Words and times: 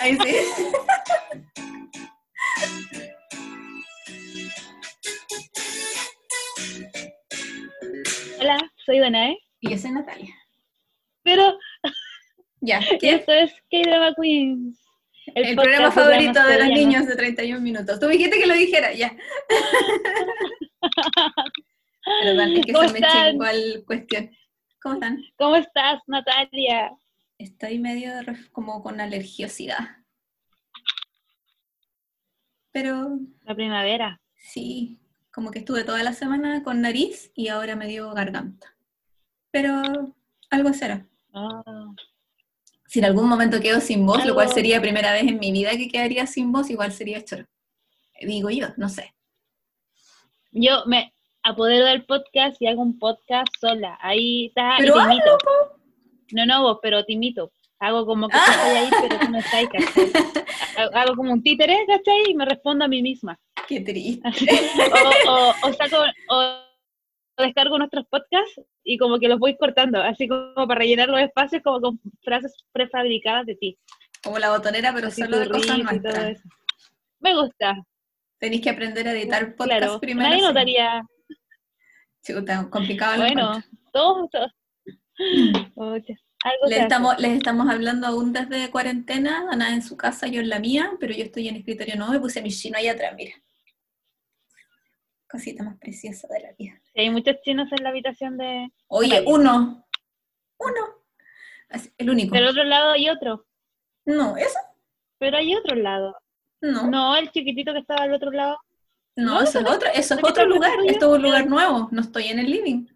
Ahí 0.00 0.16
sí. 0.16 0.36
Hola, 8.40 8.58
soy 8.84 8.98
Danae. 9.00 9.38
Y 9.60 9.70
yo 9.70 9.78
soy 9.78 9.92
Natalia. 9.92 10.34
Pero 11.22 11.58
Ya. 12.60 12.80
y 12.90 12.90
¿qué? 12.98 13.14
esto 13.16 13.32
es 13.32 13.52
K-Drama 13.70 14.14
Queens. 14.20 14.78
El, 15.34 15.54
programa 15.54 15.92
favorito 15.92 16.42
de 16.44 16.58
los 16.58 16.68
niños 16.68 17.06
de 17.06 17.14
31 17.14 17.60
minutos. 17.60 18.00
Tú 18.00 18.08
dijiste 18.08 18.38
que 18.38 18.46
lo 18.46 18.54
dijera, 18.54 18.92
ya. 18.92 19.14
Perdón, 22.22 22.56
es 22.56 22.66
que 22.66 22.72
¿Cómo 22.72 22.88
se 22.88 22.92
me 22.94 22.98
están? 23.00 23.30
chingó 23.32 23.46
el 23.46 23.84
cuestión. 23.86 24.30
¿Cómo 24.82 24.94
están? 24.94 25.22
¿Cómo 25.36 25.56
estás, 25.56 26.00
Natalia? 26.06 26.90
Estoy 27.40 27.78
medio 27.78 28.12
como 28.52 28.82
con 28.82 29.00
alergiosidad. 29.00 29.78
Pero 32.70 33.18
La 33.44 33.54
primavera. 33.54 34.20
sí, 34.36 35.00
como 35.32 35.50
que 35.50 35.60
estuve 35.60 35.84
toda 35.84 36.02
la 36.02 36.12
semana 36.12 36.62
con 36.62 36.82
nariz 36.82 37.32
y 37.34 37.48
ahora 37.48 37.76
me 37.76 37.86
dio 37.86 38.12
garganta. 38.12 38.76
Pero 39.50 40.14
algo 40.50 40.72
será. 40.74 41.06
Ah, 41.32 41.62
Si 42.86 42.98
en 42.98 43.06
algún 43.06 43.26
momento 43.26 43.58
quedo 43.60 43.80
sin 43.80 44.04
voz, 44.04 44.26
lo 44.26 44.34
cual 44.34 44.50
sería 44.52 44.82
primera 44.82 45.10
vez 45.12 45.22
en 45.22 45.38
mi 45.38 45.50
vida 45.50 45.70
que 45.70 45.88
quedaría 45.88 46.26
sin 46.26 46.52
voz, 46.52 46.68
igual 46.68 46.92
sería 46.92 47.24
choro. 47.24 47.46
Digo 48.20 48.50
yo, 48.50 48.68
no 48.76 48.90
sé. 48.90 49.14
Yo 50.52 50.84
me 50.84 51.14
apodero 51.42 51.86
del 51.86 52.04
podcast 52.04 52.60
y 52.60 52.66
hago 52.66 52.82
un 52.82 52.98
podcast 52.98 53.48
sola. 53.58 53.96
Ahí 54.02 54.48
está, 54.48 54.74
y 54.74 54.80
Pero 54.80 54.94
te 54.94 55.00
hazlo, 55.00 55.12
imito. 55.12 55.38
No, 56.32 56.46
no, 56.46 56.62
vos, 56.62 56.78
pero 56.82 57.04
te 57.04 57.12
imito. 57.12 57.52
Hago 57.78 58.04
como 58.04 58.28
que 58.28 58.36
tú 58.36 58.42
estás 58.50 58.64
ahí, 58.66 58.90
pero 59.00 59.18
tú 59.20 59.30
no 59.30 59.38
estás, 59.38 59.64
¿cachai? 59.68 60.12
Hago- 60.94 61.16
como 61.16 61.32
un 61.32 61.42
títere, 61.42 61.78
¿cachai? 61.86 62.30
Y 62.30 62.34
me 62.34 62.44
respondo 62.44 62.84
a 62.84 62.88
mí 62.88 63.00
misma. 63.02 63.38
Qué 63.66 63.80
triste. 63.80 64.28
o, 65.26 65.30
o, 65.30 65.48
o 65.68 65.72
saco 65.72 65.96
o 66.28 66.60
descargo 67.42 67.78
nuestros 67.78 68.04
podcasts 68.06 68.60
y 68.84 68.98
como 68.98 69.18
que 69.18 69.28
los 69.28 69.38
voy 69.38 69.56
cortando, 69.56 70.02
así 70.02 70.28
como 70.28 70.52
para 70.66 70.80
rellenar 70.80 71.08
los 71.08 71.20
espacios 71.20 71.62
como 71.62 71.80
con 71.80 72.00
frases 72.22 72.54
prefabricadas 72.72 73.46
de 73.46 73.54
ti. 73.56 73.78
Como 74.22 74.38
la 74.38 74.50
botonera, 74.50 74.92
pero 74.92 75.08
Así 75.08 75.22
solo 75.22 75.38
de 75.38 75.48
cosas 75.48 75.78
nuestras. 75.78 76.42
Me 77.20 77.34
gusta, 77.34 77.76
Tenéis 78.38 78.62
que 78.62 78.70
aprender 78.70 79.06
a 79.08 79.12
editar 79.12 79.54
podcast 79.54 79.78
claro. 79.80 80.00
primero. 80.00 80.28
Nadie 80.28 80.42
notaría. 80.42 81.02
Chuta, 82.22 82.68
complicado 82.70 83.16
Bueno, 83.18 83.62
todos. 83.92 84.28
Algo 86.42 86.66
Les 86.68 86.80
estamos, 86.80 87.18
les 87.18 87.32
estamos 87.32 87.68
hablando 87.68 88.06
aún 88.06 88.32
desde 88.32 88.70
cuarentena, 88.70 89.46
Ana 89.50 89.74
en 89.74 89.82
su 89.82 89.96
casa, 89.96 90.26
yo 90.26 90.40
en 90.40 90.48
la 90.48 90.58
mía, 90.58 90.92
pero 90.98 91.12
yo 91.12 91.24
estoy 91.24 91.48
en 91.48 91.56
escritorio 91.56 91.96
nuevo 91.96 92.14
y 92.14 92.18
puse 92.18 92.40
mi 92.40 92.50
chino 92.50 92.78
ahí 92.78 92.88
atrás, 92.88 93.14
mira. 93.14 93.34
Cosita 95.28 95.62
más 95.62 95.76
preciosa 95.78 96.26
de 96.28 96.40
la 96.40 96.52
vida. 96.58 96.80
Sí, 96.82 97.00
hay 97.00 97.10
muchos 97.10 97.36
chinos 97.42 97.68
en 97.70 97.84
la 97.84 97.90
habitación 97.90 98.38
de... 98.38 98.72
Oye, 98.88 99.22
uno. 99.26 99.86
Uno. 100.58 101.04
El 101.98 102.10
único. 102.10 102.34
Del 102.34 102.48
otro 102.48 102.64
lado 102.64 102.92
hay 102.92 103.08
otro, 103.08 103.46
No, 104.04 104.36
eso 104.36 104.58
pero 105.18 105.36
hay 105.36 105.54
otro 105.54 105.76
lado. 105.76 106.16
no. 106.62 106.84
No, 106.84 106.90
No, 106.90 107.16
el 107.16 107.30
chiquitito 107.30 107.72
que 107.74 107.80
estaba 107.80 108.04
al 108.04 108.14
otro 108.14 108.30
lado. 108.30 108.58
no, 109.14 109.42
eso 109.42 109.60
es 109.60 109.66
otro, 109.66 109.88
eso 109.94 110.14
es 110.14 110.20
¿Por 110.20 110.32
qué 110.32 110.40
otro 110.40 110.46
lugar. 110.54 110.72
Esto 110.86 111.10
es 111.10 111.16
un 111.16 111.22
lugar 111.22 111.46
nuevo. 111.46 111.88
No 111.92 112.00
estoy 112.00 112.28
en 112.28 112.38
el 112.38 112.50
living. 112.50 112.86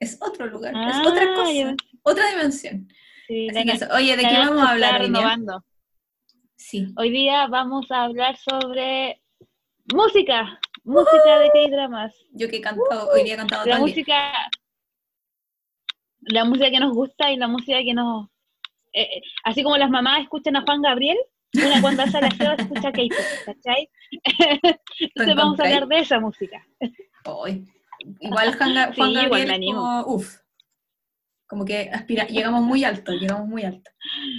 Es 0.00 0.16
otro 0.20 0.46
lugar, 0.46 0.72
es 0.72 0.96
Ah, 0.96 1.02
otra 1.06 1.34
cosa, 1.34 1.74
otra 2.02 2.30
dimensión. 2.30 2.88
Sí, 3.26 3.48
Así 3.50 3.64
que 3.64 3.72
eso. 3.72 3.86
Oye, 3.94 4.16
¿de 4.16 4.22
qué 4.22 4.38
vamos 4.38 4.62
a 4.62 4.70
hablar 4.70 5.00
hoy 5.02 5.10
día? 5.10 5.36
Sí. 6.56 6.86
Hoy 6.96 7.10
día 7.10 7.46
vamos 7.48 7.90
a 7.90 8.04
hablar 8.04 8.36
sobre 8.36 9.20
música, 9.92 10.60
música 10.84 11.38
de 11.40 11.50
K-dramas. 11.50 12.14
Yo 12.32 12.48
que 12.48 12.56
he 12.56 12.60
cantado, 12.60 13.10
hoy 13.10 13.24
día 13.24 13.34
he 13.34 13.36
cantado 13.36 13.66
La 13.66 13.78
música, 13.78 14.32
la 16.20 16.44
música 16.44 16.70
que 16.70 16.80
nos 16.80 16.92
gusta 16.94 17.30
y 17.32 17.36
la 17.36 17.48
música 17.48 17.78
que 17.82 17.94
nos... 17.94 18.28
eh, 18.92 19.02
eh, 19.02 19.22
así 19.44 19.62
como 19.62 19.76
las 19.76 19.90
mamás 19.90 20.22
escuchan 20.22 20.56
a 20.56 20.62
Juan 20.62 20.82
Gabriel, 20.82 21.18
una 21.54 21.80
cuando 21.80 22.02
hace 22.02 22.20
la 22.20 22.28
aseo 22.28 22.52
escucha 22.52 22.92
K-pop, 22.92 23.44
¿cachai? 23.46 23.90
Entonces 25.00 25.34
vamos 25.36 25.58
a 25.60 25.64
hablar 25.64 25.86
de 25.88 25.98
esa 25.98 26.20
música. 26.20 26.66
Hoy. 27.24 27.64
Igual 28.20 28.56
Juan, 28.56 28.74
Juan 28.74 28.94
Sí, 28.94 29.00
igual 29.00 29.14
Gabriel 29.14 29.48
me 29.48 29.54
animo. 29.54 29.80
como, 29.80 30.14
uf, 30.14 30.38
como 31.46 31.64
que 31.64 31.90
aspira, 31.92 32.26
llegamos 32.26 32.62
muy 32.62 32.84
alto, 32.84 33.12
llegamos 33.12 33.48
muy 33.48 33.64
alto. 33.64 33.90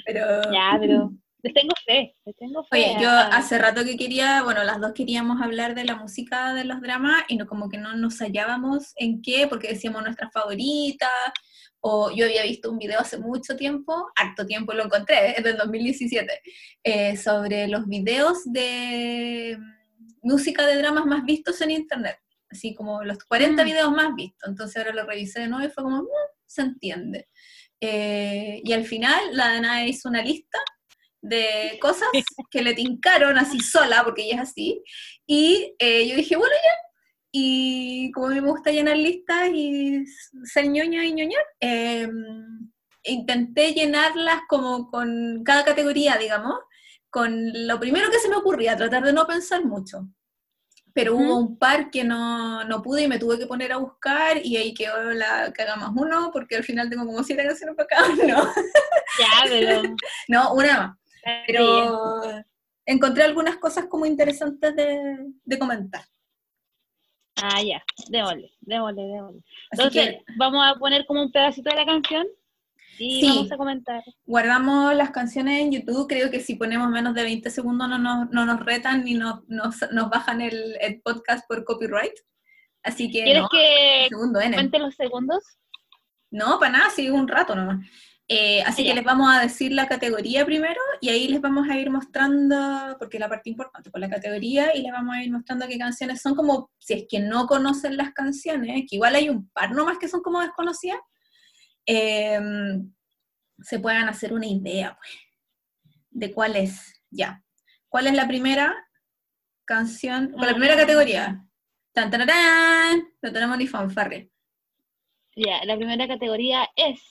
Pero, 0.05 0.41
Ya, 0.51 0.77
pero 0.79 1.11
les 1.41 1.53
tengo 1.53 1.73
fe, 1.85 2.15
les 2.25 2.35
tengo 2.35 2.63
fe. 2.65 2.75
oye, 2.77 2.97
yo 3.01 3.09
hace 3.09 3.57
rato 3.57 3.83
que 3.85 3.97
quería, 3.97 4.43
bueno, 4.43 4.63
las 4.63 4.79
dos 4.81 4.91
queríamos 4.93 5.41
hablar 5.41 5.73
de 5.73 5.85
la 5.85 5.95
música 5.95 6.53
de 6.53 6.65
los 6.65 6.81
dramas 6.81 7.23
y 7.29 7.37
no 7.37 7.47
como 7.47 7.69
que 7.69 7.77
no 7.77 7.95
nos 7.95 8.19
hallábamos 8.21 8.93
en 8.97 9.21
qué, 9.21 9.47
porque 9.47 9.69
decíamos 9.69 10.03
nuestras 10.03 10.31
favoritas, 10.33 11.09
o 11.81 12.11
yo 12.11 12.25
había 12.25 12.43
visto 12.43 12.69
un 12.69 12.77
video 12.77 12.99
hace 12.99 13.17
mucho 13.17 13.55
tiempo, 13.55 14.11
harto 14.15 14.45
tiempo 14.45 14.73
lo 14.73 14.83
encontré, 14.83 15.31
es 15.37 15.43
del 15.43 15.57
2017, 15.57 16.41
eh, 16.83 17.15
sobre 17.17 17.67
los 17.67 17.87
videos 17.87 18.43
de 18.51 19.57
mm, 19.57 20.27
música 20.27 20.65
de 20.67 20.75
dramas 20.75 21.05
más 21.05 21.23
vistos 21.23 21.61
en 21.61 21.71
internet, 21.71 22.17
así 22.51 22.73
como 22.75 23.03
los 23.03 23.23
40 23.25 23.63
Mm. 23.63 23.65
videos 23.65 23.91
más 23.91 24.15
vistos, 24.15 24.49
entonces 24.49 24.77
ahora 24.77 24.93
lo 24.93 25.05
revisé 25.05 25.41
de 25.41 25.47
nuevo 25.47 25.65
y 25.67 25.71
fue 25.71 25.83
como, 25.83 26.01
"Mm, 26.03 26.07
se 26.45 26.61
entiende. 26.63 27.27
Eh, 27.81 28.61
y 28.63 28.73
al 28.73 28.85
final 28.85 29.19
la 29.33 29.53
Dana 29.53 29.85
hizo 29.85 30.09
una 30.09 30.21
lista 30.21 30.57
de 31.21 31.77
cosas 31.81 32.09
que 32.51 32.61
le 32.61 32.73
tincaron 32.73 33.37
así 33.37 33.59
sola, 33.59 34.03
porque 34.03 34.23
ella 34.23 34.35
es 34.35 34.49
así, 34.49 34.81
y 35.27 35.75
eh, 35.79 36.07
yo 36.07 36.15
dije, 36.15 36.35
bueno, 36.35 36.53
ya, 36.63 36.71
y 37.31 38.11
como 38.11 38.27
a 38.27 38.29
mí 38.31 38.41
me 38.41 38.49
gusta 38.49 38.71
llenar 38.71 38.97
listas 38.97 39.49
y 39.53 40.03
ser 40.43 40.67
ñoña 40.67 41.05
y 41.05 41.13
ñoñar, 41.13 41.43
eh, 41.59 42.09
intenté 43.03 43.73
llenarlas 43.73 44.41
como 44.49 44.89
con 44.89 45.43
cada 45.43 45.63
categoría, 45.63 46.17
digamos, 46.17 46.55
con 47.09 47.67
lo 47.67 47.79
primero 47.79 48.09
que 48.11 48.19
se 48.19 48.29
me 48.29 48.35
ocurría, 48.35 48.75
tratar 48.77 49.03
de 49.03 49.13
no 49.13 49.25
pensar 49.27 49.63
mucho. 49.65 50.07
Pero 50.93 51.15
hubo 51.15 51.37
un 51.37 51.57
par 51.57 51.91
que 51.91 52.03
no, 52.03 52.63
no 52.63 52.81
pude 52.81 53.03
y 53.03 53.07
me 53.07 53.19
tuve 53.19 53.37
que 53.37 53.45
poner 53.45 53.71
a 53.71 53.77
buscar 53.77 54.37
y 54.43 54.57
ahí 54.57 54.73
quedó 54.73 55.11
la 55.13 55.51
que 55.53 55.61
haga 55.61 55.75
más 55.75 55.91
uno, 55.95 56.31
porque 56.33 56.55
al 56.55 56.63
final 56.63 56.89
tengo 56.89 57.05
como 57.05 57.23
siete 57.23 57.45
canciones 57.45 57.75
para 57.75 57.87
cada 57.87 58.09
uno. 58.09 58.53
Ya, 59.19 59.47
pero... 59.47 59.81
No, 60.27 60.53
una 60.53 60.77
más. 60.77 60.97
Pero 61.47 62.21
encontré 62.85 63.23
algunas 63.23 63.57
cosas 63.57 63.85
como 63.85 64.05
interesantes 64.05 64.75
de, 64.75 65.17
de 65.43 65.59
comentar. 65.59 66.03
Ah, 67.41 67.61
ya, 67.61 67.81
démosle, 68.09 68.51
démosle, 68.61 69.03
démosle. 69.03 69.41
Entonces, 69.71 70.09
que 70.09 70.23
vamos 70.37 70.65
a 70.65 70.77
poner 70.77 71.05
como 71.05 71.21
un 71.21 71.31
pedacito 71.31 71.69
de 71.69 71.75
la 71.75 71.85
canción 71.85 72.27
y 72.97 73.21
Sí. 73.21 73.27
vamos 73.29 73.51
a 73.51 73.57
comentar. 73.57 74.03
guardamos 74.25 74.95
las 74.95 75.11
canciones 75.11 75.61
en 75.61 75.71
YouTube. 75.71 76.07
Creo 76.07 76.31
que 76.31 76.39
si 76.39 76.55
ponemos 76.55 76.89
menos 76.89 77.13
de 77.13 77.23
20 77.23 77.49
segundos 77.49 77.87
no 77.87 77.97
nos, 77.97 78.29
no 78.31 78.45
nos 78.45 78.59
retan 78.65 79.03
ni 79.05 79.13
nos, 79.13 79.47
nos, 79.47 79.77
nos 79.91 80.09
bajan 80.09 80.41
el, 80.41 80.75
el 80.81 81.01
podcast 81.01 81.47
por 81.47 81.63
copyright. 81.63 82.13
Así 82.83 83.11
que 83.11 83.23
¿Quieres 83.23 83.43
no, 83.43 83.49
que 83.49 84.05
segundo 84.09 84.39
N. 84.39 84.55
cuente 84.55 84.79
los 84.79 84.95
segundos? 84.95 85.43
No, 86.31 86.59
para 86.59 86.71
nada, 86.73 86.89
sí, 86.89 87.09
un 87.09 87.27
rato 87.27 87.55
nomás. 87.55 87.85
Eh, 88.31 88.61
así 88.61 88.83
que 88.83 88.93
les 88.93 89.03
vamos 89.03 89.27
a 89.35 89.41
decir 89.41 89.71
la 89.71 89.87
categoría 89.87 90.45
primero 90.45 90.79
y 91.01 91.09
ahí 91.09 91.27
les 91.29 91.41
vamos 91.41 91.67
a 91.67 91.75
ir 91.79 91.89
mostrando, 91.89 92.95
porque 92.99 93.17
la 93.17 93.27
parte 93.27 93.49
importante 93.49 93.89
por 93.89 93.99
la 93.99 94.07
categoría, 94.07 94.75
y 94.75 94.83
les 94.83 94.91
vamos 94.91 95.15
a 95.15 95.23
ir 95.23 95.31
mostrando 95.31 95.67
qué 95.67 95.79
canciones 95.79 96.21
son 96.21 96.35
como, 96.35 96.69
si 96.77 96.93
es 96.93 97.05
que 97.09 97.19
no 97.19 97.47
conocen 97.47 97.97
las 97.97 98.13
canciones, 98.13 98.83
que 98.87 98.97
igual 98.97 99.15
hay 99.15 99.29
un 99.29 99.49
par 99.49 99.71
nomás 99.71 99.97
que 99.97 100.07
son 100.07 100.21
como 100.21 100.41
desconocidas, 100.41 100.99
eh, 101.91 102.39
se 103.61 103.79
puedan 103.79 104.07
hacer 104.07 104.31
una 104.33 104.45
idea, 104.45 104.95
pues, 104.97 105.11
de 106.11 106.31
cuál 106.33 106.55
es, 106.55 107.01
ya. 107.09 107.43
¿Cuál 107.87 108.07
es 108.07 108.13
la 108.13 108.27
primera 108.27 108.75
canción, 109.65 110.33
o 110.35 110.45
la 110.45 110.51
primera 110.53 110.75
categoría? 110.77 111.43
Tan, 111.93 112.11
tararán, 112.11 113.01
no 113.21 113.33
tenemos 113.33 113.57
ni 113.57 113.67
fanfarre. 113.67 114.29
Ya, 115.35 115.63
la 115.65 115.75
primera 115.77 116.07
categoría 116.07 116.69
es 116.75 117.01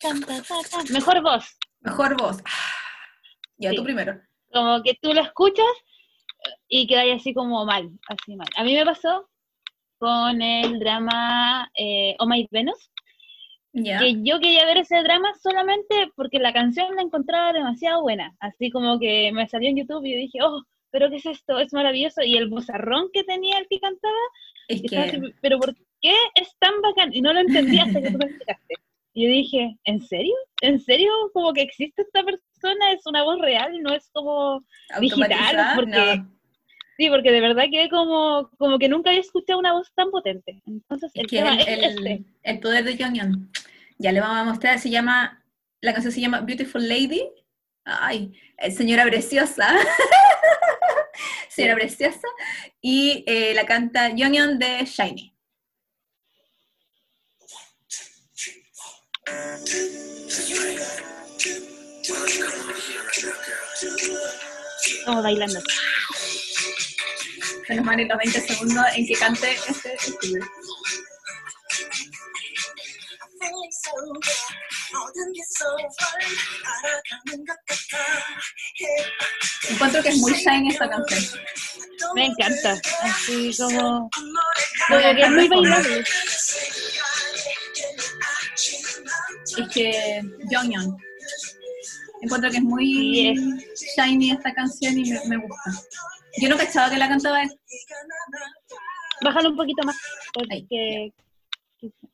tan, 0.00 0.20
tan, 0.20 0.42
tan, 0.42 0.62
tan, 0.64 0.92
mejor 0.92 1.22
voz. 1.22 1.56
Mejor 1.80 2.16
voz. 2.20 2.38
Ah, 2.44 2.72
Ya, 3.58 3.70
Sí. 3.70 3.76
tú 3.76 3.84
primero. 3.84 4.20
Como 4.52 4.82
que 4.82 4.98
tú 5.00 5.12
lo 5.14 5.20
escuchas 5.22 5.64
y 6.68 6.86
quedas 6.86 7.20
así 7.20 7.32
como 7.32 7.64
mal, 7.64 7.88
así 8.08 8.34
mal. 8.36 8.48
A 8.56 8.64
mí 8.64 8.74
me 8.74 8.84
pasó 8.84 9.30
con 9.98 10.42
el 10.42 10.78
drama 10.80 11.70
eh, 11.78 12.14
Oh 12.18 12.26
My 12.26 12.46
Venus, 12.50 12.90
Ya. 13.78 13.98
que 13.98 14.16
yo 14.22 14.40
quería 14.40 14.64
ver 14.64 14.78
ese 14.78 15.02
drama 15.02 15.32
solamente 15.42 16.10
porque 16.16 16.38
la 16.38 16.52
canción 16.52 16.96
la 16.96 17.02
encontraba 17.02 17.52
demasiado 17.52 18.02
buena. 18.02 18.34
Así 18.40 18.70
como 18.70 18.98
que 18.98 19.30
me 19.32 19.46
salió 19.48 19.68
en 19.68 19.76
YouTube 19.76 20.04
y 20.06 20.12
yo 20.12 20.18
dije, 20.18 20.38
oh, 20.42 20.62
pero 20.90 21.10
¿qué 21.10 21.16
es 21.16 21.26
esto? 21.26 21.58
Es 21.58 21.74
maravilloso. 21.74 22.22
Y 22.22 22.36
el 22.36 22.48
bozarrón 22.48 23.10
que 23.12 23.22
tenía 23.24 23.58
el 23.58 23.66
que 23.68 23.78
cantaba, 23.78 24.14
Es 24.68 24.82
que 24.82 24.96
así, 24.96 25.20
pero 25.42 25.58
¿por 25.58 25.74
qué 26.00 26.14
es 26.36 26.56
tan 26.58 26.80
bacán? 26.80 27.14
Y 27.14 27.20
no 27.20 27.34
lo 27.34 27.40
entendí 27.40 27.78
hasta 27.78 28.00
que 28.00 28.10
tú 28.10 28.18
me 28.18 28.24
explicaste. 28.24 28.74
Y 29.12 29.24
yo 29.24 29.30
dije, 29.30 29.78
¿en 29.84 30.02
serio? 30.02 30.34
¿En 30.62 30.80
serio? 30.80 31.10
Como 31.32 31.52
que 31.52 31.62
existe 31.62 32.02
esta 32.02 32.22
persona, 32.22 32.92
es 32.92 33.06
una 33.06 33.24
voz 33.24 33.40
real, 33.40 33.82
no 33.82 33.94
es 33.94 34.10
como 34.12 34.62
digital, 35.00 35.72
porque 35.74 36.16
no. 36.16 36.35
Sí, 36.96 37.08
porque 37.10 37.30
de 37.30 37.40
verdad 37.40 37.64
que 37.70 37.88
como, 37.88 38.50
como 38.58 38.78
que 38.78 38.88
nunca 38.88 39.10
había 39.10 39.20
escuchado 39.20 39.58
una 39.58 39.72
voz 39.72 39.92
tan 39.94 40.10
potente. 40.10 40.60
Entonces, 40.66 41.10
Es 41.14 41.22
el 41.22 41.26
tema 41.28 41.54
el, 41.54 41.84
es 41.84 41.96
este. 41.96 42.24
el 42.42 42.60
poder 42.60 42.84
de 42.84 42.96
Jonghyun. 42.96 43.50
Ya 43.98 44.12
le 44.12 44.20
vamos 44.20 44.36
a 44.38 44.44
mostrar, 44.44 44.78
se 44.78 44.90
llama, 44.90 45.42
la 45.80 45.92
canción 45.92 46.12
se 46.12 46.20
llama 46.20 46.40
Beautiful 46.40 46.86
Lady. 46.86 47.28
Ay, 47.84 48.32
eh, 48.58 48.70
señora 48.70 49.04
preciosa. 49.04 49.68
señora 51.48 51.74
preciosa. 51.74 52.26
Y 52.80 53.24
eh, 53.26 53.54
la 53.54 53.64
canta 53.64 54.10
Jonghyun 54.10 54.58
de 54.58 54.84
Shiny. 54.84 55.32
Como 65.04 65.22
bailando. 65.22 65.60
Se 67.66 67.74
nos 67.74 67.84
van 67.84 67.98
a 67.98 68.02
ir 68.02 68.08
los 68.08 68.18
20 68.18 68.40
segundos 68.40 68.84
en 68.94 69.06
que 69.06 69.14
cante 69.14 69.56
este 69.68 69.94
estudio. 69.94 70.44
Encuentro 79.68 80.02
que 80.02 80.08
es 80.10 80.16
muy 80.18 80.32
shiny 80.32 80.70
esta 80.70 80.88
canción. 80.88 81.40
Me 82.14 82.26
encanta. 82.26 82.80
Así 83.02 83.56
como, 83.58 84.08
es 84.88 85.30
muy 85.30 85.48
bailable. 85.48 86.04
Es 89.58 89.68
que 89.74 90.22
Jonghyun. 90.50 90.96
Encuentro 92.22 92.50
que 92.50 92.56
es 92.56 92.62
muy 92.62 93.60
Sí, 93.74 93.86
shiny 93.96 94.30
esta 94.32 94.54
canción 94.54 94.98
y 94.98 95.10
me, 95.10 95.20
me 95.26 95.36
gusta. 95.38 95.70
Yo 96.40 96.48
no 96.48 96.56
cachaba 96.56 96.90
que 96.90 96.98
la 96.98 97.08
cantaba 97.08 97.42
él. 97.42 97.50
Bájalo 99.22 99.50
un 99.50 99.56
poquito 99.56 99.82
más. 99.84 99.96
Ahí, 100.50 100.62
Porque, 100.62 101.12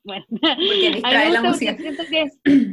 bueno. 0.03 0.25
Porque 0.29 0.91
distrae 0.93 1.29
la 1.31 1.41
música. 1.41 1.75
que, 1.75 2.29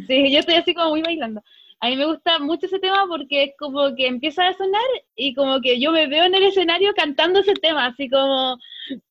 sí, 0.07 0.33
yo 0.33 0.39
estoy 0.41 0.55
así 0.55 0.75
como 0.75 0.91
muy 0.91 1.03
bailando. 1.03 1.43
A 1.83 1.89
mí 1.89 1.97
me 1.97 2.05
gusta 2.05 2.39
mucho 2.39 2.67
ese 2.67 2.79
tema 2.79 3.07
porque 3.09 3.45
es 3.45 3.51
como 3.59 3.95
que 3.97 4.07
empieza 4.07 4.47
a 4.47 4.57
sonar 4.57 4.83
y 5.17 5.35
como 5.35 5.61
que 5.63 5.81
yo 5.81 5.93
me 5.93 6.07
veo 6.07 6.25
en 6.25 6.35
el 6.35 6.45
escenario 6.45 6.93
cantando 6.95 7.41
ese 7.41 7.55
tema, 7.55 7.87
así 7.87 8.11
como, 8.11 8.59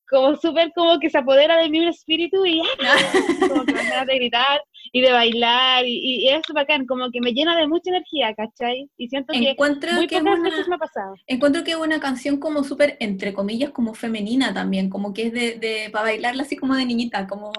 como 0.07 0.35
súper 0.35 0.71
como 0.75 0.99
que 0.99 1.09
se 1.09 1.17
apodera 1.17 1.57
de 1.57 1.67
mí 1.67 1.79
un 1.79 1.87
espíritu 1.87 2.45
y 2.45 2.61
¡ah! 2.61 2.95
como 3.49 3.65
que 3.65 3.73
me 3.73 4.05
de 4.05 4.15
gritar 4.15 4.61
y 4.91 5.01
de 5.01 5.11
bailar 5.11 5.83
y, 5.87 6.25
y 6.25 6.29
es 6.29 6.43
bacán, 6.53 6.85
como 6.85 7.09
que 7.09 7.21
me 7.21 7.31
llena 7.31 7.57
de 7.57 7.67
mucha 7.67 7.89
energía, 7.89 8.35
¿cachai? 8.35 8.87
Y 8.97 9.09
siento 9.09 9.33
que 9.33 9.49
Encuentro 9.49 9.91
muy 9.93 10.05
que, 10.05 10.17
es 10.17 10.21
pocas 10.21 10.39
una, 10.39 10.49
veces 10.49 10.67
me 10.67 10.75
ha 10.75 10.79
pasado. 10.79 11.15
encuentro 11.25 11.63
que 11.63 11.71
es 11.71 11.77
una 11.77 11.99
canción 11.99 12.37
como 12.37 12.63
súper, 12.63 12.97
entre 12.99 13.33
comillas, 13.33 13.71
como 13.71 13.95
femenina 13.95 14.53
también, 14.53 14.91
como 14.91 15.11
que 15.11 15.27
es 15.27 15.33
de, 15.33 15.55
de 15.55 15.89
para 15.91 16.05
bailarla 16.05 16.43
así 16.43 16.55
como 16.55 16.75
de 16.75 16.85
niñita, 16.85 17.27
como, 17.27 17.51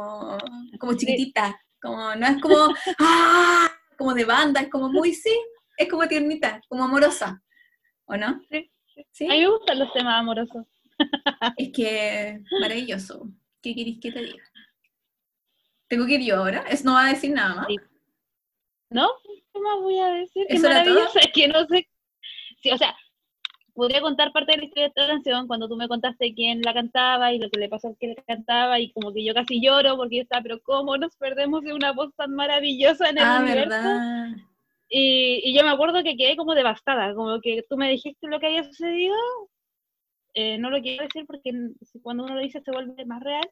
como 0.79 0.95
chiquitita, 0.95 1.61
como 1.83 2.15
no 2.15 2.27
es 2.27 2.41
como, 2.41 2.57
¡ah! 3.01 3.80
Como 4.01 4.15
de 4.15 4.25
banda, 4.25 4.63
es 4.63 4.71
como 4.71 4.89
muy, 4.89 5.13
sí, 5.13 5.39
es 5.77 5.87
como 5.87 6.09
tiernita, 6.09 6.59
como 6.69 6.85
amorosa, 6.85 7.43
¿o 8.07 8.17
no? 8.17 8.41
Sí. 8.51 8.73
¿Sí? 9.11 9.27
A 9.27 9.33
mí 9.33 9.41
me 9.41 9.49
gustan 9.49 9.79
los 9.79 9.93
temas 9.93 10.21
amorosos. 10.21 10.65
Es 11.59 11.71
que 11.75 12.41
maravilloso. 12.61 13.29
¿Qué 13.61 13.75
querés 13.75 13.99
que 14.01 14.11
te 14.11 14.21
diga? 14.21 14.45
¿Tengo 15.87 16.07
que 16.07 16.15
ir 16.15 16.23
yo 16.23 16.37
ahora? 16.37 16.65
¿Es 16.71 16.83
no 16.83 16.95
va 16.95 17.07
a 17.07 17.11
decir 17.11 17.33
nada 17.33 17.55
más? 17.55 17.67
Sí. 17.67 17.77
¿No? 18.89 19.07
¿Qué 19.53 19.61
más 19.61 19.81
voy 19.81 19.99
a 19.99 20.09
decir? 20.15 20.47
Qué 20.49 20.59
maravilloso. 20.59 21.19
Es 21.19 21.33
que 21.35 21.49
no 21.49 21.67
sé. 21.67 21.87
Sí, 22.63 22.71
o 22.71 22.79
sea, 22.79 22.97
podría 23.81 24.01
contar 24.03 24.33
parte 24.33 24.53
de 24.53 24.59
la 24.59 24.65
historia 24.67 24.85
de 24.85 24.89
esta 24.91 25.07
canción 25.09 25.47
cuando 25.49 25.69
tú 25.69 25.77
me 25.77 25.89
contaste 25.89 26.35
quién 26.35 26.61
la 26.63 26.75
cantaba 26.75 27.33
y 27.33 27.39
lo 27.39 27.51
que 27.51 27.61
le 27.61 27.69
pasó 27.69 27.89
al 27.89 27.97
que 27.99 28.09
la 28.09 28.23
cantaba 28.25 28.81
y 28.81 28.93
como 28.93 29.13
que 29.15 29.25
yo 29.25 29.35
casi 29.35 29.61
lloro 29.63 29.97
porque 29.97 30.17
yo 30.19 30.23
estaba, 30.23 30.43
pero 30.43 30.61
¿cómo 30.63 30.97
nos 30.99 31.17
perdemos 31.17 31.63
de 31.63 31.75
una 31.75 31.93
voz 31.93 32.15
tan 32.17 32.33
maravillosa 32.35 33.11
en 33.11 33.19
el 33.19 33.25
Ah, 33.25 33.41
universo? 33.43 33.77
¿verdad? 33.81 34.29
Y, 34.91 35.41
y 35.45 35.55
yo 35.57 35.63
me 35.65 35.71
acuerdo 35.71 36.03
que 36.03 36.17
quedé 36.17 36.37
como 36.37 36.55
devastada, 36.55 37.15
como 37.15 37.41
que 37.41 37.65
tú 37.69 37.77
me 37.77 37.91
dijiste 37.91 38.29
lo 38.29 38.41
que 38.41 38.47
había 38.49 38.65
sucedido. 38.65 39.15
eh, 40.35 40.59
no 40.59 40.71
lo 40.71 40.81
quiero 40.81 41.05
decir 41.05 41.27
porque 41.27 41.51
cuando 42.03 42.25
uno 42.25 42.35
lo 42.37 42.41
dice 42.41 42.61
se 42.63 42.71
vuelve 42.71 43.05
más 43.05 43.23
real, 43.23 43.49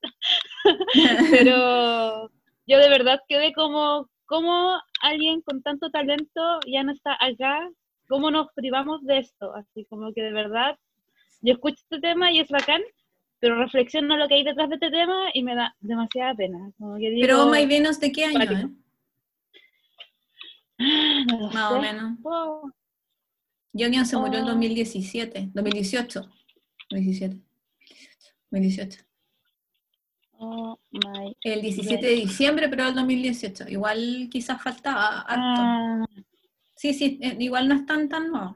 pero 1.30 2.30
yo 2.66 2.78
de 2.78 2.88
verdad 2.88 3.20
quedé 3.28 3.52
como, 3.52 4.08
como 4.26 4.78
alguien 5.02 5.40
con 5.42 5.62
tanto 5.62 5.90
talento 5.90 6.60
ya 6.66 6.82
no 6.84 6.92
está 6.92 7.16
acá, 7.20 7.68
¿cómo 8.08 8.30
nos 8.30 8.48
privamos 8.54 9.04
de 9.04 9.18
esto? 9.18 9.54
Así 9.54 9.84
como 9.84 10.12
que 10.12 10.22
de 10.22 10.32
verdad, 10.32 10.76
yo 11.42 11.52
escucho 11.52 11.76
este 11.82 12.00
tema 12.00 12.32
y 12.32 12.40
es 12.40 12.48
bacán, 12.48 12.82
pero 13.38 13.56
reflexiono 13.56 14.16
lo 14.16 14.26
que 14.26 14.34
hay 14.34 14.44
detrás 14.44 14.68
de 14.68 14.74
este 14.76 14.90
tema 14.90 15.30
y 15.32 15.42
me 15.42 15.54
da 15.54 15.76
demasiada 15.80 16.34
pena. 16.34 16.72
Como 16.78 16.96
que 16.96 17.10
digo, 17.10 17.20
Pero 17.20 17.46
My 17.46 17.66
Venus, 17.66 18.00
¿de 18.00 18.10
qué 18.12 18.24
año? 18.24 18.72
Eh? 20.78 21.24
no 21.26 21.50
Más 21.50 21.72
o 21.72 21.80
menos. 21.80 22.18
Wow. 22.20 22.72
Jonghyun 23.74 24.06
se 24.06 24.16
murió 24.16 24.38
en 24.40 24.44
Oh. 24.44 24.48
2017, 24.48 25.50
2018. 25.52 26.20
2017. 26.90 27.42
2018. 28.50 29.04
Oh 30.40 30.78
my. 30.90 31.36
El 31.42 31.62
17 31.62 32.06
de 32.06 32.12
diciembre, 32.12 32.68
pero 32.68 32.84
del 32.86 32.94
2018. 32.94 33.68
Igual 33.68 34.28
quizás 34.30 34.62
faltaba 34.62 35.20
harto. 35.20 35.62
Ah, 35.62 36.06
Sí, 36.80 36.94
sí, 36.94 37.18
eh, 37.20 37.36
igual 37.40 37.66
no 37.68 37.74
es 37.74 37.84
tan 37.86 38.08
tan 38.08 38.30
nuevo. 38.30 38.54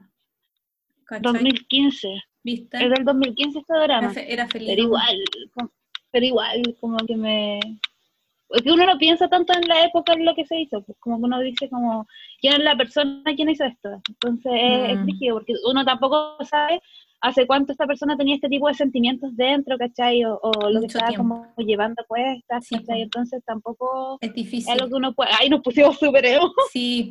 ¿Cachai? 1.05 1.21
2015. 1.33 2.07
¿Viste? 2.41 2.77
Es 2.83 2.89
del 2.89 3.03
2015 3.05 3.59
este 3.59 3.73
Era, 3.73 3.83
drama. 3.83 4.09
fe- 4.11 4.31
era 4.33 4.47
feliz. 4.47 4.69
Pero 4.69 4.81
igual, 4.83 5.17
pero 6.11 6.25
igual, 6.25 6.77
como 6.79 6.97
que 7.05 7.15
me... 7.17 7.59
Es 8.49 8.61
que 8.61 8.71
uno 8.71 8.85
no 8.85 8.97
piensa 8.97 9.27
tanto 9.27 9.51
en 9.53 9.67
la 9.67 9.83
época 9.85 10.13
en 10.13 10.25
lo 10.25 10.35
que 10.35 10.45
se 10.45 10.59
hizo, 10.59 10.81
pues 10.83 10.97
como 10.99 11.17
que 11.17 11.25
uno 11.25 11.39
dice 11.39 11.67
como, 11.69 12.05
¿quién 12.39 12.53
es 12.53 12.59
la 12.59 12.75
persona 12.77 13.23
quién 13.35 13.49
hizo 13.49 13.65
esto? 13.65 14.01
Entonces 14.07 14.51
es, 14.55 14.91
es 14.91 14.99
Mm. 14.99 15.05
rígido, 15.05 15.35
porque 15.37 15.53
uno 15.69 15.83
tampoco 15.83 16.37
sabe 16.45 16.79
hace 17.21 17.47
cuánto 17.47 17.71
esta 17.71 17.87
persona 17.87 18.15
tenía 18.17 18.35
este 18.35 18.49
tipo 18.49 18.67
de 18.67 18.73
sentimientos 18.75 19.35
dentro, 19.35 19.77
¿cachai? 19.77 20.23
O, 20.25 20.39
o 20.43 20.69
lo 20.69 20.81
que 20.81 20.87
estaba 20.87 21.07
tiempo. 21.07 21.23
como 21.23 21.53
llevando 21.65 22.03
puestas, 22.07 22.65
Sí, 22.67 22.75
¿cachai? 22.75 23.01
Entonces 23.03 23.41
tampoco 23.45 24.17
Es 24.21 24.29
es 24.29 24.35
difícil. 24.35 24.71
algo 24.73 24.87
que 24.89 24.95
uno 24.95 25.13
puede... 25.13 25.31
Ay, 25.39 25.49
nos 25.49 25.61
pusimos 25.61 25.97
súper 25.97 26.25
emo. 26.25 26.51
Sí, 26.71 27.09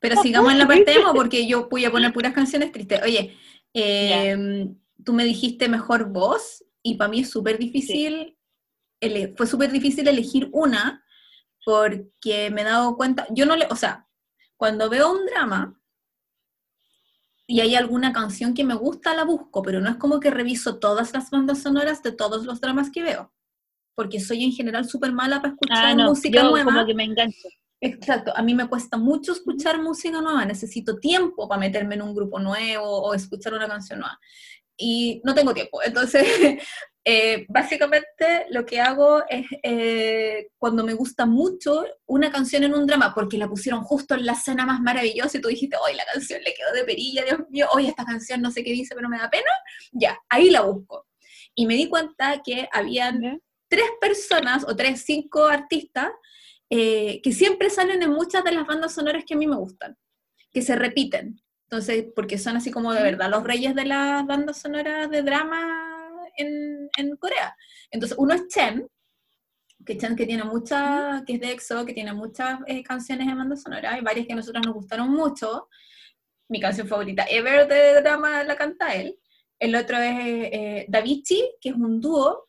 pero 0.00 0.20
sigamos 0.22 0.50
en 0.52 0.58
la 0.58 0.66
parte 0.66 0.92
emo 0.92 1.12
porque 1.14 1.46
yo 1.46 1.68
voy 1.68 1.84
a 1.84 1.90
poner 1.90 2.12
puras 2.12 2.32
canciones 2.32 2.72
tristes. 2.72 3.00
Oye, 3.04 3.36
eh, 3.74 4.68
tú 5.04 5.12
me 5.12 5.24
dijiste 5.24 5.68
mejor 5.68 6.10
voz 6.10 6.64
y 6.82 6.94
para 6.94 7.10
mí 7.10 7.20
es 7.20 7.30
súper 7.30 7.58
difícil, 7.58 8.36
fue 9.36 9.46
súper 9.46 9.70
difícil 9.70 10.08
elegir 10.08 10.48
una 10.52 11.04
porque 11.64 12.50
me 12.50 12.62
he 12.62 12.64
dado 12.64 12.96
cuenta, 12.96 13.26
yo 13.30 13.44
no 13.46 13.54
le, 13.56 13.66
o 13.70 13.76
sea, 13.76 14.08
cuando 14.56 14.88
veo 14.88 15.12
un 15.12 15.26
drama 15.26 15.78
y 17.46 17.60
hay 17.60 17.74
alguna 17.74 18.12
canción 18.12 18.54
que 18.54 18.64
me 18.64 18.74
gusta, 18.74 19.14
la 19.14 19.24
busco, 19.24 19.62
pero 19.62 19.80
no 19.80 19.90
es 19.90 19.96
como 19.96 20.20
que 20.20 20.30
reviso 20.30 20.78
todas 20.78 21.12
las 21.12 21.30
bandas 21.30 21.62
sonoras 21.62 22.02
de 22.02 22.12
todos 22.12 22.46
los 22.46 22.60
dramas 22.60 22.90
que 22.90 23.02
veo, 23.02 23.32
porque 23.94 24.20
soy 24.20 24.44
en 24.44 24.52
general 24.52 24.88
súper 24.88 25.12
mala 25.12 25.42
para 25.42 25.52
escuchar 25.54 25.76
Ah, 25.86 25.94
no, 25.94 26.10
música 26.10 26.42
yo 26.42 26.50
nueva. 26.50 26.72
como 26.72 26.86
que 26.86 26.94
me 26.94 27.04
engancho. 27.04 27.48
Exacto, 27.82 28.36
a 28.36 28.42
mí 28.42 28.54
me 28.54 28.68
cuesta 28.68 28.98
mucho 28.98 29.32
escuchar 29.32 29.80
música 29.80 30.20
nueva, 30.20 30.44
necesito 30.44 30.98
tiempo 30.98 31.48
para 31.48 31.60
meterme 31.60 31.94
en 31.94 32.02
un 32.02 32.14
grupo 32.14 32.38
nuevo 32.38 32.84
o 32.84 33.14
escuchar 33.14 33.54
una 33.54 33.68
canción 33.68 34.00
nueva. 34.00 34.20
Y 34.76 35.22
no 35.24 35.34
tengo 35.34 35.54
tiempo, 35.54 35.82
entonces 35.82 36.22
eh, 37.04 37.46
básicamente 37.48 38.46
lo 38.50 38.66
que 38.66 38.80
hago 38.80 39.22
es 39.28 39.46
eh, 39.62 40.48
cuando 40.58 40.84
me 40.84 40.92
gusta 40.92 41.24
mucho 41.24 41.84
una 42.04 42.30
canción 42.30 42.64
en 42.64 42.74
un 42.74 42.86
drama, 42.86 43.14
porque 43.14 43.38
la 43.38 43.48
pusieron 43.48 43.82
justo 43.82 44.14
en 44.14 44.26
la 44.26 44.32
escena 44.32 44.66
más 44.66 44.80
maravillosa 44.82 45.38
y 45.38 45.40
tú 45.40 45.48
dijiste, 45.48 45.76
hoy 45.76 45.96
la 45.96 46.04
canción 46.12 46.42
le 46.42 46.52
quedó 46.52 46.72
de 46.74 46.84
perilla, 46.84 47.24
Dios 47.24 47.40
mío, 47.48 47.66
hoy 47.72 47.86
esta 47.86 48.04
canción 48.04 48.42
no 48.42 48.50
sé 48.50 48.62
qué 48.62 48.72
dice, 48.72 48.94
pero 48.94 49.08
me 49.08 49.18
da 49.18 49.30
pena, 49.30 49.50
ya, 49.92 50.18
ahí 50.28 50.50
la 50.50 50.62
busco. 50.62 51.06
Y 51.54 51.66
me 51.66 51.74
di 51.74 51.88
cuenta 51.88 52.42
que 52.44 52.68
habían 52.72 53.22
¿ya? 53.22 53.38
tres 53.68 53.88
personas 54.00 54.64
o 54.68 54.76
tres, 54.76 55.02
cinco 55.06 55.46
artistas 55.46 56.10
eh, 56.70 57.20
que 57.22 57.32
siempre 57.32 57.68
salen 57.68 58.02
en 58.02 58.10
muchas 58.10 58.44
de 58.44 58.52
las 58.52 58.66
bandas 58.66 58.94
sonoras 58.94 59.24
que 59.26 59.34
a 59.34 59.36
mí 59.36 59.46
me 59.46 59.56
gustan, 59.56 59.96
que 60.52 60.62
se 60.62 60.76
repiten. 60.76 61.40
Entonces, 61.64 62.06
porque 62.14 62.38
son 62.38 62.56
así 62.56 62.70
como 62.70 62.92
de 62.92 63.02
verdad 63.02 63.30
los 63.30 63.44
reyes 63.44 63.74
de 63.74 63.84
las 63.84 64.26
bandas 64.26 64.60
sonoras 64.60 65.10
de 65.10 65.22
drama 65.22 66.20
en, 66.36 66.88
en 66.96 67.16
Corea. 67.16 67.56
Entonces, 67.90 68.16
uno 68.18 68.34
es 68.34 68.48
Chen, 68.48 68.88
que 69.84 69.96
Chen 69.96 70.16
que 70.16 70.26
tiene 70.26 70.44
muchas, 70.44 71.22
que 71.24 71.34
es 71.34 71.40
de 71.40 71.52
EXO, 71.52 71.84
que 71.84 71.92
tiene 71.92 72.12
muchas 72.12 72.60
eh, 72.66 72.82
canciones 72.82 73.26
de 73.26 73.34
banda 73.34 73.56
sonora, 73.56 73.94
hay 73.94 74.00
varias 74.00 74.26
que 74.26 74.32
a 74.32 74.36
nosotros 74.36 74.64
nos 74.64 74.74
gustaron 74.74 75.10
mucho. 75.10 75.68
Mi 76.48 76.60
canción 76.60 76.88
favorita 76.88 77.24
ever 77.28 77.68
de 77.68 78.00
drama 78.00 78.42
la 78.44 78.56
canta 78.56 78.94
él. 78.94 79.18
El 79.58 79.74
otro 79.74 79.98
es 79.98 80.16
eh, 80.18 80.86
Davichi, 80.88 81.42
que 81.60 81.70
es 81.70 81.74
un 81.74 82.00
dúo 82.00 82.48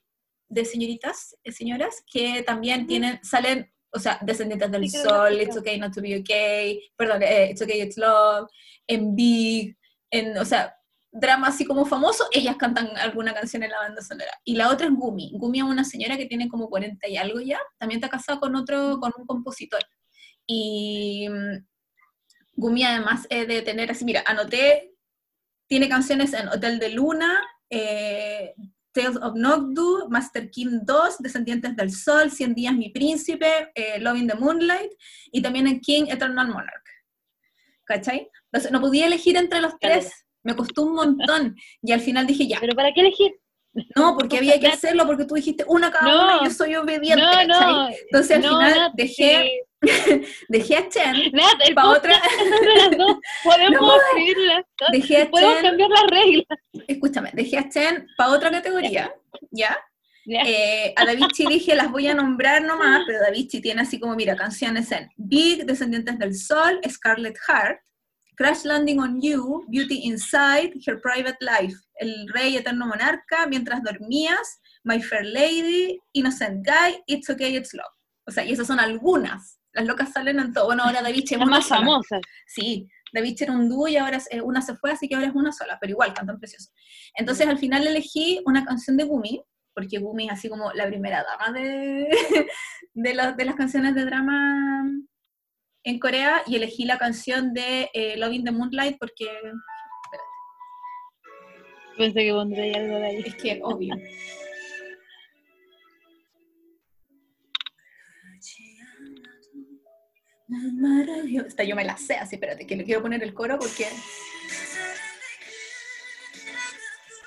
de 0.50 0.66
señoritas, 0.66 1.38
eh, 1.44 1.52
señoras, 1.52 2.04
que 2.12 2.44
también 2.44 2.88
tienen, 2.88 3.20
salen 3.24 3.72
o 3.92 4.00
sea, 4.00 4.20
Descendientes 4.22 4.72
del 4.72 4.90
Sí, 4.90 4.98
Sol, 4.98 5.42
It's 5.42 5.58
Okay 5.58 5.80
Not 5.80 5.94
to 5.94 6.02
Be 6.02 6.20
Okay, 6.20 6.92
perdón, 6.96 7.22
eh, 7.24 7.50
It's 7.52 7.62
Okay 7.62 7.82
It's 7.82 7.98
Love, 7.98 8.50
en 8.88 9.16
Big, 9.16 9.78
en, 10.12 10.38
o 10.38 10.46
sea, 10.46 10.76
drama 11.12 11.48
así 11.48 11.66
como 11.66 11.86
famoso, 11.86 12.26
ellas 12.32 12.56
cantan 12.56 12.96
alguna 12.98 13.34
canción 13.34 13.64
en 13.64 13.72
la 13.72 13.80
banda 13.80 14.02
sonora. 14.02 14.32
Y 14.46 14.56
la 14.56 14.70
otra 14.70 14.88
es 14.88 14.94
Gumi. 14.94 15.32
Gumi 15.36 15.60
es 15.60 15.66
una 15.66 15.84
señora 15.84 16.18
que 16.18 16.26
tiene 16.26 16.48
como 16.48 16.70
40 16.70 17.08
y 17.08 17.18
algo 17.18 17.42
ya, 17.42 17.60
también 17.78 17.98
está 17.98 18.10
casada 18.10 18.40
con 18.40 18.56
otro, 18.56 19.00
con 19.00 19.12
un 19.18 19.26
compositor. 19.26 19.82
Y 20.48 21.28
mm, 21.30 21.66
Gumi 22.56 22.84
además 22.84 23.28
es 23.30 23.48
de 23.48 23.62
tener 23.62 23.92
así, 23.92 24.06
mira, 24.06 24.24
anoté, 24.26 24.94
tiene 25.68 25.90
canciones 25.90 26.34
en 26.34 26.48
Hotel 26.48 26.80
de 26.80 26.90
Luna, 26.90 27.42
eh, 27.70 28.54
Tales 28.94 29.18
of 29.18 29.34
Noctu, 29.36 30.08
Master 30.10 30.50
King 30.50 30.80
2, 30.84 31.18
Descendientes 31.20 31.76
del 31.76 31.92
Sol, 31.92 32.30
100 32.32 32.56
días 32.56 32.74
mi 32.76 32.90
príncipe, 32.90 33.72
eh, 33.76 34.00
Loving 34.00 34.28
the 34.28 34.36
Moonlight, 34.36 34.92
y 35.32 35.42
también 35.42 35.68
en 35.68 35.80
King 35.80 36.06
Eternal 36.10 36.48
Monarch. 36.48 36.84
¿Cachai? 37.86 38.30
Entonces 38.46 38.72
no 38.72 38.80
podía 38.82 39.08
elegir 39.08 39.38
entre 39.38 39.62
los 39.62 39.74
tres, 39.80 40.12
me 40.44 40.56
costó 40.56 40.84
un 40.84 40.94
montón, 40.96 41.56
y 41.82 41.92
al 41.92 42.02
final 42.02 42.26
dije 42.28 42.48
ya, 42.48 42.58
Pero 42.60 42.76
¿para 42.76 42.94
qué 42.94 43.02
elegir? 43.02 43.32
no, 43.96 44.18
porque 44.18 44.38
había 44.38 44.60
que 44.60 44.68
hacerlo, 44.68 45.06
porque 45.06 45.24
tú 45.26 45.36
dijiste 45.36 45.64
una 45.68 45.90
cada 45.92 46.06
No. 46.12 46.24
una 46.24 46.38
y 46.42 46.46
yo 46.46 46.52
soy 46.54 46.76
obediente, 46.76 47.16
No, 47.16 47.32
no. 47.48 47.54
¿cachai? 47.60 47.96
Entonces 48.12 48.36
al 48.38 48.44
final 48.44 48.92
dejé, 48.96 49.64
sí. 49.82 49.82
dejé 50.50 50.76
a 50.78 50.90
Chen 50.90 51.32
para 51.74 51.90
otra, 51.90 52.12
las 52.78 52.98
dos. 52.98 53.18
Dejé 54.92 55.22
a 55.22 55.30
Podemos 55.32 55.54
Chen, 55.56 55.64
cambiar 55.64 55.90
las 55.90 56.04
reglas. 56.10 56.46
Escúchame, 56.88 57.32
dejé 57.34 57.58
a 57.58 57.70
Chen 57.70 58.08
para 58.18 58.32
otra 58.32 58.52
categoría, 58.52 59.14
¿ya? 59.52 59.78
Eh, 60.28 60.94
a 60.96 61.06
Davichi 61.06 61.48
dije, 61.48 61.76
las 61.76 61.92
voy 61.92 62.08
a 62.08 62.14
nombrar 62.14 62.62
nomás, 62.64 63.02
pero 63.08 63.20
Davichi 63.20 63.60
tiene 63.60 63.82
así 63.82 64.00
como, 64.00 64.16
mira, 64.16 64.36
canciones 64.36 64.92
en 64.92 65.10
Big, 65.18 65.66
Descendientes 65.66 66.20
del 66.20 66.36
Sol, 66.36 66.80
Scarlet 66.88 67.36
Heart, 67.48 67.80
Crash 68.36 68.64
Landing 68.64 69.00
on 69.00 69.22
You, 69.22 69.66
Beauty 69.68 70.02
Inside, 70.04 70.74
Her 70.86 71.02
Private 71.02 71.38
Life, 71.42 71.76
El 71.96 72.28
Rey 72.34 72.58
Eterno 72.58 72.88
Monarca, 72.88 73.48
Mientras 73.48 73.84
Dormías, 73.84 74.62
My 74.84 75.02
Fair 75.02 75.26
Lady, 75.26 76.00
Innocent 76.14 76.66
Guy, 76.66 77.04
It's 77.08 77.30
Okay, 77.30 77.56
It's 77.56 77.74
Love. 77.74 77.86
O 78.26 78.32
sea, 78.32 78.46
y 78.46 78.52
esas 78.52 78.68
son 78.68 78.80
algunas. 78.80 79.60
Las 79.74 79.86
locas 79.86 80.12
salen 80.12 80.40
en 80.40 80.54
todo. 80.54 80.66
Bueno, 80.66 80.84
ahora 80.84 81.02
Davichi 81.02 81.36
es 81.36 81.40
más 81.46 81.68
sola. 81.68 81.82
famosas. 81.82 82.22
Sí, 83.12 83.18
Davichi 83.20 83.44
era 83.44 83.54
un 83.54 83.70
dúo 83.70 83.88
y 83.88 83.98
ahora 83.98 84.20
eh, 84.30 84.42
una 84.42 84.62
se 84.62 84.76
fue, 84.76 84.92
así 84.92 85.08
que 85.08 85.16
ahora 85.16 85.28
es 85.28 85.36
una 85.36 85.52
sola, 85.52 85.78
pero 85.80 85.92
igual 85.92 86.14
cantan 86.14 86.40
precioso. 86.40 86.72
Entonces 87.16 87.48
al 87.48 87.58
final 87.58 87.86
elegí 87.88 88.42
una 88.46 88.66
canción 88.66 88.98
de 88.98 89.04
Gumi, 89.04 89.42
porque 89.74 90.00
Gumi 90.00 90.26
es 90.28 90.34
así 90.34 90.50
como 90.50 90.72
la 90.74 90.88
primera 90.88 91.24
dama 91.24 91.52
de, 91.58 92.10
de, 92.94 93.14
los- 93.14 93.36
de 93.38 93.46
las 93.46 93.56
canciones 93.56 93.96
de 93.96 94.06
drama 94.06 94.84
en 95.84 96.00
Corea, 96.00 96.42
y 96.46 96.56
elegí 96.56 96.86
la 96.86 96.98
canción 96.98 97.54
de 97.54 97.90
eh, 97.94 98.16
Loving 98.18 98.44
the 98.44 98.52
Moonlight 98.52 98.98
porque 99.00 99.28
Pensé 101.98 102.22
que 102.24 102.32
pondría 102.32 102.78
algo 102.78 102.96
de 102.98 103.06
ahí. 103.06 103.24
es 103.26 103.36
que 103.36 103.60
obvio. 103.64 103.96
Esta 111.48 111.64
yo 111.64 111.76
me 111.76 111.86
la 111.86 111.96
sé, 111.98 112.16
así, 112.16 112.36
espérate, 112.36 112.68
que 112.68 112.76
le 112.76 112.84
quiero 112.84 113.02
poner 113.02 113.24
el 113.24 113.34
coro 113.34 113.58
porque... 113.58 113.88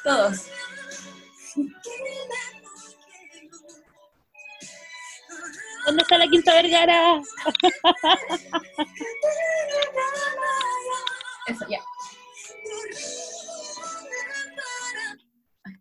Todos. 0.03 0.51
¿Dónde 5.87 6.03
está 6.03 6.19
la 6.19 6.29
Quinta 6.29 6.53
Vergara? 6.55 7.23
Eso, 11.47 11.67
ya. 11.69 11.81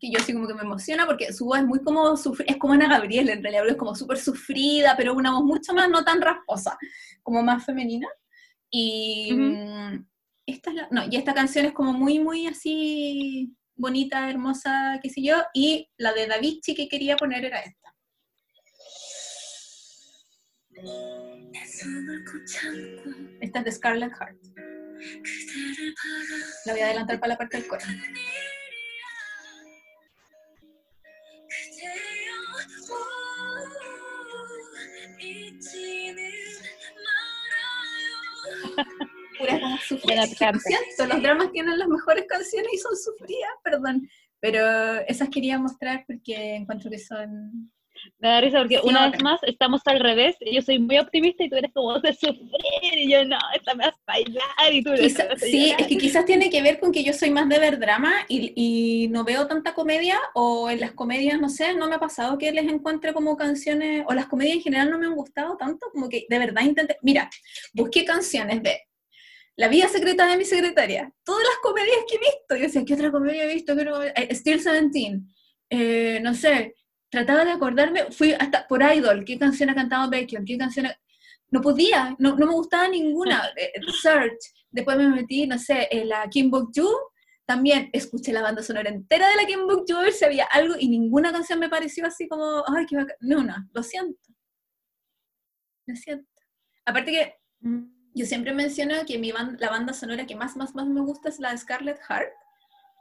Que 0.03 0.11
yo 0.11 0.19
así 0.19 0.33
como 0.33 0.47
que 0.49 0.53
me 0.53 0.63
emociona 0.63 1.05
porque 1.05 1.31
su 1.31 1.45
voz 1.45 1.59
es 1.59 1.65
muy 1.65 1.81
como, 1.81 2.13
es 2.13 2.57
como 2.57 2.73
Ana 2.73 2.89
Gabriel 2.89 3.29
en 3.29 3.41
realidad, 3.41 3.69
es 3.69 3.77
como 3.77 3.95
súper 3.95 4.17
sufrida, 4.17 4.95
pero 4.97 5.13
una 5.13 5.31
voz 5.31 5.45
mucho 5.45 5.73
más, 5.73 5.89
no 5.89 6.03
tan 6.03 6.21
rasposa, 6.21 6.77
como 7.21 7.41
más 7.41 7.65
femenina. 7.65 8.09
Y 8.69 9.31
Ujú. 9.31 9.41
mm, 9.41 10.07
esta 10.45 10.69
es 10.71 10.75
la, 10.75 10.87
no, 10.91 11.03
y 11.09 11.15
esta 11.15 11.33
canción 11.33 11.65
es 11.67 11.71
como 11.71 11.93
muy, 11.93 12.19
muy 12.19 12.47
así 12.47 13.55
bonita, 13.75 14.29
hermosa, 14.29 14.99
qué 15.01 15.09
sé 15.09 15.23
yo, 15.23 15.37
y 15.53 15.89
la 15.95 16.11
de 16.11 16.27
Davichi 16.27 16.75
que 16.75 16.89
quería 16.89 17.15
poner 17.15 17.45
era 17.45 17.61
esta. 17.61 17.95
Esta 23.39 23.59
es 23.59 23.65
de 23.65 23.71
Scarlet 23.71 24.11
Heart. 24.11 24.37
La 26.65 26.73
voy 26.73 26.81
a 26.81 26.85
adelantar 26.87 27.19
para 27.21 27.33
la 27.33 27.37
parte 27.37 27.57
del 27.57 27.67
coro. 27.67 27.85
Pura 39.39 39.59
como 39.59 41.09
los 41.09 41.21
dramas 41.21 41.51
tienen 41.51 41.77
las 41.79 41.87
mejores 41.87 42.25
canciones 42.27 42.69
y 42.73 42.77
son 42.77 42.95
sufridas, 42.95 43.51
perdón. 43.63 44.07
Pero 44.39 44.99
esas 45.07 45.29
quería 45.29 45.57
mostrar 45.57 46.03
porque 46.05 46.55
encuentro 46.55 46.89
que 46.91 46.99
son... 46.99 47.71
Me 48.19 48.27
da 48.29 48.41
risa 48.41 48.59
porque 48.59 48.77
Sí, 48.77 48.81
una 48.87 49.09
vez 49.09 49.21
más 49.23 49.39
estamos 49.43 49.81
al 49.85 49.99
revés. 49.99 50.35
Yo 50.51 50.61
soy 50.61 50.79
muy 50.79 50.97
optimista 50.97 51.43
y 51.43 51.49
tú 51.49 51.55
eres 51.55 51.71
como 51.73 51.99
de 51.99 52.13
sufrir. 52.13 52.39
Y 52.93 53.11
yo, 53.11 53.23
no, 53.25 53.37
esta 53.55 53.75
me 53.75 53.85
a 53.85 53.93
bailar. 54.05 54.73
Y 54.73 54.83
tú 54.83 54.91
Quizá- 54.93 55.35
sí, 55.37 55.67
llorar. 55.67 55.81
es 55.81 55.87
que 55.87 55.97
quizás 55.97 56.25
tiene 56.25 56.49
que 56.49 56.61
ver 56.61 56.79
con 56.79 56.91
que 56.91 57.03
yo 57.03 57.13
soy 57.13 57.29
más 57.31 57.47
de 57.49 57.59
ver 57.59 57.79
drama 57.79 58.13
y, 58.27 58.53
y 58.55 59.07
no 59.09 59.23
veo 59.23 59.47
tanta 59.47 59.73
comedia, 59.73 60.17
o 60.33 60.69
en 60.69 60.79
las 60.79 60.91
comedias, 60.93 61.39
no 61.39 61.49
sé, 61.49 61.73
no 61.75 61.87
me 61.87 61.95
ha 61.95 61.99
pasado 61.99 62.37
que 62.37 62.51
les 62.51 62.67
encuentre 62.67 63.13
como 63.13 63.35
canciones, 63.37 64.03
o 64.07 64.13
las 64.13 64.27
comedias 64.27 64.57
en 64.57 64.61
general 64.63 64.89
no 64.89 64.99
me 64.99 65.05
han 65.05 65.15
gustado 65.15 65.57
tanto, 65.57 65.87
como 65.91 66.09
que 66.09 66.25
de 66.29 66.39
verdad 66.39 66.63
intenté, 66.63 66.97
mira, 67.01 67.29
busqué 67.73 68.05
canciones 68.05 68.61
de 68.63 68.79
La 69.55 69.67
vida 69.67 69.87
secreta 69.87 70.25
de 70.25 70.35
mi 70.37 70.45
secretaria, 70.45 71.11
todas 71.23 71.43
las 71.43 71.57
comedias 71.61 71.97
que 72.09 72.15
he 72.15 72.19
visto, 72.19 72.55
yo 72.55 72.61
decía, 72.63 72.83
¿qué 72.85 72.93
otra 72.95 73.11
comedia 73.11 73.43
he 73.43 73.53
visto? 73.53 73.73
Eh, 73.73 74.33
Still 74.35 74.59
17, 74.63 75.19
eh, 75.69 76.19
no 76.23 76.33
sé, 76.33 76.73
trataba 77.13 77.45
de 77.45 77.51
acordarme, 77.51 78.11
fui 78.11 78.33
hasta 78.33 78.67
por 78.67 78.81
Idol, 78.81 79.23
¿qué 79.25 79.37
canción 79.37 79.69
ha 79.69 79.75
cantado 79.75 80.09
Bacon? 80.09 80.43
¿Qué 80.45 80.57
canción 80.57 80.87
ha- 80.87 80.99
No 81.51 81.61
podía, 81.61 82.15
no, 82.19 82.35
no 82.35 82.45
me 82.47 82.53
gustaba 82.53 82.87
ninguna. 82.87 83.43
Eh, 83.57 83.71
Search, 84.01 84.41
después 84.71 84.97
me 84.97 85.07
metí, 85.09 85.45
no 85.47 85.57
sé, 85.59 85.87
en 85.91 86.09
la 86.09 86.27
Kim 86.29 86.49
Bok-ju, 86.49 86.87
también 87.45 87.89
escuché 87.93 88.31
la 88.33 88.41
banda 88.41 88.63
sonora 88.63 88.89
entera 88.89 89.27
de 89.29 89.35
la 89.35 89.45
Kim 89.45 89.67
Bok-ju, 89.67 89.95
a 89.97 90.01
ver 90.01 90.13
si 90.13 90.25
había 90.25 90.45
algo, 90.45 90.75
y 90.79 90.87
ninguna 90.89 91.31
canción 91.31 91.59
me 91.59 91.69
pareció 91.69 92.05
así 92.07 92.27
como, 92.27 92.63
ay, 92.75 92.85
qué 92.87 92.95
bacán. 92.97 93.15
No, 93.21 93.43
no, 93.43 93.55
lo 93.73 93.83
siento. 93.83 94.29
Lo 95.85 95.95
siento. 95.95 96.27
Aparte 96.85 97.11
que 97.11 97.35
Mm. 97.59 97.83
yo 98.15 98.25
siempre 98.25 98.53
menciono 98.53 98.95
que 99.05 99.17
mi 99.19 99.31
ban- 99.31 99.57
la 99.59 99.69
banda 99.69 99.93
sonora 99.93 100.25
que 100.25 100.35
más, 100.35 100.55
más, 100.57 100.73
más 100.75 100.87
me 100.87 101.01
gusta 101.01 101.29
es 101.29 101.39
la 101.39 101.51
de 101.51 101.57
Scarlet 101.57 101.99
Heart, 102.09 102.31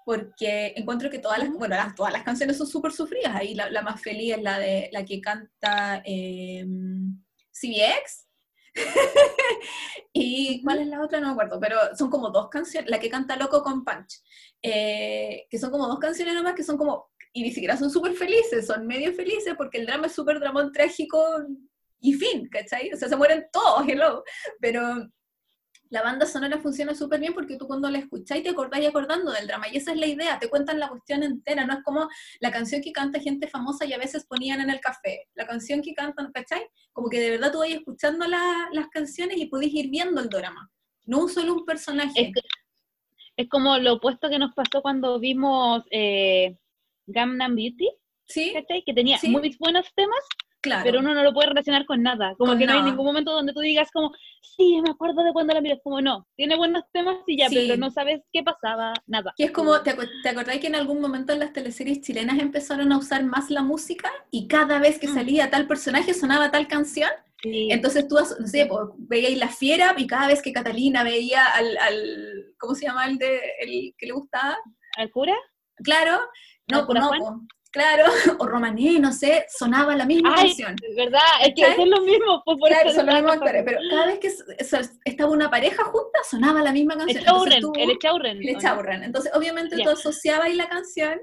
porque 0.05 0.75
encuentro 0.77 1.11
que 1.11 1.19
todas 1.19 1.39
las, 1.39 1.51
bueno, 1.51 1.77
las- 1.77 1.95
todas 1.95 2.13
las 2.13 2.23
canciones 2.23 2.57
son 2.59 2.67
súper 2.67 2.93
sufridas. 2.93 3.35
Ahí 3.35 3.55
la, 3.55 3.71
la 3.71 3.83
más 3.83 4.01
feliz 4.01 4.35
es 4.37 4.43
la 4.43 4.59
de 4.59 4.89
la 4.93 5.05
que 5.05 5.21
canta 5.21 6.03
eh, 6.05 6.65
CBX. 7.53 8.29
y 10.13 10.63
cuál 10.63 10.81
es 10.81 10.87
la 10.87 11.03
otra, 11.03 11.21
no 11.21 11.27
me 11.29 11.33
acuerdo, 11.33 11.61
pero 11.61 11.77
son 11.97 12.11
como 12.11 12.31
dos 12.31 12.49
canciones, 12.49 12.91
la 12.91 12.99
que 13.01 13.11
canta 13.11 13.37
Loco 13.37 13.63
con 13.63 13.85
Punch, 13.85 14.23
eh, 14.63 15.47
que 15.51 15.59
son 15.59 15.71
como 15.71 15.87
dos 15.87 15.99
canciones 15.99 16.35
nomás 16.35 16.55
que 16.55 16.63
son 16.65 16.77
como, 16.79 17.11
y 17.33 17.43
ni 17.43 17.51
siquiera 17.53 17.77
son 17.77 17.91
súper 17.91 18.15
felices, 18.15 18.67
son 18.67 18.87
medio 18.87 19.13
felices 19.13 19.55
porque 19.57 19.79
el 19.79 19.87
drama 19.87 20.07
es 20.07 20.15
súper 20.15 20.41
dramón 20.41 20.73
trágico 20.73 21.23
y 22.01 22.15
fin, 22.15 22.49
¿cachai? 22.51 22.93
O 22.93 22.97
sea, 22.97 23.09
se 23.09 23.17
mueren 23.17 23.47
todos, 23.53 23.87
hello, 23.89 24.25
pero 24.61 25.07
la 25.93 26.01
banda 26.03 26.25
sonora 26.25 26.59
funciona 26.59 26.95
súper 26.95 27.21
bien 27.21 27.35
porque 27.35 27.57
tú 27.59 27.67
cuando 27.67 27.91
la 27.91 27.99
escucháis 27.99 28.43
te 28.43 28.49
acordáis 28.49 28.89
acordando 28.89 29.31
del 29.31 29.47
drama, 29.47 29.67
y 29.71 29.77
esa 29.77 29.93
es 29.93 29.99
la 29.99 30.07
idea, 30.07 30.39
te 30.39 30.49
cuentan 30.49 30.81
la 30.81 30.89
cuestión 30.89 31.23
entera, 31.23 31.67
no 31.67 31.75
es 31.75 31.83
como 31.85 32.09
la 32.41 32.51
canción 32.51 32.81
que 32.81 32.93
canta 32.93 33.21
gente 33.21 33.47
famosa 33.47 33.85
y 33.85 33.93
a 33.93 33.99
veces 33.99 34.25
ponían 34.25 34.63
en 34.63 34.71
el 34.71 34.81
café, 34.81 35.29
la 35.35 35.47
canción 35.47 35.83
que 35.83 35.93
cantan, 35.93 36.33
¿cachai? 36.33 36.63
Como 36.95 37.11
que 37.11 37.21
de 37.21 37.31
verdad 37.33 37.53
tú 37.53 37.59
vas 37.59 37.69
escuchando 37.69 38.27
la- 38.27 38.69
las 38.73 38.89
canciones 38.89 39.37
y 39.37 39.47
podéis 39.47 39.75
ir 39.75 39.91
viendo 39.91 40.21
el 40.23 40.31
drama, 40.31 40.71
no 41.05 41.19
un 41.21 41.29
solo 41.29 41.53
un 41.53 41.67
personaje. 41.67 42.23
Es, 42.29 42.33
que- 42.35 42.41
es 43.37 43.49
como 43.51 43.77
lo 43.77 43.95
opuesto 43.95 44.31
que 44.31 44.39
nos 44.39 44.55
pasó 44.55 44.81
cuando 44.81 45.19
vimos 45.21 45.85
eh, 45.91 46.57
Gangnam 47.07 47.55
Beauty, 47.55 47.91
¿Sí? 48.25 48.53
¿cachai? 48.55 48.83
Que 48.83 48.95
tenía 48.95 49.19
Sí. 49.19 49.29
muy 49.29 49.55
buenos 49.59 49.87
temas, 49.95 50.21
Claro. 50.63 50.83
pero 50.85 51.01
uno 51.01 51.13
no 51.13 51.23
lo 51.25 51.33
puede 51.35 51.49
relacionar 51.49 51.85
con 51.87 52.03
nada. 52.03 52.35
Como 52.39 52.53
Con 52.53 52.59
que 52.59 52.67
no 52.67 52.73
hay 52.73 52.79
nada. 52.79 52.91
ningún 52.91 53.05
momento 53.07 53.33
donde 53.33 53.53
tú 53.53 53.61
digas 53.61 53.91
como, 53.93 54.13
sí, 54.41 54.81
me 54.81 54.91
acuerdo 54.91 55.25
de 55.25 55.33
cuando 55.33 55.53
la 55.55 55.61
miras. 55.61 55.81
Como 55.83 56.01
no, 56.01 56.27
tiene 56.37 56.57
buenos 56.57 56.85
temas 56.93 57.17
y 57.27 57.37
ya, 57.39 57.49
Sí. 57.49 57.57
pero 57.67 57.77
no 57.79 57.91
sabes 57.91 58.23
qué 58.33 58.43
pasaba, 58.45 58.93
nada. 59.07 59.33
Que 59.37 59.45
es 59.45 59.51
como, 59.51 59.81
¿te, 59.83 59.97
acu- 59.97 60.09
te 60.23 60.29
acordáis 60.29 60.61
que 60.61 60.69
en 60.69 60.77
algún 60.77 61.01
momento 61.01 61.33
en 61.33 61.41
las 61.41 61.53
teleseries 61.53 62.01
chilenas 62.01 62.39
empezaron 62.39 62.93
a 62.93 62.99
usar 62.99 63.25
más 63.25 63.51
la 63.51 63.63
música 63.63 64.11
y 64.31 64.47
cada 64.47 64.79
vez 64.79 64.99
que 65.01 65.09
Mm. 65.09 65.15
salía 65.15 65.51
tal 65.51 65.67
personaje 65.67 66.15
sonaba 66.15 66.51
tal 66.53 66.69
canción? 66.69 67.11
Entonces 67.45 68.07
tú, 68.07 68.15
no 68.39 68.47
sé, 68.47 68.69
veías 68.99 69.37
la 69.37 69.49
fiera 69.49 69.95
y 69.97 70.07
cada 70.07 70.29
vez 70.29 70.41
que 70.43 70.53
Catalina 70.53 71.03
veía 71.03 71.45
al, 71.47 71.77
al 71.77 72.55
¿cómo 72.57 72.77
se 72.77 72.87
llama 72.87 73.07
el, 73.07 73.19
de, 73.19 73.41
el 73.59 73.95
que 73.99 74.07
le 74.07 74.13
gustaba? 74.13 74.57
¿Al 74.97 75.11
cura? 75.11 75.35
Claro, 75.83 76.21
no, 76.71 76.87
pues 76.87 77.01
no, 77.01 77.09
pues, 77.09 77.21
claro, 77.73 78.05
o 78.39 78.47
Romané, 78.47 78.99
no 79.01 79.13
sé, 79.13 79.47
sonaba 79.49 79.97
la 79.97 80.05
misma 80.07 80.35
Ay, 80.37 80.49
canción. 80.49 80.77
¿Verdad? 80.97 81.21
Es 81.45 81.55
que 81.55 81.63
es 81.63 81.89
lo 81.89 82.01
mismo. 82.03 82.43
Pues, 82.45 82.59
por 82.59 82.69
Claro, 82.69 82.91
son 82.93 83.07
los 83.07 83.15
mismos 83.17 83.33
actores, 83.33 83.63
pero 83.65 83.79
cada 83.91 84.07
vez 84.07 84.19
que 84.21 84.31
estaba 85.05 85.31
una 85.33 85.51
pareja 85.51 85.83
junta, 85.85 86.19
sonaba 86.31 86.63
la 86.63 86.73
misma 86.73 86.97
canción. 86.97 87.19
El 87.19 87.27
Entonces 87.27 87.61
tú- 87.61 87.73
el 87.77 87.91
Echaurren. 87.91 88.43
el. 88.43 89.03
Entonces, 89.05 89.33
obviamente, 89.35 89.77
tú 89.83 89.91
asociabas 89.91 90.55
la 90.55 90.69
canción 90.69 91.21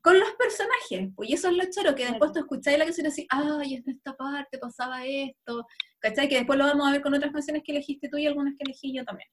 con 0.00 0.20
los 0.20 0.30
personajes, 0.32 1.08
pues, 1.16 1.30
y 1.30 1.32
eso 1.32 1.48
es 1.48 1.54
lo 1.56 1.64
choro, 1.70 1.94
que 1.94 2.04
después 2.04 2.30
tú 2.32 2.40
escucháis 2.40 2.76
la 2.76 2.84
canción 2.84 3.06
y 3.06 3.10
decís, 3.10 3.26
ay, 3.30 3.74
en 3.76 3.84
esta 3.88 4.14
parte 4.14 4.58
pasaba 4.58 5.06
esto, 5.06 5.66
¿cachai? 5.98 6.28
Que 6.28 6.36
después 6.36 6.58
lo 6.58 6.66
vamos 6.66 6.86
a 6.86 6.92
ver 6.92 7.00
con 7.00 7.14
otras 7.14 7.32
canciones 7.32 7.62
que 7.64 7.72
elegiste 7.72 8.10
tú 8.10 8.18
y 8.18 8.26
algunas 8.26 8.52
que 8.58 8.64
elegí 8.64 8.94
yo 8.94 9.02
también. 9.04 9.26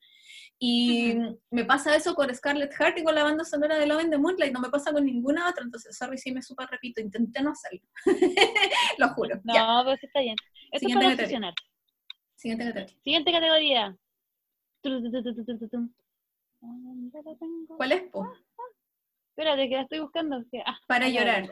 Y 0.63 1.15
me 1.49 1.65
pasa 1.65 1.95
eso 1.95 2.13
con 2.13 2.31
Scarlett 2.35 2.71
Heart 2.75 2.99
y 2.99 3.03
con 3.03 3.15
la 3.15 3.23
banda 3.23 3.43
sonora 3.43 3.77
de 3.79 3.87
Love 3.87 4.03
in 4.03 4.11
the 4.11 4.17
Moonlight, 4.19 4.53
no 4.53 4.59
me 4.59 4.69
pasa 4.69 4.91
con 4.93 5.03
ninguna 5.03 5.49
otra, 5.49 5.63
entonces, 5.63 5.97
sorry 5.97 6.19
si 6.19 6.31
me 6.31 6.43
super 6.43 6.67
repito, 6.69 7.01
intenté 7.01 7.41
no 7.41 7.49
hacerlo. 7.49 7.81
lo 8.99 9.09
juro. 9.09 9.41
No, 9.43 9.53
Ya, 9.55 9.81
pues 9.83 10.03
está 10.03 10.19
bien. 10.21 10.35
Esto 10.71 10.75
es 10.75 10.79
Siguiente 10.81 11.03
para 11.05 11.17
categoría. 11.17 11.53
siguiente 12.35 12.63
categoría. 12.63 12.87
Siguiente. 13.01 13.97
¿Cuál 17.75 17.91
es, 17.91 18.03
po? 18.11 18.31
Espérate, 19.29 19.67
que 19.67 19.75
la 19.75 19.81
estoy 19.81 19.99
buscando. 19.99 20.43
ah, 20.65 20.79
Para 20.87 21.09
llorar. 21.09 21.51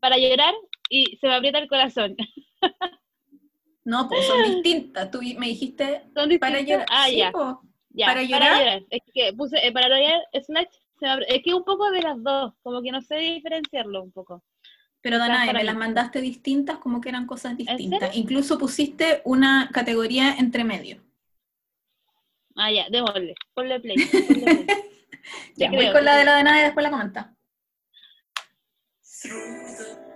Para 0.00 0.18
llorar 0.18 0.54
y 0.90 1.16
se 1.16 1.26
me 1.28 1.34
aprieta 1.34 1.58
el 1.60 1.68
corazón. 1.68 2.14
No, 3.84 4.06
pues 4.08 4.26
son 4.26 4.36
distintas. 4.62 5.10
Tú 5.10 5.20
me 5.38 5.46
dijiste 5.46 6.02
¿Son 6.14 6.28
para 6.38 6.60
llorar. 6.60 6.86
Ah, 6.90 7.06
Sí, 7.08 7.16
ya. 7.16 7.32
po. 7.32 7.62
Ya. 7.98 8.06
¿Para 8.06 8.22
llorar? 8.22 8.82
Es 8.90 9.00
que 9.12 9.32
puse 9.32 9.58
eh, 9.66 9.72
para 9.72 9.88
llorar 9.88 10.22
slash. 10.44 10.66
se 10.98 11.06
Es 11.36 11.42
que 11.42 11.54
un 11.54 11.64
poco 11.64 11.90
de 11.90 12.02
las 12.02 12.22
dos. 12.22 12.54
Como 12.62 12.80
que 12.82 12.92
no 12.92 13.00
sé 13.02 13.16
diferenciarlo 13.16 14.02
un 14.02 14.12
poco. 14.12 14.42
Pero 15.00 15.18
Danae, 15.18 15.46
para 15.46 15.58
me 15.58 15.64
mí. 15.64 15.66
las 15.66 15.76
mandaste 15.76 16.20
distintas 16.20 16.78
como 16.78 17.00
que 17.00 17.08
eran 17.08 17.26
cosas 17.26 17.56
distintas. 17.56 18.16
Incluso 18.16 18.58
pusiste 18.58 19.22
una 19.24 19.70
categoría 19.72 20.34
entre 20.38 20.64
medio. 20.64 21.02
Ah, 22.56 22.72
ya, 22.72 22.88
démosle. 22.90 23.34
Ponle 23.54 23.78
play. 23.80 23.96
Ponle 24.10 24.64
play. 24.64 24.66
Ya, 25.56 25.68
Te 25.70 25.76
voy 25.76 25.84
creo, 25.84 25.92
con 25.92 26.04
la 26.04 26.16
de 26.16 26.24
la 26.24 26.32
Danae 26.32 26.60
y 26.60 26.64
después 26.64 26.82
la 26.84 26.90
comenta. 26.90 27.34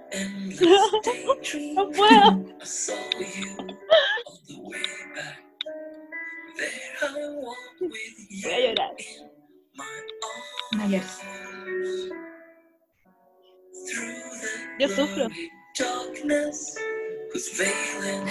No 1.75 1.91
puedo. 1.91 2.45
Voy 8.43 8.53
a 8.53 8.59
llorar. 8.59 8.91
Through 13.89 14.15
the 14.41 14.49
Yo 14.79 14.89
sufro. 14.89 15.15
blurry 15.29 15.51
darkness 15.79 16.77
was 17.33 17.49
veiling 17.57 18.23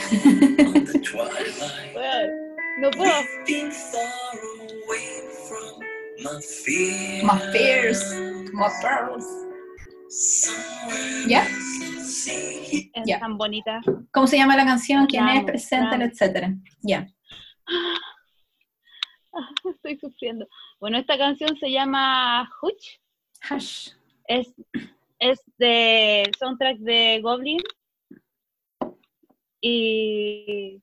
on 0.67 0.85
the 0.85 0.99
twilight. 1.03 1.95
Weón, 1.95 2.29
No 2.79 2.89
puedo. 2.91 3.11
We've 3.11 3.45
been 3.47 3.71
far 3.71 4.33
away 4.87 5.21
from 5.47 5.79
my 6.23 6.39
fears. 6.41 8.01
My 8.53 8.69
pearls. 8.81 9.25
¿Ya? 11.27 11.45
Es 11.47 12.79
Ya. 13.05 13.19
tan 13.19 13.37
bonita. 13.37 13.81
¿Cómo 14.11 14.27
se 14.27 14.37
llama 14.37 14.55
la 14.55 14.65
canción? 14.65 15.05
¿Quién 15.07 15.27
es? 15.29 15.43
Preséntala, 15.45 16.05
etcétera. 16.05 16.53
Ya. 16.81 17.07
Estoy 19.75 19.97
sufriendo. 19.97 20.47
Bueno, 20.79 20.97
esta 20.97 21.17
canción 21.17 21.57
se 21.57 21.71
llama 21.71 22.49
Hutch. 22.61 22.99
Hush. 23.49 23.89
Es, 24.27 24.53
es 25.19 25.39
de 25.57 26.29
soundtrack 26.37 26.77
de 26.79 27.21
Goblin. 27.21 27.59
Y. 29.61 30.81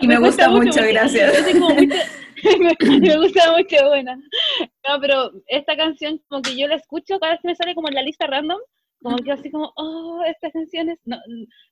Y 0.00 0.06
me, 0.06 0.18
gusta, 0.20 0.48
mucho, 0.50 0.80
gracias. 0.82 1.44
me, 1.54 2.98
me 3.00 3.16
gusta 3.16 3.52
mucho, 3.52 3.88
buena. 3.88 4.16
No, 4.16 5.00
pero 5.00 5.32
esta 5.46 5.76
canción, 5.76 6.20
como 6.28 6.42
que 6.42 6.56
yo 6.56 6.68
la 6.68 6.76
escucho 6.76 7.18
cada 7.18 7.32
vez 7.32 7.40
que 7.42 7.48
me 7.48 7.56
sale 7.56 7.74
como 7.74 7.88
en 7.88 7.94
la 7.94 8.02
lista 8.02 8.26
random, 8.26 8.60
como 9.02 9.16
que 9.16 9.32
así 9.32 9.50
como, 9.50 9.72
oh, 9.76 10.22
esta 10.26 10.50
canción 10.50 10.90
es. 10.90 10.98
No, 11.04 11.18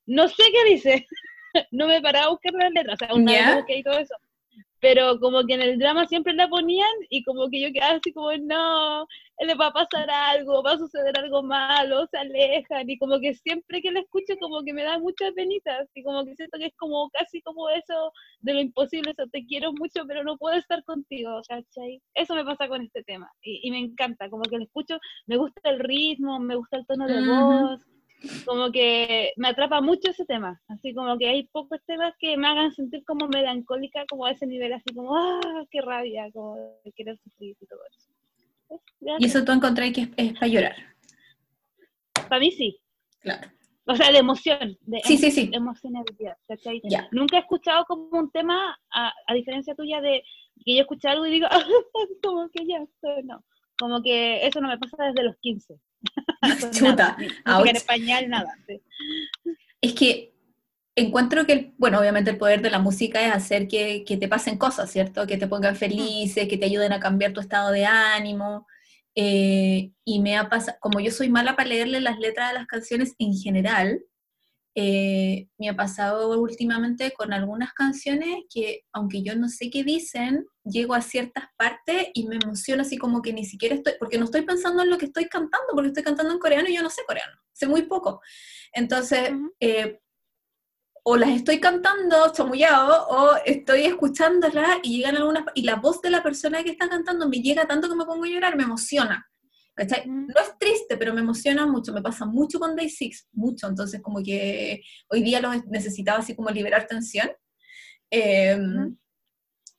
no 0.06 0.28
sé 0.28 0.42
qué 0.52 0.70
dice. 0.70 1.06
No 1.70 1.86
me 1.86 2.00
paraba 2.00 2.26
a 2.26 2.30
buscar 2.30 2.52
las 2.54 2.72
letras, 2.72 2.94
o 3.00 3.06
sea, 3.06 3.14
una 3.14 3.50
lo 3.50 3.56
busqué 3.56 3.78
y 3.78 3.82
todo 3.82 3.98
eso. 3.98 4.14
Pero 4.80 5.20
como 5.20 5.44
que 5.44 5.54
en 5.54 5.60
el 5.60 5.78
drama 5.78 6.06
siempre 6.06 6.32
la 6.32 6.48
ponían 6.48 6.88
y 7.10 7.22
como 7.24 7.50
que 7.50 7.60
yo 7.60 7.68
quedaba 7.70 7.96
así 7.96 8.12
como, 8.14 8.32
no, 8.38 9.06
le 9.38 9.54
va 9.54 9.66
a 9.66 9.72
pasar 9.72 10.08
algo, 10.10 10.62
va 10.62 10.72
a 10.72 10.78
suceder 10.78 11.16
algo 11.18 11.42
malo, 11.42 12.06
se 12.10 12.16
alejan, 12.16 12.88
y 12.88 12.96
como 12.96 13.20
que 13.20 13.34
siempre 13.34 13.82
que 13.82 13.90
la 13.92 14.00
escucho 14.00 14.34
como 14.40 14.62
que 14.62 14.72
me 14.72 14.82
da 14.82 14.98
muchas 14.98 15.32
penitas, 15.34 15.86
y 15.94 16.02
como 16.02 16.24
que 16.24 16.34
siento 16.34 16.58
que 16.58 16.66
es 16.66 16.76
como 16.78 17.10
casi 17.10 17.42
como 17.42 17.68
eso 17.68 18.10
de 18.40 18.54
lo 18.54 18.60
imposible, 18.60 19.10
eso 19.10 19.28
te 19.30 19.44
quiero 19.44 19.70
mucho, 19.74 20.06
pero 20.06 20.24
no 20.24 20.38
puedo 20.38 20.56
estar 20.56 20.82
contigo, 20.84 21.42
¿cachai? 21.46 22.00
Eso 22.14 22.34
me 22.34 22.44
pasa 22.44 22.66
con 22.66 22.80
este 22.82 23.02
tema, 23.02 23.30
y, 23.42 23.60
y 23.62 23.70
me 23.70 23.80
encanta, 23.80 24.30
como 24.30 24.42
que 24.44 24.56
lo 24.56 24.64
escucho, 24.64 24.98
me 25.26 25.36
gusta 25.36 25.68
el 25.68 25.80
ritmo, 25.80 26.38
me 26.40 26.56
gusta 26.56 26.78
el 26.78 26.86
tono 26.86 27.06
de 27.06 27.20
Ujú. 27.20 27.26
voz, 27.26 27.80
como 28.44 28.70
que 28.72 29.32
me 29.36 29.48
atrapa 29.48 29.80
mucho 29.80 30.10
ese 30.10 30.24
tema, 30.26 30.60
así 30.68 30.92
como 30.94 31.16
que 31.18 31.28
hay 31.28 31.44
pocos 31.48 31.80
temas 31.86 32.14
que 32.18 32.36
me 32.36 32.46
hagan 32.46 32.72
sentir 32.72 33.04
como 33.04 33.28
melancólica, 33.28 34.04
como 34.08 34.26
a 34.26 34.32
ese 34.32 34.46
nivel, 34.46 34.72
así 34.72 34.94
como, 34.94 35.16
ah, 35.16 35.64
qué 35.70 35.80
rabia, 35.80 36.30
como 36.32 36.56
de 36.84 36.92
querer 36.92 37.16
sufrir 37.18 37.56
y 37.60 37.66
todo 37.66 37.80
eso. 37.90 38.10
Y 39.18 39.24
eso 39.26 39.44
tú 39.44 39.52
encontré 39.52 39.92
que 39.92 40.02
es, 40.02 40.08
es 40.16 40.32
para 40.34 40.46
llorar. 40.48 40.76
Para 42.28 42.40
mí 42.40 42.50
sí, 42.52 42.78
Claro. 43.20 43.48
o 43.86 43.96
sea, 43.96 44.12
de 44.12 44.18
emoción, 44.18 44.76
de 44.82 45.00
Sí, 45.04 45.16
sí, 45.16 45.30
sí. 45.30 45.48
de 45.48 45.56
emocionalidad. 45.56 46.36
Nunca 47.10 47.36
he 47.38 47.40
escuchado 47.40 47.84
como 47.86 48.08
un 48.18 48.30
tema, 48.30 48.78
a, 48.92 49.12
a 49.26 49.34
diferencia 49.34 49.74
tuya, 49.74 50.00
de 50.00 50.22
que 50.64 50.74
yo 50.76 50.82
escuché 50.82 51.08
algo 51.08 51.26
y 51.26 51.30
digo, 51.30 51.46
"Ah, 51.50 51.58
como 52.22 52.48
que 52.50 52.66
ya, 52.66 52.78
no. 53.24 53.44
Como 53.78 54.02
que 54.02 54.46
eso 54.46 54.60
no 54.60 54.68
me 54.68 54.78
pasa 54.78 55.04
desde 55.06 55.24
los 55.24 55.36
15. 55.38 55.74
Con 56.60 56.70
Chuta, 56.72 57.16
nada, 57.44 57.62
ni 57.64 57.70
español, 57.70 58.28
nada. 58.28 58.54
sí. 58.66 58.80
Es 59.80 59.94
que 59.94 60.32
encuentro 60.96 61.46
que, 61.46 61.52
el- 61.52 61.74
bueno, 61.78 61.98
obviamente 62.00 62.30
el 62.30 62.38
poder 62.38 62.62
de 62.62 62.70
la 62.70 62.78
música 62.78 63.24
es 63.26 63.32
hacer 63.32 63.68
que, 63.68 64.04
que 64.04 64.16
te 64.16 64.28
pasen 64.28 64.58
cosas, 64.58 64.90
¿cierto? 64.90 65.26
Que 65.26 65.36
te 65.38 65.46
pongan 65.46 65.76
felices, 65.76 66.48
que 66.48 66.56
te 66.58 66.66
ayuden 66.66 66.92
a 66.92 67.00
cambiar 67.00 67.32
tu 67.32 67.40
estado 67.40 67.70
de 67.70 67.84
ánimo. 67.86 68.66
eh, 69.14 69.90
y 70.04 70.20
me 70.20 70.36
ha 70.36 70.48
pasado, 70.48 70.78
como 70.80 71.00
yo 71.00 71.10
soy 71.10 71.28
mala 71.28 71.56
para 71.56 71.68
leerle 71.68 72.00
las 72.00 72.18
letras 72.18 72.48
de 72.52 72.58
las 72.58 72.66
canciones 72.66 73.14
en 73.18 73.34
general, 73.34 74.00
eh, 74.74 75.48
me 75.58 75.68
ha 75.68 75.76
pasado 75.76 76.40
últimamente 76.40 77.12
con 77.12 77.32
algunas 77.32 77.72
canciones 77.72 78.44
que, 78.52 78.82
aunque 78.92 79.22
yo 79.22 79.34
no 79.34 79.48
sé 79.48 79.68
qué 79.70 79.82
dicen, 79.82 80.46
llego 80.64 80.94
a 80.94 81.02
ciertas 81.02 81.44
partes 81.56 82.08
y 82.14 82.26
me 82.26 82.36
emociono 82.36 82.82
así 82.82 82.96
como 82.96 83.20
que 83.20 83.32
ni 83.32 83.44
siquiera 83.44 83.74
estoy, 83.74 83.94
porque 83.98 84.18
no 84.18 84.26
estoy 84.26 84.42
pensando 84.42 84.82
en 84.82 84.90
lo 84.90 84.98
que 84.98 85.06
estoy 85.06 85.26
cantando, 85.26 85.72
porque 85.72 85.88
estoy 85.88 86.04
cantando 86.04 86.32
en 86.32 86.38
coreano 86.38 86.68
y 86.68 86.76
yo 86.76 86.82
no 86.82 86.90
sé 86.90 87.02
coreano, 87.06 87.36
sé 87.52 87.66
muy 87.66 87.82
poco. 87.82 88.20
Entonces, 88.72 89.30
eh, 89.58 89.98
o 91.02 91.16
las 91.16 91.30
estoy 91.30 91.60
cantando 91.60 92.32
chamullado 92.32 93.08
o 93.08 93.36
estoy 93.44 93.82
escuchándolas 93.82 94.78
y 94.82 94.98
llegan 94.98 95.16
algunas 95.16 95.44
y 95.54 95.62
la 95.62 95.76
voz 95.76 96.00
de 96.02 96.10
la 96.10 96.22
persona 96.22 96.62
que 96.62 96.70
está 96.70 96.88
cantando 96.88 97.28
me 97.28 97.40
llega 97.40 97.66
tanto 97.66 97.88
que 97.88 97.96
me 97.96 98.04
pongo 98.04 98.24
a 98.24 98.28
llorar, 98.28 98.56
me 98.56 98.64
emociona. 98.64 99.26
¿Cachai? 99.74 100.06
No 100.06 100.34
es 100.40 100.58
triste, 100.58 100.96
pero 100.96 101.14
me 101.14 101.20
emociona 101.20 101.66
mucho, 101.66 101.92
me 101.92 102.02
pasa 102.02 102.26
mucho 102.26 102.58
con 102.58 102.76
Day 102.76 102.90
Six, 102.90 103.28
mucho, 103.32 103.68
entonces 103.68 104.00
como 104.02 104.22
que 104.22 104.82
hoy 105.08 105.22
día 105.22 105.40
los 105.40 105.64
necesitaba 105.66 106.18
así 106.18 106.34
como 106.34 106.50
liberar 106.50 106.86
tensión. 106.86 107.30
Eh. 108.10 108.58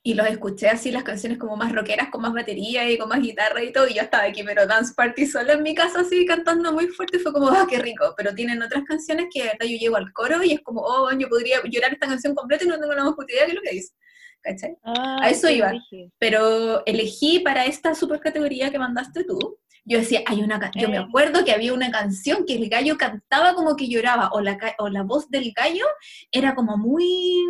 Y 0.03 0.15
los 0.15 0.25
escuché 0.25 0.67
así, 0.67 0.89
las 0.89 1.03
canciones 1.03 1.37
como 1.37 1.55
más 1.55 1.71
rockeras, 1.71 2.09
con 2.09 2.23
más 2.23 2.33
batería 2.33 2.89
y 2.89 2.97
con 2.97 3.07
más 3.07 3.21
guitarra 3.21 3.63
y 3.63 3.71
todo, 3.71 3.87
y 3.87 3.93
yo 3.93 4.01
estaba 4.01 4.23
aquí, 4.23 4.41
pero 4.41 4.65
dance 4.65 4.93
party 4.95 5.27
sola 5.27 5.53
en 5.53 5.61
mi 5.61 5.75
casa 5.75 5.99
así, 5.99 6.25
cantando 6.25 6.73
muy 6.73 6.87
fuerte, 6.87 7.17
y 7.17 7.19
fue 7.19 7.31
como, 7.31 7.49
ah, 7.49 7.67
qué 7.69 7.77
rico, 7.77 8.11
pero 8.17 8.33
tienen 8.33 8.63
otras 8.63 8.83
canciones 8.85 9.27
que 9.31 9.43
de 9.43 9.49
verdad 9.49 9.67
yo 9.67 9.77
llego 9.77 9.97
al 9.97 10.11
coro 10.11 10.43
y 10.43 10.53
es 10.53 10.61
como, 10.61 10.81
oh, 10.81 11.11
yo 11.11 11.29
podría 11.29 11.61
llorar 11.65 11.93
esta 11.93 12.07
canción 12.07 12.33
completa 12.33 12.63
y 12.65 12.67
no 12.67 12.79
tengo 12.79 12.95
la 12.95 13.03
más 13.03 13.13
puta 13.13 13.31
idea 13.31 13.45
de 13.45 13.53
lo 13.53 13.61
que 13.61 13.75
dice, 13.75 13.93
¿cachai? 14.41 14.75
Ah, 14.83 15.19
A 15.21 15.29
eso 15.29 15.47
iba. 15.51 15.71
Pero 16.17 16.83
elegí 16.87 17.41
para 17.41 17.67
esta 17.67 17.93
super 17.93 18.19
categoría 18.19 18.71
que 18.71 18.79
mandaste 18.79 19.23
tú, 19.23 19.59
yo 19.83 19.97
decía, 19.99 20.21
hay 20.27 20.41
una, 20.43 20.71
yo 20.75 20.89
me 20.89 20.97
Eh. 20.97 20.99
acuerdo 20.99 21.43
que 21.43 21.51
había 21.51 21.73
una 21.73 21.89
canción 21.91 22.45
que 22.45 22.55
el 22.55 22.69
gallo 22.69 22.97
cantaba 22.97 23.53
como 23.55 23.75
que 23.75 23.87
lloraba, 23.89 24.29
o 24.33 24.41
la, 24.41 24.57
o 24.77 24.89
la 24.89 25.03
voz 25.03 25.29
del 25.29 25.51
gallo 25.55 25.85
era 26.31 26.53
como 26.55 26.77
muy, 26.77 27.43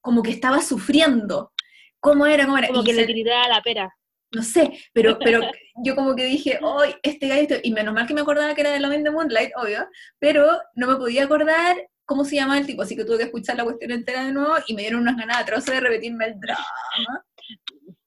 como 0.00 0.22
que 0.22 0.30
estaba 0.30 0.60
sufriendo. 0.62 1.52
¿Cómo 2.00 2.26
era? 2.26 2.44
¿Cómo 2.46 2.58
era? 2.58 2.68
Como 2.68 2.82
Y 2.82 2.84
que 2.84 2.92
le 2.92 3.04
se- 3.06 3.12
gritaba 3.12 3.48
la 3.48 3.62
pera. 3.62 3.94
no 4.32 4.42
sé, 4.42 4.72
pero, 4.92 5.18
pero 5.40 5.40
yo 5.84 5.94
como 5.94 6.14
que 6.16 6.24
dije, 6.24 6.58
hoy 6.62 6.94
este 7.02 7.28
gallo, 7.28 7.42
esto-", 7.42 7.60
y 7.62 7.72
menos 7.72 7.94
mal 7.94 8.06
que 8.06 8.14
me 8.14 8.20
acordaba 8.22 8.54
que 8.54 8.60
era 8.62 8.70
de 8.70 8.80
Love 8.80 8.94
in 8.94 9.04
the 9.04 9.10
Moonlight, 9.10 9.50
obvio, 9.56 9.88
pero 10.18 10.60
no 10.74 10.86
me 10.88 10.96
podía 10.96 11.24
acordar 11.24 11.76
cómo 12.04 12.24
se 12.24 12.36
llama 12.36 12.56
el 12.58 12.66
tipo, 12.66 12.82
así 12.82 12.94
que 12.96 13.04
tuve 13.04 13.18
que 13.18 13.24
escuchar 13.24 13.56
la 13.56 13.64
cuestión 13.64 13.90
entera 13.90 14.24
de 14.24 14.32
nuevo 14.32 14.54
y 14.68 14.74
me 14.74 14.82
dieron 14.82 15.00
unas 15.02 15.16
ganas 15.16 15.38
atroces 15.38 15.74
de 15.74 15.80
repetirme 15.80 16.26
el 16.26 16.38
drama. 16.40 17.24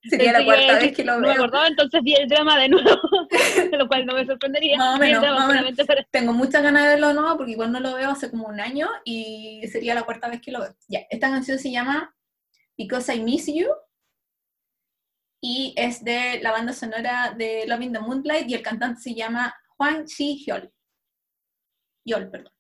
Sería 0.09 0.33
la 0.33 0.43
cuarta 0.45 0.75
vez 0.79 0.95
que 0.95 1.03
lo 1.03 1.13
No 1.15 1.19
me 1.21 1.27
veo. 1.27 1.35
acordaba, 1.35 1.67
entonces 1.67 2.01
vi 2.03 2.13
el 2.15 2.27
drama 2.27 2.57
de 2.59 2.69
nuevo, 2.69 2.89
lo 3.77 3.87
cual 3.87 4.05
no 4.05 4.13
me 4.13 4.25
sorprendería. 4.25 4.77
Más 4.77 4.95
o 4.95 4.99
menos, 4.99 5.21
drama 5.21 5.35
más 5.37 5.45
o 5.45 5.47
menos. 5.47 5.59
solamente 5.61 5.85
para- 5.85 6.03
Tengo 6.11 6.33
muchas 6.33 6.63
ganas 6.63 6.83
de 6.83 6.89
verlo 6.89 7.07
de 7.09 7.13
nuevo 7.15 7.37
porque 7.37 7.51
igual 7.51 7.71
no 7.71 7.79
lo 7.79 7.95
veo 7.95 8.09
hace 8.09 8.29
como 8.29 8.47
un 8.47 8.59
año 8.59 8.87
y 9.05 9.61
sería 9.71 9.95
la 9.95 10.03
cuarta 10.03 10.27
vez 10.29 10.41
que 10.41 10.51
lo 10.51 10.61
veo. 10.61 10.75
Ya, 10.87 11.01
esta 11.09 11.29
canción 11.29 11.59
se 11.59 11.71
llama 11.71 12.15
Because 12.77 13.13
I 13.15 13.21
Miss 13.21 13.47
You 13.47 13.67
y 15.41 15.73
es 15.77 16.03
de 16.03 16.39
la 16.41 16.51
banda 16.51 16.73
sonora 16.73 17.33
de 17.37 17.65
Love 17.67 17.81
in 17.83 17.93
the 17.93 17.99
Moonlight 17.99 18.49
y 18.49 18.55
el 18.55 18.61
cantante 18.61 19.01
se 19.01 19.13
llama 19.13 19.55
Juan 19.77 20.05
Chi 20.05 20.35
Hyol. 20.45 20.71
Hyol, 22.05 22.29
perdón. 22.29 22.51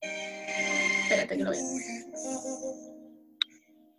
Espérate 0.00 1.36
que 1.36 1.44
lo 1.44 1.50
veo. 1.50 1.60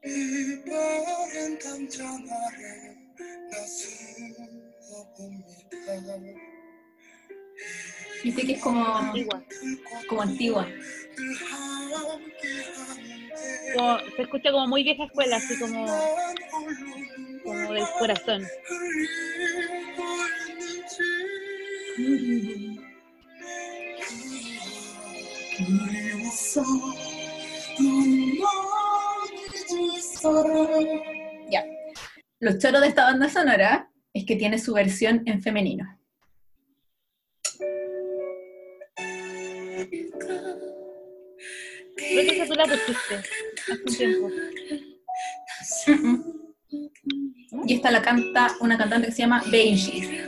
이별은 0.05 1.59
당장 1.59 2.07
아래 2.16 2.96
나서봅니다 3.51 4.68
Viste 8.24 8.42
que 8.46 8.53
es 8.55 8.61
como, 8.61 8.85
Antigua. 8.85 9.40
como 10.09 10.22
antigua. 10.22 10.66
늘 10.66 10.74
함께하는데 11.94 13.74
Como- 13.77 13.98
se 14.16 14.22
escucha 14.22 14.51
como 14.53 14.66
muy 14.66 14.83
vieja 14.83 15.05
escuela, 15.05 15.37
así 15.37 15.57
como, 15.59 15.87
난 15.87 16.35
홀로 17.44 17.44
como 17.44 17.72
del 17.74 17.85
corazón. 17.98 18.42
Ya. 31.49 31.65
Los 32.39 32.57
choros 32.59 32.81
de 32.81 32.88
esta 32.88 33.03
banda 33.05 33.29
sonora 33.29 33.91
es 34.13 34.25
que 34.25 34.36
tiene 34.36 34.59
su 34.59 34.73
versión 34.73 35.23
en 35.25 35.41
femenino. 35.41 35.99
Creo 41.95 42.25
que 42.25 42.41
esa 42.41 42.45
tú 42.45 42.53
la 42.53 42.65
pusiste. 42.65 43.15
Y 47.65 47.75
esta 47.75 47.91
la 47.91 48.01
canta 48.01 48.55
una 48.59 48.77
cantante 48.77 49.07
que 49.07 49.13
se 49.13 49.21
llama 49.21 49.43
Benji. 49.49 50.23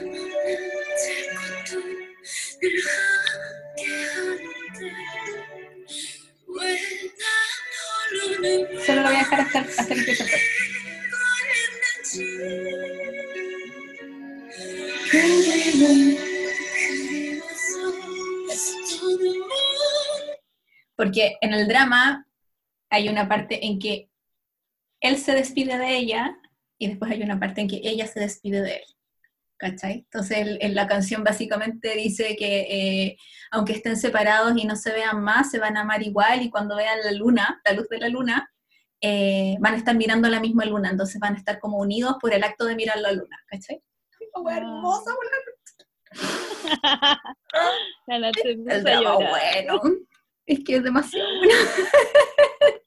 Solo 8.85 9.01
lo 9.01 9.07
voy 9.07 9.15
a 9.15 9.19
dejar 9.19 9.41
hasta, 9.41 9.59
hasta 9.59 9.93
el 9.93 10.05
coro. 10.05 10.29
Porque 20.95 21.37
en 21.41 21.53
el 21.53 21.67
drama 21.67 22.27
hay 22.89 23.09
una 23.09 23.27
parte 23.27 23.65
en 23.65 23.79
que 23.79 24.09
él 25.01 25.17
se 25.17 25.33
despide 25.33 25.77
de 25.77 25.97
ella 25.97 26.37
y 26.77 26.87
después 26.87 27.11
hay 27.11 27.21
una 27.21 27.39
parte 27.39 27.61
en 27.61 27.67
que 27.67 27.81
ella 27.83 28.07
se 28.07 28.19
despide 28.19 28.61
de 28.61 28.75
él. 28.77 28.95
¿Cachai? 29.57 29.99
Entonces 29.99 30.37
el- 30.39 30.57
en 30.61 30.75
la 30.75 30.85
canción 30.87 31.23
básicamente 31.23 31.95
dice 31.95 32.35
que 32.35 32.61
eh, 32.69 33.17
aunque 33.51 33.71
estén 33.73 33.95
separados 33.97 34.53
y 34.57 34.65
no 34.65 34.75
se 34.75 34.91
vean 34.91 35.21
más, 35.23 35.49
se 35.49 35.59
van 35.59 35.77
a 35.77 35.81
amar 35.81 36.03
igual 36.03 36.41
y 36.41 36.49
cuando 36.49 36.75
vean 36.75 36.99
la 37.03 37.11
luna, 37.13 37.61
la 37.63 37.71
luz 37.73 37.87
de 37.89 37.99
la 37.99 38.09
luna, 38.09 38.51
eh, 39.01 39.55
van 39.59 39.73
a 39.75 39.77
estar 39.77 39.95
mirando 39.95 40.27
la 40.29 40.39
misma 40.41 40.65
luna, 40.65 40.89
entonces 40.89 41.19
van 41.19 41.35
a 41.35 41.37
estar 41.37 41.59
como 41.59 41.77
unidos 41.77 42.15
por 42.19 42.33
el 42.33 42.43
acto 42.43 42.65
de 42.65 42.75
mirar 42.75 42.97
la 42.97 43.11
luna. 43.13 43.39
¿Cachai? 43.47 43.81
Oh, 44.33 44.45
Ah. 44.49 44.57
hermosa, 44.57 45.11
La 48.07 48.19
la 48.19 48.29
el 48.29 48.83
drama 48.83 49.01
llorar. 49.01 49.29
bueno. 49.29 49.81
Es 50.45 50.59
que 50.63 50.75
es 50.77 50.83
demasiado 50.83 51.27
bueno. 51.37 51.53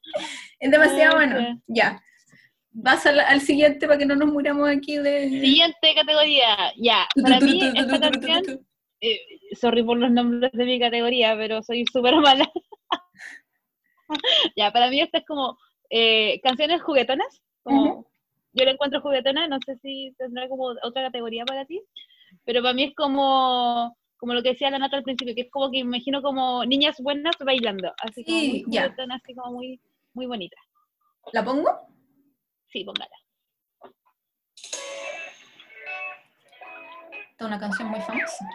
es 0.59 0.71
demasiado 0.71 1.15
bueno. 1.15 1.61
Ya. 1.67 2.01
Vas 2.71 3.05
al, 3.05 3.19
al 3.19 3.41
siguiente 3.41 3.87
para 3.87 3.97
que 3.97 4.05
no 4.05 4.15
nos 4.15 4.29
muramos 4.29 4.69
aquí 4.69 4.97
de. 4.97 5.29
Siguiente 5.29 5.95
categoría. 5.95 6.71
Ya, 6.77 7.07
para 7.21 7.39
mí 7.39 7.59
esta 7.75 7.99
canción, 7.99 8.67
eh, 9.01 9.19
sorry 9.59 9.83
por 9.83 9.97
los 9.97 10.11
nombres 10.11 10.51
de 10.51 10.65
mi 10.65 10.79
categoría, 10.79 11.35
pero 11.35 11.63
soy 11.63 11.85
súper 11.91 12.15
mala. 12.15 12.49
ya, 14.55 14.71
para 14.71 14.89
mí 14.89 15.01
esta 15.01 15.19
es 15.19 15.25
como 15.25 15.57
eh, 15.89 16.39
canciones 16.41 16.81
juguetonas. 16.81 17.41
Como, 17.63 18.05
Yo 18.53 18.65
la 18.65 18.71
encuentro 18.71 19.01
juguetona, 19.01 19.47
no 19.47 19.57
sé 19.65 19.75
si 19.77 20.13
tendrá 20.17 20.47
como 20.47 20.75
otra 20.83 21.03
categoría 21.03 21.45
para 21.45 21.65
ti, 21.65 21.81
pero 22.45 22.61
para 22.61 22.73
mí 22.73 22.83
es 22.83 22.95
como, 22.95 23.95
como 24.17 24.33
lo 24.33 24.43
que 24.43 24.49
decía 24.49 24.69
la 24.69 24.79
Nata 24.79 24.97
al 24.97 25.03
principio, 25.03 25.35
que 25.35 25.41
es 25.41 25.51
como 25.51 25.71
que 25.71 25.79
imagino 25.79 26.21
como 26.21 26.65
niñas 26.65 26.97
buenas 26.99 27.35
bailando, 27.39 27.93
así 28.01 28.23
como 28.23 28.39
Sí, 28.39 28.49
muy 28.49 28.63
juguetona, 28.63 29.15
así 29.15 29.33
como 29.33 29.53
muy, 29.53 29.79
muy 30.13 30.25
bonita. 30.25 30.57
¿La 31.33 31.43
pongo? 31.43 31.69
Sí, 32.68 32.84
póngala. 32.84 33.16
Esta 37.34 37.44
es 37.44 37.46
una 37.46 37.58
canción 37.58 37.88
muy 37.88 38.00
famosa. 38.00 38.46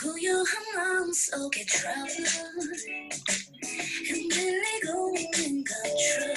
고요한 0.00 0.52
마음속에 0.76 1.64
traveler 1.64 2.28
흔들리고 4.06 5.14
있는 5.16 5.64
것처럼 5.64 6.36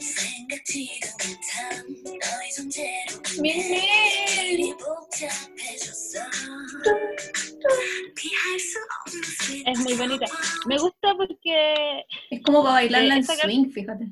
생각지도 0.00 1.08
못한 1.24 1.86
너의 2.04 2.52
존재로 2.52 3.22
일이 3.44 3.93
Bailarla 12.87 13.15
en 13.15 13.23
swing, 13.25 13.69
fíjate. 13.71 14.07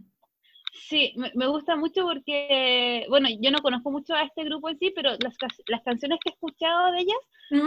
Sí, 0.90 1.14
me, 1.16 1.48
gusta 1.48 1.76
mucho 1.76 2.04
porque, 2.04 3.06
bueno, 3.10 3.28
yo 3.40 3.52
no 3.52 3.60
conozco 3.60 3.92
mucho 3.92 4.14
a 4.16 4.24
este 4.24 4.44
grupo 4.44 4.70
en 4.70 4.78
sí, 4.80 4.92
pero 4.96 5.12
las, 5.20 5.38
ca- 5.38 5.48
las 5.68 5.82
canciones 5.84 6.20
que 6.24 6.30
he 6.30 6.34
escuchado 6.34 6.92
de 6.92 7.00
ellas 7.00 7.18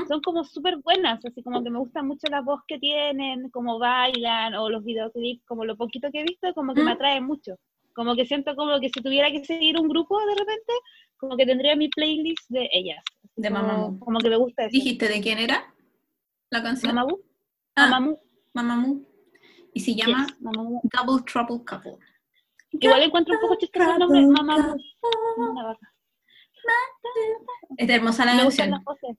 son 0.08 0.20
como 0.22 0.42
súper 0.44 0.78
buenas, 0.78 1.24
así 1.24 1.42
como 1.42 1.62
que 1.62 1.70
me 1.70 1.78
gusta 1.78 2.02
mucho 2.02 2.26
la 2.28 2.40
voz 2.40 2.60
que 2.66 2.78
tienen, 2.78 3.48
cómo 3.50 3.78
bailan, 3.78 4.54
o 4.54 4.68
los 4.68 4.82
videoclips, 4.84 5.44
como 5.46 5.64
lo 5.64 5.76
poquito 5.76 6.10
que 6.10 6.20
he 6.20 6.24
visto, 6.24 6.52
como 6.54 6.74
que 6.74 6.82
me 6.82 6.92
atrae 6.92 7.20
mucho. 7.20 7.54
Como 7.94 8.14
que 8.16 8.26
siento 8.26 8.54
como 8.56 8.78
que 8.80 8.88
si 8.90 9.00
tuviera 9.00 9.30
que 9.30 9.44
seguir 9.44 9.78
un 9.80 9.88
grupo 9.88 10.18
de 10.26 10.34
repente, 10.34 10.72
como 11.16 11.36
que 11.36 11.46
tendría 11.46 11.76
mi 11.76 11.88
playlist 11.88 12.48
de 12.50 12.68
ellas. 12.72 13.02
De 13.36 13.48
como, 13.48 13.62
Mamamoo. 13.62 13.98
Como 14.00 14.18
que 14.18 14.28
me 14.30 14.36
gusta 14.36 14.64
eso. 14.64 14.72
¿Dijiste 14.72 15.08
de 15.08 15.20
quién 15.20 15.38
era 15.38 15.72
la 16.50 16.62
canción? 16.62 16.94
Mamamoo. 16.94 17.20
Ah, 17.76 17.86
Mamamoo. 17.86 18.20
Mamamoo. 18.52 19.05
Y 19.76 19.80
se 19.80 19.94
llama 19.94 20.26
yes. 20.26 20.36
Double 20.40 21.22
Trouble 21.30 21.62
Couple. 21.66 21.98
Igual 22.72 23.02
encuentro 23.02 23.34
un 23.34 23.40
poco 23.42 23.56
chistoso 23.56 23.90
el 23.92 23.98
nombre, 23.98 24.26
Mamamoo. 24.26 24.76
Una 25.36 25.64
vaca. 25.64 25.92
Es 27.76 27.88
hermosa 27.90 28.24
la 28.24 28.34
Me 28.34 28.42
canción. 28.42 28.70
las 28.70 28.82
voces. 28.84 29.16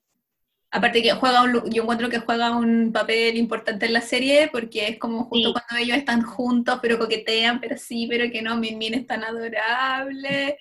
Aparte 0.71 1.03
que 1.03 1.11
juega 1.13 1.43
un, 1.43 1.69
yo 1.71 1.83
encuentro 1.83 2.09
que 2.09 2.19
juega 2.19 2.57
un 2.57 2.91
papel 2.91 3.37
importante 3.37 3.85
en 3.85 3.93
la 3.93 4.01
serie 4.01 4.49
porque 4.51 4.87
es 4.87 4.97
como 4.99 5.25
justo 5.25 5.49
Sí. 5.49 5.53
cuando 5.53 5.83
ellos 5.83 5.97
están 5.97 6.23
juntos, 6.23 6.79
pero 6.81 6.97
coquetean, 6.97 7.61
pero 7.61 7.77
sí, 7.77 8.07
pero 8.09 8.29
que 8.31 8.41
no, 8.41 8.57
Min 8.57 8.79
Min 8.79 8.95
es 8.95 9.05
tan 9.05 9.23
adorable. 9.23 10.57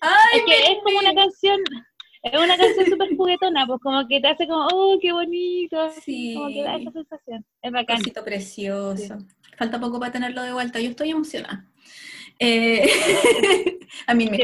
¡Ay, 0.00 0.38
Es 0.40 0.42
que 0.46 0.72
es 0.72 0.78
como 0.82 0.98
una 1.00 1.14
canción, 1.14 1.60
es 2.24 2.40
una 2.40 2.56
canción 2.56 2.86
súper 2.86 3.16
juguetona, 3.16 3.66
pues 3.66 3.80
como 3.82 4.06
que 4.08 4.20
te 4.20 4.28
hace 4.28 4.46
como, 4.48 4.66
oh, 4.72 4.98
qué 5.00 5.12
bonito, 5.12 5.90
Sí, 6.02 6.34
como 6.34 6.48
que 6.48 6.62
da 6.62 6.76
esa 6.76 6.90
sensación. 6.90 7.44
Es 7.62 7.70
bacán. 7.72 7.98
cosito 7.98 8.24
precioso. 8.24 9.18
Falta 9.58 9.78
poco 9.78 10.00
para 10.00 10.12
tenerlo 10.12 10.42
de 10.42 10.52
vuelta, 10.52 10.80
yo 10.80 10.90
estoy 10.90 11.10
emocionada. 11.10 11.68
Eh, 12.38 12.86
a, 14.06 14.14
mí 14.14 14.28
me, 14.28 14.38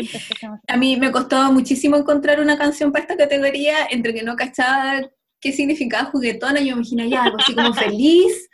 a 0.69 0.77
mí 0.77 0.97
me 0.97 1.11
costó 1.11 1.51
muchísimo 1.53 1.97
encontrar 1.97 2.41
una 2.41 2.57
canción 2.59 2.93
para 2.93 3.03
esta 3.05 3.17
categoría, 3.17 3.87
entre 3.91 4.15
que 4.15 4.23
no 4.23 4.37
cachaba 4.37 5.01
qué 5.41 5.53
significaba 5.53 6.11
juguetona, 6.11 6.61
yo 6.61 6.77
me 6.77 6.83
imaginé 6.83 7.09
ya 7.09 7.25
algo 7.25 7.39
así 7.39 7.55
como 7.55 7.73
feliz. 7.73 8.49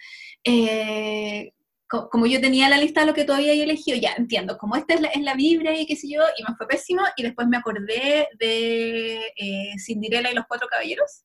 eh, 0.44 1.52
co- 1.88 2.08
como 2.10 2.26
yo 2.26 2.40
tenía 2.40 2.68
la 2.68 2.76
lista 2.78 3.00
de 3.00 3.06
lo 3.06 3.14
que 3.14 3.24
todavía 3.24 3.52
había 3.52 3.64
elegido, 3.64 3.96
ya 3.98 4.12
entiendo, 4.16 4.58
como 4.58 4.76
esta 4.76 4.94
es 4.94 5.00
la, 5.00 5.08
es 5.08 5.22
la 5.22 5.34
vibra 5.34 5.74
y 5.78 5.86
qué 5.86 5.96
sé 5.96 6.08
yo, 6.10 6.22
y 6.38 6.42
me 6.44 6.56
fue 6.56 6.66
pésimo, 6.68 7.02
y 7.16 7.22
después 7.22 7.48
me 7.48 7.56
acordé 7.58 8.28
de 8.38 9.32
eh, 9.36 9.74
Cinderella 9.78 10.30
y 10.30 10.34
los 10.34 10.46
Cuatro 10.48 10.68
Caballeros, 10.68 11.24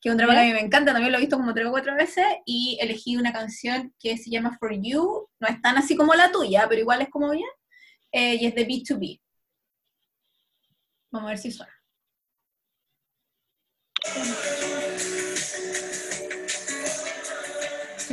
que 0.00 0.08
es 0.10 0.12
un 0.12 0.18
drama 0.18 0.34
que 0.34 0.40
a 0.40 0.44
mí 0.44 0.52
me 0.52 0.60
encanta, 0.60 0.92
también 0.92 1.12
lo 1.12 1.18
he 1.18 1.22
visto 1.22 1.36
como 1.36 1.54
tres 1.54 1.66
o 1.66 1.70
cuatro 1.70 1.94
veces, 1.96 2.24
y 2.46 2.78
elegí 2.80 3.16
una 3.16 3.32
canción 3.32 3.94
que 3.98 4.16
se 4.18 4.30
llama 4.30 4.56
For 4.58 4.72
You, 4.74 5.28
no 5.40 5.48
es 5.48 5.60
tan 5.62 5.76
así 5.78 5.96
como 5.96 6.14
la 6.14 6.30
tuya, 6.32 6.66
pero 6.68 6.80
igual 6.80 7.02
es 7.02 7.08
como 7.10 7.30
bien, 7.30 7.48
eh, 8.12 8.36
y 8.36 8.46
es 8.46 8.54
de 8.54 8.66
B2B. 8.66 9.20
Vamos 11.10 11.26
a 11.28 11.30
ver 11.30 11.38
si 11.38 11.50
suena. 11.50 11.75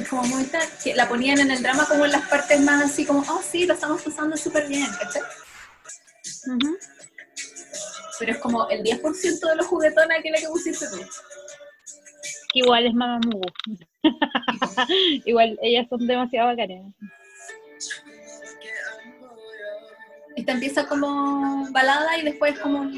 Como 0.08 0.24
muy 0.24 0.44
tal, 0.46 0.68
que 0.84 0.96
la 0.96 1.08
ponían 1.08 1.40
en 1.40 1.52
el 1.52 1.62
drama 1.62 1.86
como 1.88 2.06
en 2.06 2.12
las 2.12 2.28
partes 2.28 2.60
más 2.62 2.84
así 2.84 3.06
como, 3.06 3.22
oh 3.22 3.42
sí, 3.42 3.66
lo 3.66 3.74
estamos 3.74 4.02
pasando 4.02 4.38
súper 4.38 4.68
bien, 4.68 4.88
¿cachai? 5.00 5.22
Ujú. 6.48 6.78
Pero 8.20 8.32
es 8.32 8.38
como 8.40 8.70
el 8.70 8.84
10% 8.84 9.50
de 9.50 9.56
los 9.56 9.66
juguetones 9.66 10.24
que 10.24 10.32
la 10.32 10.38
que 10.38 10.48
pusiste 10.48 10.88
tú. 10.88 11.02
Igual 12.54 12.86
es 12.86 12.94
Mamamoo. 12.94 13.42
igual 15.26 15.58
ellas 15.62 15.88
son 15.90 16.06
demasiado 16.06 16.50
bacanas. 16.50 16.94
Esta 20.36 20.52
empieza 20.52 20.88
como 20.88 21.68
balada 21.72 22.18
y 22.18 22.24
después 22.24 22.60
como... 22.60 22.90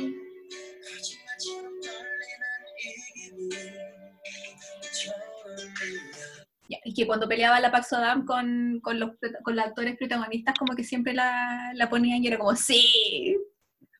que 6.95 7.05
cuando 7.05 7.27
peleaba 7.27 7.59
la 7.59 7.71
Pax 7.71 7.93
Adam 7.93 8.25
con, 8.25 8.79
con 8.81 8.99
los, 8.99 9.11
con 9.43 9.55
los 9.55 9.65
actores 9.65 9.97
protagonistas, 9.97 10.55
como 10.57 10.75
que 10.75 10.83
siempre 10.83 11.13
la, 11.13 11.71
la 11.75 11.89
ponían 11.89 12.23
y 12.23 12.27
era 12.27 12.37
como, 12.39 12.55
sí, 12.55 13.37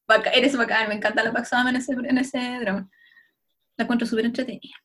baca- 0.08 0.32
eres 0.32 0.56
bacán, 0.58 0.88
me 0.90 0.96
encanta 0.96 1.24
la 1.24 1.34
Pax 1.34 1.54
Adam 1.54 1.68
en 1.68 1.76
ese, 1.78 1.92
en 1.94 2.18
ese 2.18 2.40
drama. 2.60 2.90
La 3.78 3.84
encuentro 3.84 4.08
súper 4.08 4.26
entretenida. 4.26 4.76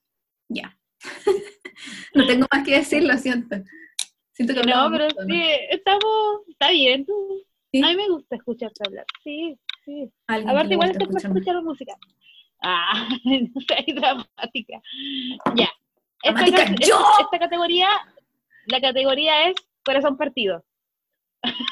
Ya. 0.49 0.77
no 2.15 2.27
tengo 2.27 2.47
más 2.53 2.65
que 2.67 2.75
decir, 2.77 3.03
lo 3.05 3.17
siento. 3.17 3.57
Siento 4.33 4.55
que 4.55 4.63
No, 4.63 4.91
pero 4.91 5.05
mucho, 5.05 5.17
¿no? 5.21 5.27
sí, 5.35 5.43
estamos, 5.71 6.41
está 6.49 6.71
bien. 6.71 7.07
¿Sí? 7.73 7.83
A 7.85 7.89
mí 7.89 7.97
me 7.97 8.09
gusta 8.09 8.37
escucharte 8.37 8.83
hablar. 8.87 9.05
Sí, 9.23 9.57
sí. 9.85 10.11
Que 10.27 10.35
Aparte, 10.35 10.73
igual 10.75 10.93
para 10.93 11.05
escucharme. 11.05 11.39
escuchar 11.41 11.63
música. 11.63 11.95
Ah, 12.63 13.09
no 13.25 13.61
sé, 13.61 13.85
dramática. 13.95 14.81
Ya. 15.55 15.69
Esta, 16.23 17.39
categoría, 17.39 17.89
la 18.67 18.81
categoría 18.81 19.49
es 19.49 19.57
corazón 19.85 20.17
partido. 20.17 20.65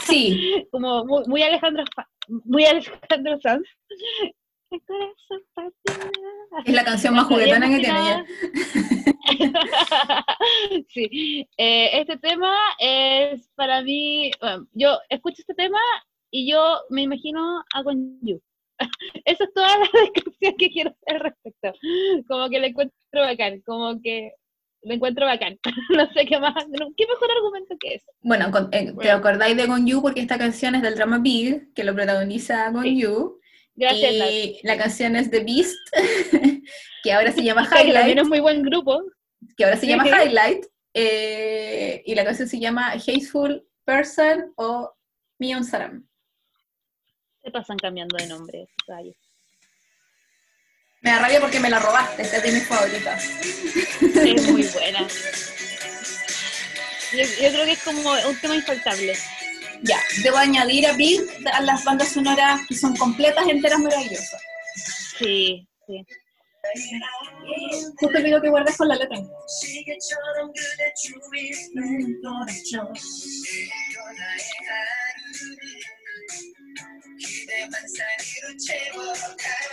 Sí, 0.00 0.66
Como 0.72 1.04
muy, 1.04 1.24
muy 1.26 1.42
Alejandro, 1.42 1.84
muy 2.28 2.64
Alejandro 2.64 3.40
Sanz. 3.40 3.68
El 4.70 4.82
corazón 4.84 5.42
partido. 5.54 6.10
es 6.66 6.74
la 6.74 6.84
canción 6.84 7.14
más 7.14 7.24
juguetona 7.26 7.70
que 7.70 7.78
tiene 7.78 8.00
ella. 8.00 8.26
sí, 10.88 11.48
eh, 11.56 11.90
este 11.94 12.18
tema 12.18 12.54
es 12.78 13.48
para 13.54 13.80
mí, 13.80 14.30
bueno, 14.40 14.66
yo 14.72 14.98
escucho 15.08 15.36
este 15.38 15.54
tema 15.54 15.78
y 16.30 16.50
yo 16.50 16.80
me 16.90 17.00
imagino 17.00 17.64
a 17.72 17.82
Con 17.82 18.18
You. 18.20 18.42
Esa 19.24 19.44
es 19.44 19.52
toda 19.54 19.78
la 19.78 19.88
descripción 20.00 20.54
que 20.58 20.70
quiero 20.70 20.90
hacer 20.90 21.16
al 21.16 21.20
respecto. 21.20 21.72
Como 22.28 22.48
que 22.48 22.60
le 22.60 22.66
encuentro 22.68 22.94
bacán, 23.12 23.60
como 23.62 24.00
que 24.02 24.32
lo 24.82 24.94
encuentro 24.94 25.26
bacán. 25.26 25.58
no 25.90 26.12
sé 26.12 26.24
qué 26.26 26.38
más, 26.38 26.54
qué 26.96 27.06
mejor 27.06 27.30
argumento 27.36 27.76
que 27.80 27.94
eso. 27.96 28.06
Bueno, 28.20 28.50
con- 28.50 28.68
eh, 28.72 28.92
te 29.00 29.10
acordáis 29.10 29.56
de 29.56 29.66
Gon 29.66 29.86
Yu 29.86 30.00
porque 30.02 30.20
esta 30.20 30.38
canción 30.38 30.74
es 30.76 30.82
del 30.82 30.94
drama 30.94 31.18
Big, 31.18 31.72
que 31.74 31.84
lo 31.84 31.94
protagoniza 31.94 32.70
Gon 32.70 32.84
Sí. 32.84 33.00
Yu. 33.02 33.38
Gracias, 33.74 34.12
y 34.12 34.58
la 34.64 34.76
canción 34.76 35.14
es 35.14 35.30
The 35.30 35.44
Beast, 35.44 35.76
que 37.04 37.12
ahora 37.12 37.30
se 37.30 37.44
llama 37.44 37.62
Que 37.62 37.68
también 37.76 37.96
Highlight, 37.96 38.18
es 38.18 38.28
muy 38.28 38.40
buen 38.40 38.62
grupo. 38.62 39.00
que 39.56 39.64
ahora 39.64 39.76
se 39.76 39.86
llama. 39.86 40.04
Highlight, 40.08 40.66
eh, 40.94 42.02
y 42.04 42.14
la 42.16 42.24
canción 42.24 42.48
se 42.48 42.58
llama 42.58 42.90
Hateful 42.94 43.64
Person 43.84 44.52
o 44.56 44.92
Mion 45.38 45.62
Saram. 45.62 46.07
Se 47.48 47.52
pasan 47.52 47.78
cambiando 47.78 48.14
de 48.18 48.26
nombre. 48.26 48.68
Me 51.00 51.10
da 51.10 51.18
rabia 51.18 51.40
porque 51.40 51.58
me 51.58 51.70
la 51.70 51.78
robaste, 51.78 52.20
esta 52.20 52.36
es 52.36 52.42
de 52.42 52.52
mis 52.52 52.66
favoritas. 52.66 53.24
Es 54.02 54.50
muy 54.50 54.64
buena. 54.64 55.08
Yo, 57.10 57.22
yo 57.22 57.50
creo 57.50 57.64
que 57.64 57.72
es 57.72 57.82
como 57.82 58.12
un 58.12 58.40
tema 58.42 58.54
infaltable. 58.54 59.16
Ya, 59.80 59.98
debo 60.22 60.36
añadir 60.36 60.88
a 60.88 60.92
Big 60.92 61.22
a 61.50 61.62
las 61.62 61.84
bandas 61.84 62.08
sonoras 62.12 62.60
que 62.68 62.74
son 62.74 62.94
completas, 62.98 63.48
enteras, 63.48 63.78
maravillosas. 63.78 64.42
Sí, 65.18 65.66
sí. 65.86 66.04
Justo 67.98 68.22
pido 68.22 68.42
que 68.42 68.50
guardes 68.50 68.76
con 68.76 68.88
la 68.88 68.96
letra. 68.96 69.16
시 69.46 69.84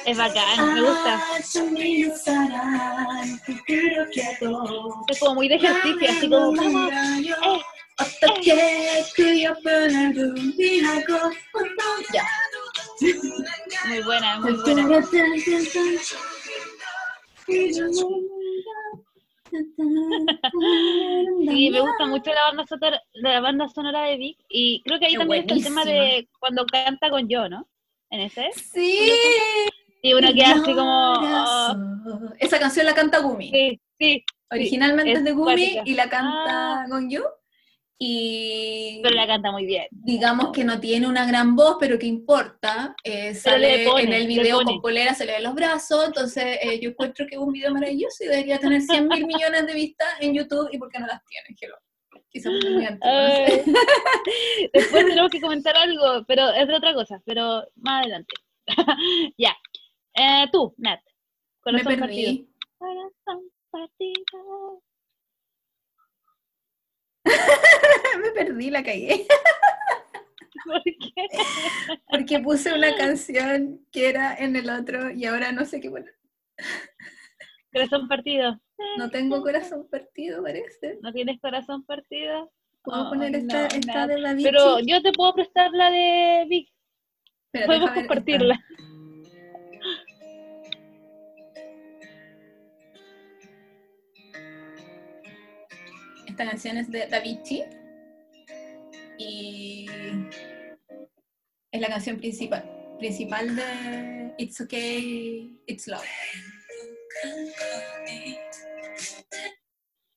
es 0.06 0.18
bacán, 0.18 0.74
me 0.74 0.82
gusta. 0.82 1.24
Es 5.08 5.20
como 5.20 5.36
muy 5.36 5.48
de 5.48 5.56
ejercicio, 5.56 6.10
así 6.10 6.30
como 6.30 6.54
vamos. 6.54 6.92
Eh, 6.92 7.30
eh. 7.30 7.62
Ya. 12.14 12.28
Muy 13.88 14.02
buena, 14.04 14.40
muy 14.40 14.54
buena. 14.54 15.02
Sí, 21.48 21.70
me 21.72 21.82
gusta 21.82 22.06
mucho 22.06 22.32
la 22.34 22.44
banda 22.44 22.66
sonora, 22.68 23.02
la 23.14 23.40
banda 23.40 23.68
sonora 23.70 24.04
de 24.04 24.18
Vic 24.18 24.38
y 24.50 24.82
creo 24.84 25.00
que 25.00 25.06
ahí 25.08 25.16
también 25.16 25.42
está 25.42 25.54
el 25.56 25.64
tema 25.64 25.86
de 25.86 26.28
cuando 26.40 26.66
canta 26.66 27.10
con 27.10 27.28
yo, 27.28 27.48
¿no? 27.50 27.68
En 28.10 28.22
ese. 28.22 28.50
Sí. 28.54 29.12
Y 30.02 30.14
uno 30.14 30.32
queda 30.34 30.52
así 30.52 30.74
como. 30.74 31.14
oh. 31.14 32.34
Esa 32.40 32.60
canción 32.60 32.86
la 32.86 32.94
canta 32.94 33.20
Gumi. 33.20 33.50
sí, 33.50 33.82
sí, 34.00 34.24
Originalmente 34.52 35.12
es 35.14 35.18
es 35.20 35.26
de 35.26 35.32
Gumi 35.32 35.80
y 35.86 35.94
la 35.96 36.10
canta 36.10 36.84
Ah. 36.84 36.86
Gon 36.88 37.10
Yu. 37.10 37.24
Y 37.98 39.00
pero 39.02 39.16
la 39.16 39.26
canta 39.26 39.52
muy 39.52 39.66
bien. 39.66 39.88
digamos 39.92 40.52
que 40.52 40.66
no 40.66 40.80
tiene 40.82 41.08
una 41.08 41.26
gran 41.26 41.56
voz, 41.56 41.78
pero 41.80 41.98
que 41.98 42.06
importa. 42.08 42.94
eh, 43.04 43.28
Pero 43.30 43.40
sale 43.40 43.86
pone, 43.88 44.04
en 44.04 44.14
el 44.14 44.28
video 44.28 44.62
con 44.64 44.82
polera, 44.82 45.14
se 45.14 45.26
le 45.26 45.32
ven 45.34 45.44
los 45.44 45.56
brazos. 45.56 46.06
Entonces 46.06 46.58
eh, 46.62 46.80
yo 46.82 46.90
encuentro 46.90 47.26
que 47.26 47.36
es 47.36 47.42
un 47.42 47.54
video 47.54 47.72
maravilloso 47.74 48.24
y 48.26 48.28
debería 48.28 48.60
tener 48.60 48.82
100 48.82 49.08
mil 49.08 49.26
millones 49.26 49.66
de 49.66 49.74
vistas 49.74 50.08
en 50.20 50.34
YouTube. 50.34 50.68
¿Y 50.74 50.78
por 50.78 50.90
qué 50.90 51.00
no 51.00 51.08
las 51.08 51.24
tiene? 51.26 51.48
Hello. 51.60 51.76
Quizás 52.30 52.52
muy 52.52 52.86
antiguo, 52.86 53.14
no 53.14 53.28
sé. 53.28 53.64
Ay. 53.66 53.74
Después 54.74 55.06
tenemos 55.06 55.32
que 55.32 55.40
comentar 55.40 55.78
algo, 55.78 56.26
pero 56.28 56.50
es 56.52 56.68
de 56.68 56.76
otra 56.76 56.94
cosa, 56.94 57.22
pero 57.26 57.64
más 57.78 58.02
adelante. 58.04 58.34
ya. 59.38 59.56
Eh, 60.16 60.48
tú, 60.52 60.74
Nat. 60.78 61.00
Me 61.66 61.72
Corazón 61.82 62.00
partido. 62.00 62.32
perdí. 62.32 62.50
Corazón 62.78 63.50
partido. 63.72 64.82
Me 68.26 68.32
perdí, 68.32 68.70
la 68.72 68.84
cagué. 68.84 69.28
¿Por 70.66 70.82
qué? 70.84 71.28
Porque 72.10 72.40
puse 72.40 72.74
una 72.74 72.96
canción 72.96 73.86
que 73.92 74.10
era 74.10 74.36
en 74.36 74.56
el 74.56 74.70
otro 74.70 75.12
y 75.12 75.26
ahora 75.26 75.52
no 75.52 75.64
sé 75.66 75.80
qué 75.80 75.92
poner. 75.92 76.16
Corazón 77.72 78.08
partido. 78.08 78.60
No 78.98 79.12
tengo 79.12 79.42
corazón 79.44 79.88
partido, 79.90 80.42
parece. 80.42 80.98
¿No 81.02 81.14
tienes 81.14 81.40
corazón 81.40 81.86
partido? 81.86 82.52
Puedo 82.84 83.04
Ay, 83.04 83.10
poner 83.10 83.36
esta, 83.36 83.62
no, 83.62 83.68
esta 83.68 84.08
de 84.08 84.22
David. 84.22 84.44
Pero 84.44 84.80
yo 84.80 85.02
te 85.02 85.12
puedo 85.12 85.34
prestar 85.36 85.72
la 85.72 85.92
de 85.92 86.46
Vic. 86.50 86.70
Espérate, 87.46 87.68
Podemos 87.68 87.92
compartirla. 87.92 88.56
Esta. 88.56 88.86
Esta 96.28 96.46
canción 96.46 96.78
es 96.78 96.90
de 96.92 97.08
Davichi 97.08 97.64
es 101.76 101.82
la 101.82 101.90
canción 101.90 102.18
principal, 102.18 102.64
principal 103.00 103.54
de 103.54 104.34
It's 104.38 104.62
Okay, 104.62 105.60
It's 105.68 105.88
Love. 105.88 106.06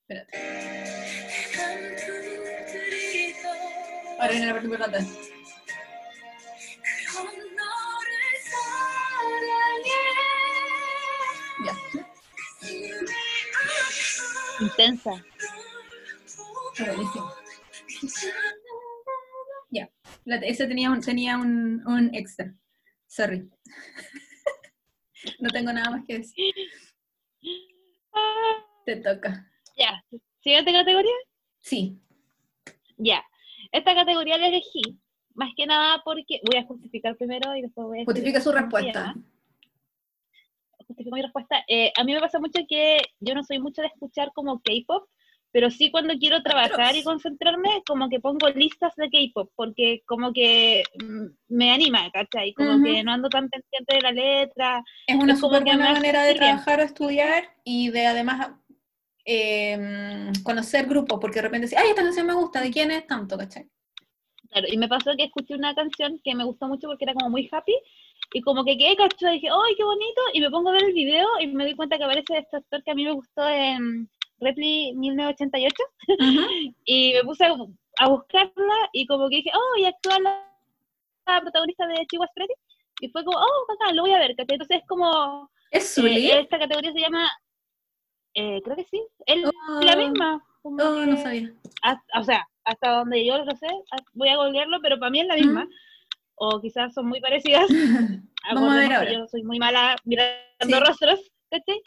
Espérate. 0.02 0.38
Ahora 4.20 4.30
viene 4.30 4.46
la 4.46 4.52
parte 4.52 4.66
importante. 4.66 4.98
Ya. 11.64 11.74
Intensa. 14.60 15.24
Buenísimo. 16.78 17.32
La- 20.28 20.36
Ese 20.36 20.66
tenía 20.66 20.90
un, 20.90 21.00
tenía 21.00 21.38
un, 21.38 21.82
un 21.86 22.14
extra. 22.14 22.54
Sorry. 23.06 23.48
No 25.40 25.48
tengo 25.50 25.72
nada 25.72 25.90
más 25.90 26.04
que 26.06 26.18
decir. 26.18 26.54
Ah, 28.12 28.64
Te 28.86 28.96
toca. 28.96 29.50
Ya. 29.76 30.04
Siguiente 30.40 30.72
categoría. 30.72 31.12
Sí. 31.60 31.98
Ya. 32.96 33.24
Esta 33.72 33.94
categoría 33.96 34.38
la 34.38 34.46
elegí. 34.46 34.80
Más 35.34 35.50
que 35.56 35.66
nada 35.66 36.00
porque. 36.04 36.40
Voy 36.46 36.56
a 36.60 36.64
justificar 36.66 37.16
primero 37.16 37.54
y 37.56 37.62
después 37.62 37.86
voy 37.88 38.00
a. 38.02 38.04
Justifica 38.04 38.40
su 38.40 38.52
respuesta. 38.52 39.06
llama. 39.08 39.24
Justifico 40.86 41.16
mi 41.16 41.22
respuesta. 41.22 41.64
Eh, 41.66 41.92
a 41.96 42.04
mí 42.04 42.14
me 42.14 42.20
pasa 42.20 42.38
mucho 42.38 42.60
que 42.68 42.98
yo 43.18 43.34
no 43.34 43.42
soy 43.42 43.58
mucho 43.58 43.82
de 43.82 43.88
escuchar 43.88 44.30
como 44.32 44.60
K-pop, 44.60 45.08
pero 45.52 45.70
sí 45.70 45.90
cuando 45.90 46.14
quiero 46.18 46.42
trabajar 46.42 46.94
y 46.94 47.02
concentrarme, 47.02 47.82
como 47.86 48.08
que 48.08 48.20
pongo 48.20 48.48
listas 48.50 48.94
de 48.96 49.08
K-pop, 49.08 49.50
porque 49.56 50.02
como 50.06 50.32
que 50.32 50.82
mm, 51.02 51.26
me 51.48 51.70
anima, 51.70 52.10
¿cachai? 52.10 52.52
Como 52.52 52.74
Ujú. 52.74 52.84
que 52.84 53.02
no 53.02 53.12
ando 53.12 53.28
tan 53.28 53.48
pendiente 53.48 53.94
de 53.94 54.00
la 54.00 54.12
letra. 54.12 54.84
Es 55.06 55.16
una 55.16 55.36
súper 55.36 55.64
buena 55.64 55.92
manera 55.92 56.24
de 56.24 56.34
trabajar 56.34 56.80
o 56.80 56.82
estudiar 56.82 57.44
y 57.64 57.90
de 57.90 58.06
además 58.06 58.50
eh, 59.24 60.32
conocer 60.42 60.86
grupos, 60.86 61.18
porque 61.20 61.36
de 61.36 61.42
repente 61.42 61.66
dices, 61.66 61.78
ay, 61.78 61.90
esta 61.90 62.02
canción 62.02 62.26
me 62.26 62.34
gusta, 62.34 62.60
¿de 62.60 62.70
quién 62.70 62.90
es 62.90 63.06
tanto, 63.06 63.36
cachai? 63.36 63.68
Claro, 64.50 64.66
y 64.70 64.78
me 64.78 64.88
pasó 64.88 65.12
que 65.16 65.24
escuché 65.24 65.54
una 65.54 65.74
canción 65.74 66.18
que 66.24 66.34
me 66.34 66.44
gustó 66.44 66.68
mucho 66.68 66.88
porque 66.88 67.04
era 67.04 67.14
como 67.14 67.30
muy 67.30 67.48
happy, 67.50 67.74
y 68.32 68.42
como 68.42 68.64
que 68.64 68.76
quedé 68.76 68.96
cachada, 68.96 69.32
dije, 69.32 69.48
¡ay, 69.48 69.74
qué 69.76 69.84
bonito! 69.84 70.20
Y 70.34 70.40
me 70.40 70.50
pongo 70.50 70.68
a 70.68 70.72
ver 70.72 70.84
el 70.84 70.92
video 70.92 71.26
y 71.40 71.46
me 71.46 71.64
doy 71.64 71.74
cuenta 71.74 71.96
que 71.96 72.04
aparece 72.04 72.38
este 72.38 72.56
actor 72.58 72.82
que 72.82 72.90
a 72.90 72.94
mí 72.94 73.04
me 73.04 73.12
gustó 73.12 73.48
en 73.48 74.08
Repli 74.40 74.92
1988, 74.94 75.74
Ujú. 76.08 76.74
y 76.84 77.12
me 77.14 77.22
puse 77.24 77.44
a, 77.44 77.54
a 78.00 78.08
buscarla 78.08 78.74
y 78.92 79.06
como 79.06 79.28
que 79.28 79.36
dije, 79.36 79.50
¡oh, 79.54 79.78
y 79.78 79.84
actúa 79.84 80.18
la, 80.20 80.44
la 81.26 81.40
protagonista 81.40 81.86
de 81.86 82.06
Chihuahua 82.06 82.30
Freddy! 82.34 82.52
Y 83.00 83.08
fue 83.10 83.24
como, 83.24 83.38
¡oh, 83.38 83.66
bacán, 83.68 83.96
lo 83.96 84.02
voy 84.02 84.12
a 84.12 84.18
ver! 84.18 84.34
¿cachai? 84.36 84.54
Entonces 84.54 84.78
es 84.80 84.86
como, 84.88 85.50
¿Es 85.70 85.98
eh, 85.98 86.40
esta 86.40 86.58
categoría 86.58 86.92
se 86.92 87.00
llama, 87.00 87.28
eh, 88.34 88.60
creo 88.64 88.76
que 88.76 88.84
sí, 88.84 89.02
es 89.26 89.38
Oh, 89.44 89.80
la 89.82 89.96
misma. 89.96 90.42
como 90.62 90.82
oh, 90.82 91.04
no 91.06 91.16
que- 91.16 91.22
sabía. 91.22 91.52
hasta- 91.82 92.20
o 92.20 92.24
sea, 92.24 92.46
hasta 92.64 92.90
donde 92.98 93.24
yo 93.26 93.38
lo 93.44 93.56
sé, 93.56 93.66
a- 93.66 93.96
voy 94.14 94.28
a 94.28 94.36
googlearlo, 94.36 94.80
pero 94.82 94.98
para 94.98 95.10
mí 95.10 95.20
es 95.20 95.26
la 95.26 95.34
misma. 95.36 95.66
O 96.40 96.60
quizás 96.60 96.94
son 96.94 97.08
muy 97.08 97.20
parecidas. 97.20 97.66
Vamos 98.54 98.72
a 98.72 98.76
ver 98.76 98.92
ahora. 98.92 99.12
Yo 99.12 99.26
soy 99.26 99.42
muy 99.42 99.58
mala 99.58 99.96
mirando 100.04 100.36
Sí. 100.60 100.72
rostros, 100.74 101.20
¿cachai? 101.50 101.80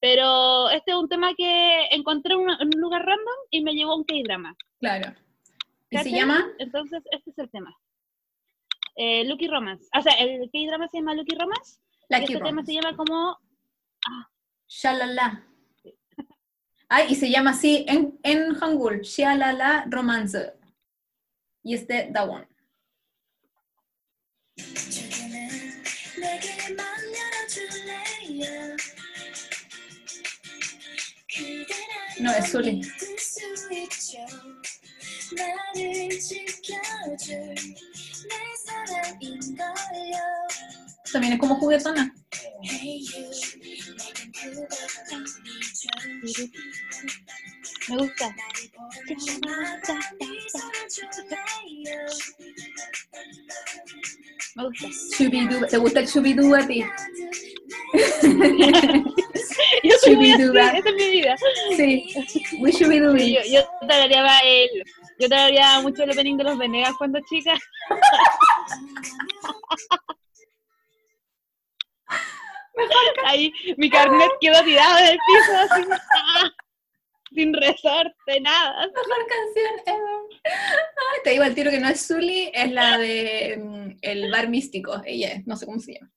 Pero 0.00 0.70
este 0.70 0.92
es 0.92 0.96
un 0.96 1.08
tema 1.08 1.34
que 1.36 1.88
encontré 1.90 2.34
en, 2.34 2.40
un 2.40 2.80
lugar 2.80 3.04
random 3.04 3.36
y 3.50 3.62
me 3.62 3.72
llevó 3.72 3.92
a 3.92 3.96
un 3.96 4.04
K-drama. 4.04 4.56
Claro. 4.78 5.14
¿Y 5.90 5.98
se 5.98 6.10
llama? 6.10 6.46
Entonces, 6.58 7.02
este 7.10 7.30
es 7.30 7.38
el 7.38 7.50
tema. 7.50 7.76
Eh, 8.96 9.24
Lucky 9.24 9.48
Romance. 9.48 9.88
O 9.96 10.02
sea, 10.02 10.12
el 10.14 10.50
K-drama 10.52 10.88
se 10.88 10.98
llama 10.98 11.14
Lucky 11.14 11.36
Romance 11.36 11.80
y 12.08 12.14
este 12.14 12.40
tema 12.40 12.64
se 12.64 12.74
llama 12.74 12.96
como 12.96 13.38
Shalala. 14.68 15.44
Ay, 16.88 17.06
y 17.10 17.14
se 17.14 17.30
llama 17.30 17.50
así 17.50 17.84
en, 17.88 18.18
en 18.22 18.54
Hangul, 18.54 19.00
Shalala 19.02 19.84
Romance. 19.88 20.54
Y 21.62 21.74
es 21.74 21.86
de 21.86 22.08
Dawon. 22.10 22.46
No, 32.20 32.32
es 32.32 32.50
Zully. 32.50 32.80
También 41.12 41.32
es 41.34 41.38
como 41.38 41.56
juguetona. 41.56 42.14
Me 47.88 47.96
gusta. 47.96 48.34
Me 54.56 54.64
gusta. 54.64 55.68
¿Te 55.70 55.76
gusta 55.76 56.00
el 56.00 56.08
chubidú 56.08 56.54
a 56.54 56.66
ti? 56.66 56.84
Yo 59.82 59.96
soy 59.98 60.16
muy 60.16 60.32
así, 60.32 60.42
Chubiduba. 60.42 60.68
esa 60.70 60.88
es 60.88 60.94
mi 60.94 61.10
vida. 61.10 61.36
Sí. 61.76 62.14
Muy 62.58 62.72
chubidú. 62.72 63.18
Sí, 63.18 63.34
yo, 63.34 63.40
yo 63.52 63.60
tarareaba 63.86 64.38
el, 64.44 64.68
yo 65.18 65.28
tarareaba 65.28 65.80
mucho 65.82 66.02
el 66.02 66.10
opening 66.10 66.36
de 66.36 66.44
los 66.44 66.58
Venegas 66.58 66.94
cuando 66.98 67.20
chica. 67.28 67.54
Ahí 73.26 73.52
mi 73.76 73.90
carnet 73.90 74.30
quedó 74.40 74.62
tirado 74.62 74.98
en 74.98 75.06
el 75.06 75.18
piso 75.26 75.56
así, 75.58 75.82
¡ah! 75.90 76.50
sin 77.34 77.52
resorte, 77.52 78.40
nada. 78.40 78.86
Mejor 78.86 79.26
canción 79.28 79.80
ever. 79.86 80.40
Ay, 80.44 81.20
te 81.24 81.30
digo 81.30 81.44
al 81.44 81.54
tiro 81.54 81.70
que 81.70 81.80
no 81.80 81.88
es 81.88 82.06
Zully, 82.06 82.50
es 82.54 82.70
la 82.72 82.98
de 82.98 83.60
mm, 83.62 83.98
El 84.00 84.30
Bar 84.30 84.48
Místico. 84.48 85.02
Ella 85.04 85.32
es, 85.32 85.46
no 85.46 85.56
sé 85.56 85.66
cómo 85.66 85.78
se 85.80 85.94
llama. 85.94 86.10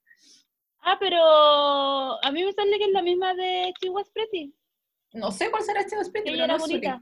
Ah, 0.81 0.97
pero 0.99 2.23
a 2.23 2.31
mí 2.31 2.43
me 2.43 2.53
sale 2.53 2.77
que 2.77 2.85
es 2.85 2.91
la 2.91 3.01
misma 3.01 3.33
de 3.35 3.71
Chihuahua 3.79 4.07
Pretty. 4.13 4.53
No 5.13 5.31
sé 5.31 5.51
cuál 5.51 5.63
será 5.63 5.81
hospital, 5.81 6.21
Ella 6.25 6.31
pero 6.31 6.43
era 6.45 6.53
no 6.53 6.59
bonita. 6.59 7.01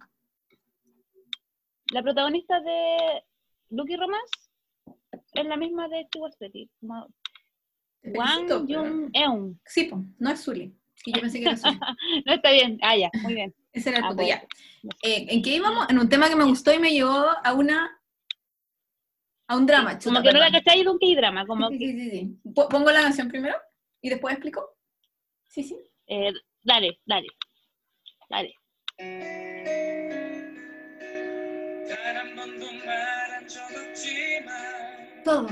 La 1.91 2.03
protagonista 2.03 2.59
de 2.59 3.23
Lucky 3.69 3.95
Romance 3.95 4.31
es 5.33 5.45
la 5.45 5.57
misma 5.57 5.87
de 5.87 6.07
Chihuahua 6.11 6.35
Pretty. 6.37 6.69
como 6.79 7.07
Wang 8.03 8.47
Jung 8.67 9.09
Eun. 9.13 9.59
Sí, 9.65 9.89
no 10.17 10.29
es 10.29 10.43
Zully. 10.43 10.73
Que 11.03 11.11
yo 11.13 11.21
pensé 11.21 11.39
que 11.39 11.45
era 11.45 11.57
Zully. 11.57 11.79
No 12.25 12.33
está 12.33 12.51
bien. 12.51 12.77
Ah, 12.81 12.97
ya, 12.97 13.09
muy 13.23 13.33
bien. 13.35 13.53
Ese 13.73 13.89
era 13.89 13.99
el 13.99 14.03
Ah, 14.05 14.07
punto, 14.09 14.23
bueno. 14.23 14.41
ya. 14.41 14.89
Eh, 15.03 15.25
¿En 15.29 15.41
qué 15.41 15.51
íbamos? 15.55 15.89
En 15.89 15.99
un 15.99 16.09
tema 16.09 16.27
que 16.27 16.35
me 16.35 16.43
gustó 16.43 16.73
y 16.73 16.79
me 16.79 16.91
llevó 16.91 17.25
a 17.43 17.53
una... 17.53 17.95
A 19.47 19.55
un 19.57 19.65
drama, 19.65 19.97
Como 19.97 20.17
chuta, 20.17 20.21
que 20.21 20.33
no 20.33 20.39
la 20.39 20.51
cachai 20.51 20.83
de 20.83 20.89
un 20.89 20.99
K-drama, 20.99 21.45
como 21.47 21.69
Sí, 21.69 21.79
sí, 21.79 21.91
sí, 21.99 22.09
sí. 22.11 22.51
Po- 22.53 22.69
¿Pongo 22.69 22.91
la 22.91 23.01
canción 23.01 23.27
primero? 23.29 23.55
¿Y 24.01 24.09
después 24.09 24.33
explico? 24.33 24.77
Sí, 25.47 25.63
sí. 25.63 25.77
Eh, 26.07 26.31
dale, 26.63 26.99
dale. 27.05 27.27
Dale. 28.29 28.53
Todos. 35.23 35.51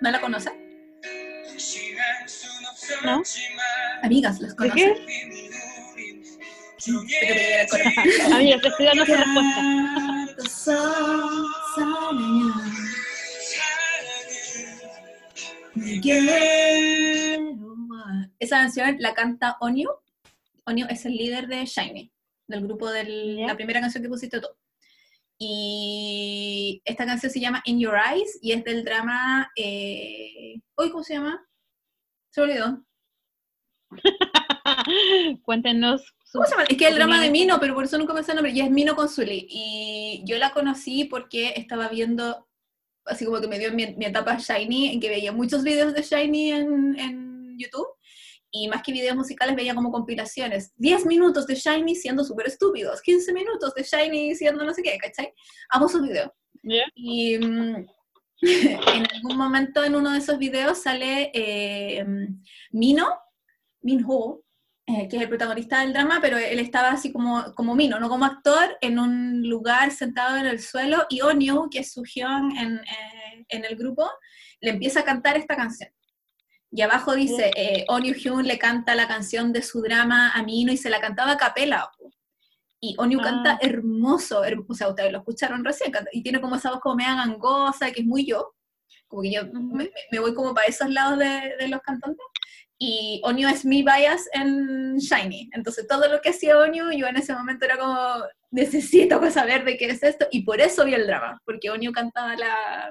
¿No 0.00 0.10
la 0.10 0.20
conoces? 0.20 0.52
¿No? 3.04 3.22
Amigas, 4.02 4.40
las 4.40 4.54
conoces. 4.54 4.98
Amigas, 8.32 8.62
te 8.62 8.68
estoy 8.68 8.86
dando 8.86 9.04
respuesta. 9.04 9.62
Esa 18.38 18.56
canción 18.56 18.96
la 18.98 19.14
canta 19.14 19.56
Onio. 19.60 20.02
Onio 20.64 20.86
es 20.88 21.04
el 21.06 21.16
líder 21.16 21.46
de 21.48 21.64
Shiny, 21.64 22.12
del 22.46 22.62
grupo 22.62 22.90
de 22.90 23.04
la 23.46 23.54
primera 23.56 23.80
canción 23.80 24.02
que 24.02 24.08
pusiste 24.08 24.40
tú. 24.40 24.48
Y 25.38 26.82
esta 26.84 27.04
canción 27.04 27.32
se 27.32 27.40
llama 27.40 27.62
In 27.64 27.80
Your 27.80 27.96
Eyes 27.96 28.38
y 28.42 28.52
es 28.52 28.62
del 28.64 28.84
drama. 28.84 29.50
Eh, 29.56 30.60
cómo 30.74 31.02
se 31.02 31.14
llama? 31.14 31.44
Se 32.32 32.40
olvidó. 32.40 32.84
Cuéntenos 35.42 36.14
¿Cómo 36.32 36.46
se 36.46 36.52
llama? 36.52 36.64
Es 36.68 36.78
que 36.78 36.88
el 36.88 36.94
drama 36.94 37.20
de. 37.20 37.30
Mino, 37.30 37.60
pero 37.60 37.74
por 37.74 37.84
eso 37.84 37.98
nunca 37.98 38.14
me 38.14 38.22
sé 38.22 38.32
el 38.32 38.36
nombre. 38.36 38.52
Y 38.52 38.60
es 38.60 38.70
Mino 38.70 38.96
con 38.96 39.08
Zully. 39.08 39.46
Y 39.50 40.22
yo 40.24 40.38
la 40.38 40.52
conocí 40.52 41.04
porque 41.04 41.52
estaba 41.56 41.88
viendo, 41.88 42.48
así 43.04 43.26
como 43.26 43.40
que 43.40 43.48
me 43.48 43.58
dio 43.58 43.72
mi, 43.72 43.94
mi 43.94 44.06
etapa 44.06 44.38
Shiny, 44.38 44.94
en 44.94 45.00
que 45.00 45.10
veía 45.10 45.30
muchos 45.32 45.62
videos 45.62 45.92
de 45.92 46.02
Shiny 46.02 46.52
en, 46.52 46.98
en 46.98 47.58
YouTube. 47.58 47.86
Y 48.50 48.68
más 48.68 48.82
que 48.82 48.92
videos 48.92 49.16
musicales, 49.16 49.56
veía 49.56 49.74
como 49.74 49.92
compilaciones. 49.92 50.72
10 50.76 51.06
minutos 51.06 51.46
de 51.46 51.54
Shiny 51.54 51.94
siendo 51.94 52.24
súper 52.24 52.46
estúpidos. 52.46 53.02
15 53.02 53.32
minutos 53.34 53.74
de 53.74 53.82
Shiny 53.82 54.34
siendo 54.34 54.64
no 54.64 54.72
sé 54.72 54.82
qué, 54.82 54.96
¿cachai? 54.98 55.34
Amo 55.70 55.88
sus 55.88 56.02
videos. 56.02 56.30
¿Ya? 56.62 56.84
Y 56.94 57.38
mm, 57.38 57.86
en 58.94 59.06
algún 59.14 59.36
momento 59.36 59.84
en 59.84 59.94
uno 59.94 60.10
de 60.10 60.18
esos 60.18 60.38
videos 60.38 60.82
sale 60.82 61.30
eh, 61.32 62.04
Mino, 62.72 63.06
Minho, 63.82 64.42
eh, 64.84 65.06
que 65.08 65.16
es 65.16 65.22
el 65.22 65.28
protagonista 65.28 65.80
del 65.80 65.92
drama, 65.92 66.18
pero 66.20 66.36
él 66.36 66.58
estaba 66.58 66.90
así 66.90 67.12
como, 67.12 67.54
como 67.54 67.76
Mino, 67.76 68.00
no 68.00 68.08
como 68.08 68.24
actor, 68.24 68.76
en 68.80 68.98
un 68.98 69.48
lugar 69.48 69.92
sentado 69.92 70.36
en 70.36 70.46
el 70.46 70.60
suelo, 70.60 71.06
y 71.08 71.20
Onyu, 71.20 71.70
que 71.70 71.78
es 71.80 71.92
su 71.92 72.02
hyun 72.02 72.56
en, 72.56 72.78
eh, 72.78 73.46
en 73.48 73.64
el 73.64 73.76
grupo, 73.76 74.10
le 74.60 74.70
empieza 74.70 75.00
a 75.00 75.04
cantar 75.04 75.36
esta 75.36 75.54
canción. 75.54 75.90
Y 76.74 76.80
abajo 76.80 77.14
dice, 77.14 77.50
eh, 77.54 77.84
Onyu 77.88 78.14
Hyun 78.14 78.46
le 78.46 78.58
canta 78.58 78.94
la 78.94 79.06
canción 79.06 79.52
de 79.52 79.62
su 79.62 79.82
drama 79.82 80.32
a 80.32 80.42
Mino 80.42 80.72
y 80.72 80.78
se 80.78 80.88
la 80.88 81.00
cantaba 81.00 81.32
a 81.32 81.36
capela. 81.36 81.90
po. 81.96 82.10
Y 82.84 82.96
Onyu 82.98 83.20
Ah. 83.20 83.22
canta 83.22 83.58
hermoso, 83.62 84.42
herm- 84.44 84.64
o 84.68 84.74
sea, 84.74 84.88
ustedes 84.88 85.12
lo 85.12 85.18
escucharon 85.18 85.64
recién, 85.64 85.92
canta- 85.92 86.10
y 86.12 86.20
tiene 86.22 86.40
como 86.40 86.56
esa 86.56 86.70
voz 86.72 86.80
como 86.80 86.96
media 86.96 87.14
gangosa, 87.14 87.92
que 87.92 88.00
es 88.00 88.06
muy 88.06 88.26
yo, 88.26 88.54
como 89.06 89.22
que 89.22 89.30
yo 89.32 89.42
me, 89.52 89.88
me 90.10 90.18
voy 90.18 90.34
como 90.34 90.52
para 90.52 90.66
esos 90.66 90.90
lados 90.90 91.16
de, 91.18 91.54
de 91.60 91.68
los 91.68 91.80
cantantes. 91.80 92.26
Y 92.78 93.20
Onyu 93.24 93.46
es 93.48 93.64
mi 93.64 93.82
bias 93.84 94.28
en 94.32 94.96
Shiny, 94.98 95.48
entonces 95.52 95.86
todo 95.86 96.08
lo 96.08 96.20
que 96.20 96.30
hacía 96.30 96.58
Onyu, 96.58 96.90
yo 96.90 97.06
en 97.06 97.16
ese 97.16 97.32
momento 97.32 97.64
era 97.66 97.78
como, 97.78 98.04
necesito 98.50 99.30
saber 99.30 99.64
de 99.64 99.76
qué 99.76 99.86
es 99.86 100.02
esto, 100.02 100.26
y 100.32 100.42
por 100.42 100.60
eso 100.60 100.84
vi 100.84 100.94
el 100.94 101.06
drama, 101.06 101.40
porque 101.44 101.70
Onyu 101.70 101.92
cantaba 101.92 102.34
la, 102.36 102.90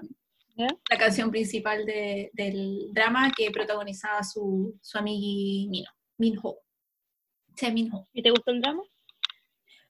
¿Ya? 0.55 0.67
la 0.89 0.97
canción 0.97 1.29
principal 1.31 1.85
de- 1.85 2.29
del 2.31 2.93
drama 2.93 3.29
que 3.35 3.51
protagonizaba 3.51 4.23
su, 4.23 4.77
su 4.81 4.97
amigui 4.97 5.67
Mino, 5.69 5.89
Minho. 6.17 6.55
Che 7.57 7.69
Minho. 7.71 8.07
¿Y 8.13 8.21
te 8.23 8.29
gustó 8.29 8.51
el 8.51 8.61
drama? 8.61 8.83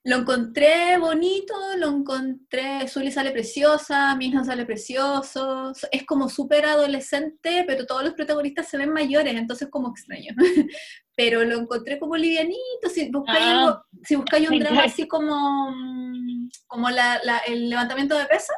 Lo 0.04 0.16
encontré 0.18 0.98
bonito, 0.98 1.54
lo 1.78 1.90
encontré, 1.90 2.88
Sully 2.88 3.12
sale 3.12 3.30
preciosa, 3.32 4.16
Minho 4.16 4.44
sale 4.44 4.66
precioso, 4.66 5.74
es 5.92 6.06
como 6.06 6.28
súper 6.28 6.66
adolescente, 6.66 7.64
pero 7.68 7.86
todos 7.86 8.04
los 8.04 8.14
protagonistas 8.14 8.68
se 8.68 8.78
ven 8.78 8.92
mayores, 8.92 9.36
entonces 9.36 9.68
como 9.70 9.90
extraño. 9.90 10.34
pero 11.16 11.44
lo 11.44 11.60
encontré 11.60 12.00
como 12.00 12.16
livianito, 12.18 12.90
si 12.92 13.10
buscáis, 13.12 13.46
Ah, 13.46 13.52
algo- 13.52 13.84
si 14.04 14.16
buscáis 14.16 14.50
un 14.50 14.58
drama 14.60 14.84
así 14.86 15.08
como, 15.08 15.70
mm, 15.72 16.50
como 16.66 16.90
la- 16.90 17.20
la- 17.24 17.38
el 17.46 17.70
levantamiento 17.70 18.18
de 18.18 18.26
pesas, 18.26 18.58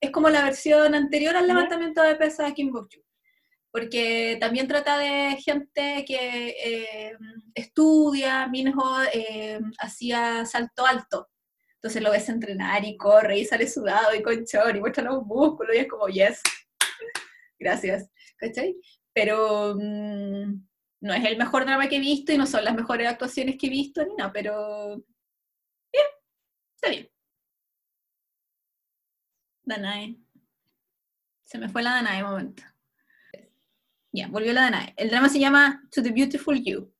es 0.00 0.10
como 0.10 0.28
la 0.30 0.42
versión 0.42 0.96
anterior 0.96 1.36
al 1.36 1.46
levantamiento 1.46 2.02
de 2.02 2.16
pesas 2.16 2.48
de 2.48 2.54
Kim 2.54 2.72
Bok-joo. 2.72 3.04
Porque 3.72 4.36
también 4.38 4.68
trata 4.68 4.98
de 4.98 5.36
gente 5.42 6.04
que 6.06 6.48
eh, 6.50 7.16
estudia, 7.54 8.46
Minho 8.46 9.02
eh, 9.12 9.58
hacía 9.78 10.44
salto 10.44 10.86
alto. 10.86 11.28
Entonces 11.76 12.02
lo 12.02 12.12
ves 12.12 12.28
entrenar 12.28 12.84
y 12.84 12.96
corre 12.96 13.38
y 13.38 13.44
sale 13.44 13.66
sudado 13.66 14.14
y 14.14 14.22
con 14.22 14.44
chor 14.44 14.76
y 14.76 14.80
muestra 14.80 15.04
los 15.04 15.24
músculos 15.24 15.74
y 15.74 15.78
es 15.78 15.88
como, 15.88 16.06
yes, 16.08 16.40
gracias, 17.58 18.08
¿cachai? 18.36 18.76
Pero 19.12 19.74
mm, 19.74 20.64
no 21.00 21.14
es 21.14 21.24
el 21.24 21.36
mejor 21.36 21.64
drama 21.64 21.88
que 21.88 21.96
he 21.96 22.00
visto 22.00 22.32
y 22.32 22.38
no 22.38 22.46
son 22.46 22.64
las 22.64 22.74
mejores 22.74 23.08
actuaciones 23.08 23.56
que 23.58 23.66
he 23.66 23.70
visto 23.70 24.04
ni 24.04 24.14
nada, 24.14 24.32
pero 24.32 24.96
bien, 25.92 26.06
está 26.76 26.88
bien. 26.90 27.10
Danae. 29.64 30.16
Se 31.42 31.58
me 31.58 31.68
fue 31.68 31.82
la 31.82 31.94
Danae 31.94 32.22
un 32.22 32.30
momento. 32.30 32.62
Ya, 34.12 34.28
volvió 34.28 34.52
la 34.52 34.62
Danae. 34.62 34.94
El 34.96 35.08
drama 35.08 35.28
se 35.28 35.38
llama 35.40 35.82
To 35.90 36.02
the 36.02 36.10
Beautiful 36.10 36.62
You. 36.62 36.92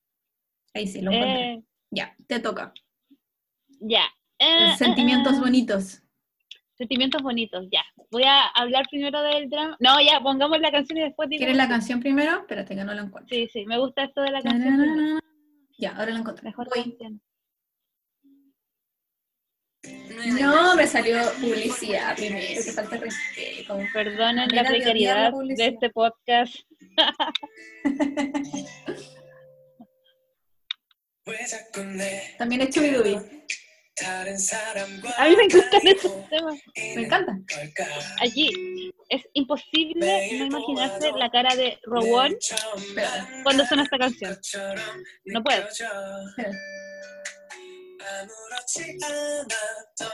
Ahí 0.74 0.86
sí, 0.86 1.02
lo 1.02 1.10
encontré. 1.12 1.52
Eh, 1.52 1.64
Ya, 1.90 2.16
te 2.26 2.40
toca. 2.40 2.72
ya. 3.80 4.04
Eh, 4.38 4.74
Sentimientos 4.76 5.34
eh, 5.34 5.36
eh. 5.36 5.40
bonitos. 5.40 6.02
Sentimientos 6.74 7.22
bonitos, 7.22 7.68
ya. 7.70 7.84
Voy 8.10 8.24
a 8.24 8.46
hablar 8.48 8.86
primero 8.90 9.20
del 9.22 9.48
drama. 9.50 9.76
No, 9.78 10.00
ya, 10.00 10.20
pongamos 10.20 10.58
la 10.58 10.72
canción 10.72 10.98
y 10.98 11.02
después 11.02 11.28
digo. 11.28 11.38
¿Quieres 11.40 11.56
la 11.56 11.68
canción 11.68 12.00
primero? 12.00 12.40
Espérate 12.40 12.74
que 12.74 12.82
no 12.82 12.94
la 12.94 13.02
encuentro. 13.02 13.36
Sí, 13.36 13.48
sí, 13.52 13.66
me 13.66 13.78
gusta 13.78 14.04
esto 14.04 14.22
de 14.22 14.30
la 14.30 14.42
canción. 14.42 15.20
Ya, 15.78 15.90
ahora 15.96 16.12
la 16.12 16.18
encontré. 16.18 16.44
Mejor 16.48 16.68
Voy. 16.74 16.84
canción. 16.84 17.20
No, 20.40 20.76
me 20.76 20.86
salió 20.86 21.20
publicidad 21.40 22.14
primero, 22.16 22.62
que 22.62 22.72
falta 22.72 22.96
respeto. 22.96 23.78
Perdonen 23.92 24.48
la 24.52 24.64
precariedad 24.64 25.32
de 25.32 25.66
este 25.66 25.90
podcast. 25.90 26.54
También 32.38 32.62
es 32.62 32.70
Chubidubi. 32.70 33.18
A 35.18 35.28
mí 35.28 35.36
me 35.36 35.44
encantan 35.44 35.86
estos 35.86 36.28
temas. 36.28 36.58
Me 36.76 37.02
encantan. 37.02 37.44
Allí 38.20 38.92
es 39.08 39.22
imposible 39.34 40.38
no 40.38 40.46
imaginarse 40.46 41.12
la 41.12 41.30
cara 41.30 41.54
de 41.54 41.78
Robón 41.84 42.34
cuando 43.42 43.66
suena 43.66 43.82
esta 43.84 43.98
canción. 43.98 44.36
No 45.26 45.42
puedo. 45.42 45.68
Espera. 45.68 46.52
아무렇지 48.01 48.97
않았던 49.03 50.09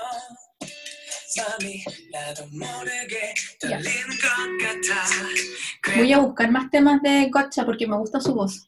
마음이 1.35 1.83
나도 2.11 2.45
모르게 2.51 3.33
Ya. 3.63 3.79
떨리는 3.79 4.07
것 4.21 4.27
같아 4.61 5.95
Voy 5.97 6.13
a 6.13 6.19
buscar 6.19 6.51
más 6.51 6.69
temas 6.69 7.01
de 7.01 7.29
Gotcha 7.29 7.65
porque 7.65 7.87
me 7.87 7.97
gusta 7.97 8.19
su 8.19 8.33
voz. 8.33 8.67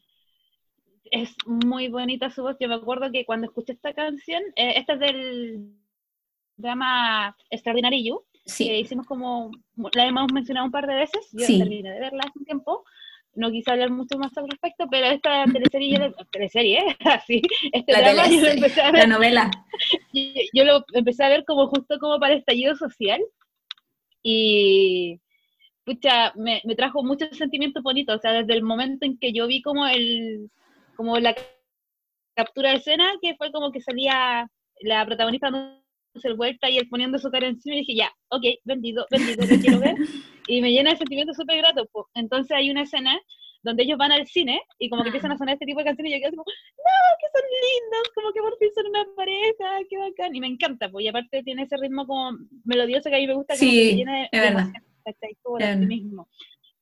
Es 1.10 1.30
muy 1.46 1.88
bonita 1.88 2.30
su 2.30 2.42
voz. 2.42 2.56
Yo 2.58 2.68
me 2.68 2.74
acuerdo 2.74 3.10
que 3.12 3.24
cuando 3.24 3.46
escuché 3.46 3.72
esta 3.72 3.94
canción, 3.94 4.42
eh, 4.56 4.74
esta 4.76 4.94
es 4.94 5.00
del 5.00 5.72
drama 6.56 7.36
Extraordinary 7.50 8.04
You, 8.04 8.24
que 8.44 8.50
Sí, 8.50 8.70
hicimos 8.70 9.06
como, 9.06 9.50
la 9.94 10.06
hemos 10.06 10.32
mencionado 10.32 10.66
un 10.66 10.72
par 10.72 10.86
de 10.86 10.94
veces, 10.94 11.28
yo 11.32 11.46
Sí. 11.46 11.58
terminé 11.58 11.90
de 11.92 12.00
verla 12.00 12.24
hace 12.28 12.38
un 12.38 12.44
tiempo, 12.44 12.84
no 13.35 13.49
quise 13.51 13.71
hablar 13.71 13.91
mucho 13.91 14.17
más 14.17 14.35
al 14.37 14.49
respecto, 14.49 14.85
pero 14.89 15.07
esta 15.07 15.45
teleserie, 15.45 15.93
yo 15.93 15.99
la- 15.99 16.13
teleserie, 16.31 16.79
¿eh? 16.79 16.97
Así, 17.05 17.41
este 17.71 17.91
La 17.91 18.01
drama 18.01 18.27
yo 18.29 18.41
lo 18.41 18.47
empecé 18.47 18.81
a 18.81 18.85
la 18.85 18.91
ver, 18.91 19.09
novela. 19.09 19.51
yo, 20.13 20.21
yo 20.53 20.65
lo 20.65 20.85
empecé 20.93 21.23
a 21.23 21.29
ver 21.29 21.45
como 21.45 21.67
justo 21.67 21.97
como 21.99 22.19
para 22.19 22.33
estallido 22.33 22.75
social, 22.75 23.21
y 24.23 25.19
pucha, 25.85 26.33
me, 26.35 26.61
me 26.65 26.75
trajo 26.75 27.03
muchos 27.03 27.35
sentimientos 27.37 27.83
bonitos, 27.83 28.15
o 28.17 28.19
sea, 28.19 28.33
desde 28.33 28.53
el 28.53 28.63
momento 28.63 29.05
en 29.05 29.17
que 29.17 29.33
yo 29.33 29.47
vi 29.47 29.61
como 29.61 29.87
el, 29.87 30.49
como 30.95 31.17
la 31.17 31.35
captura 32.35 32.69
de 32.71 32.77
escena, 32.77 33.11
que 33.21 33.35
fue 33.35 33.51
como 33.51 33.71
que 33.71 33.81
salía 33.81 34.47
la 34.81 35.05
protagonista 35.05 35.49
dándose 36.13 36.33
vuelta 36.35 36.69
y 36.69 36.77
él 36.77 36.87
poniendo 36.89 37.17
su 37.19 37.29
cara 37.31 37.47
encima, 37.47 37.75
y 37.75 37.79
dije, 37.79 37.95
ya, 37.95 38.11
ok, 38.29 38.43
vendido, 38.63 39.05
vendido, 39.09 39.45
lo 39.45 39.61
quiero 39.61 39.79
ver, 39.79 39.95
y 40.47 40.61
me 40.61 40.71
llena 40.71 40.91
de 40.91 40.97
sentimientos 40.97 41.37
súper 41.37 41.57
gratos, 41.57 41.87
po. 41.91 42.07
entonces 42.13 42.51
hay 42.55 42.69
una 42.69 42.83
escena 42.83 43.19
donde 43.63 43.83
ellos 43.83 43.97
van 43.99 44.11
al 44.11 44.25
cine 44.25 44.59
y 44.79 44.89
como 44.89 45.03
que 45.03 45.09
empiezan 45.09 45.31
a 45.31 45.37
sonar 45.37 45.53
este 45.53 45.67
tipo 45.67 45.79
de 45.79 45.85
canciones 45.85 46.11
y 46.11 46.15
yo 46.15 46.19
quedo 46.19 46.29
así 46.29 46.35
como, 46.37 46.45
no, 46.49 47.17
que 47.19 47.27
son 47.39 47.47
lindos, 47.61 48.09
como 48.15 48.33
que 48.33 48.41
por 48.41 48.57
fin 48.57 48.69
son 48.73 48.87
una 48.87 49.05
pareja, 49.15 49.85
qué 49.89 49.97
bacán, 49.97 50.35
y 50.35 50.39
me 50.39 50.47
encanta, 50.47 50.89
pues, 50.89 51.05
y 51.05 51.07
aparte 51.07 51.43
tiene 51.43 51.63
ese 51.63 51.77
ritmo 51.77 52.07
como 52.07 52.37
melodioso 52.65 53.09
que 53.09 53.15
a 53.15 53.19
mí 53.19 53.27
me 53.27 53.35
gusta, 53.35 53.53
como 53.55 53.69
Sí, 53.71 53.89
que 53.91 53.95
llena 53.97 54.17
de, 54.17 54.23
es 54.23 54.31
de 54.31 54.39
verdad. 54.39 54.61
emoción, 54.63 54.83
¿cachai? 55.05 55.37
Como 55.43 55.57
Es 55.59 55.75
optimismo. 55.75 56.27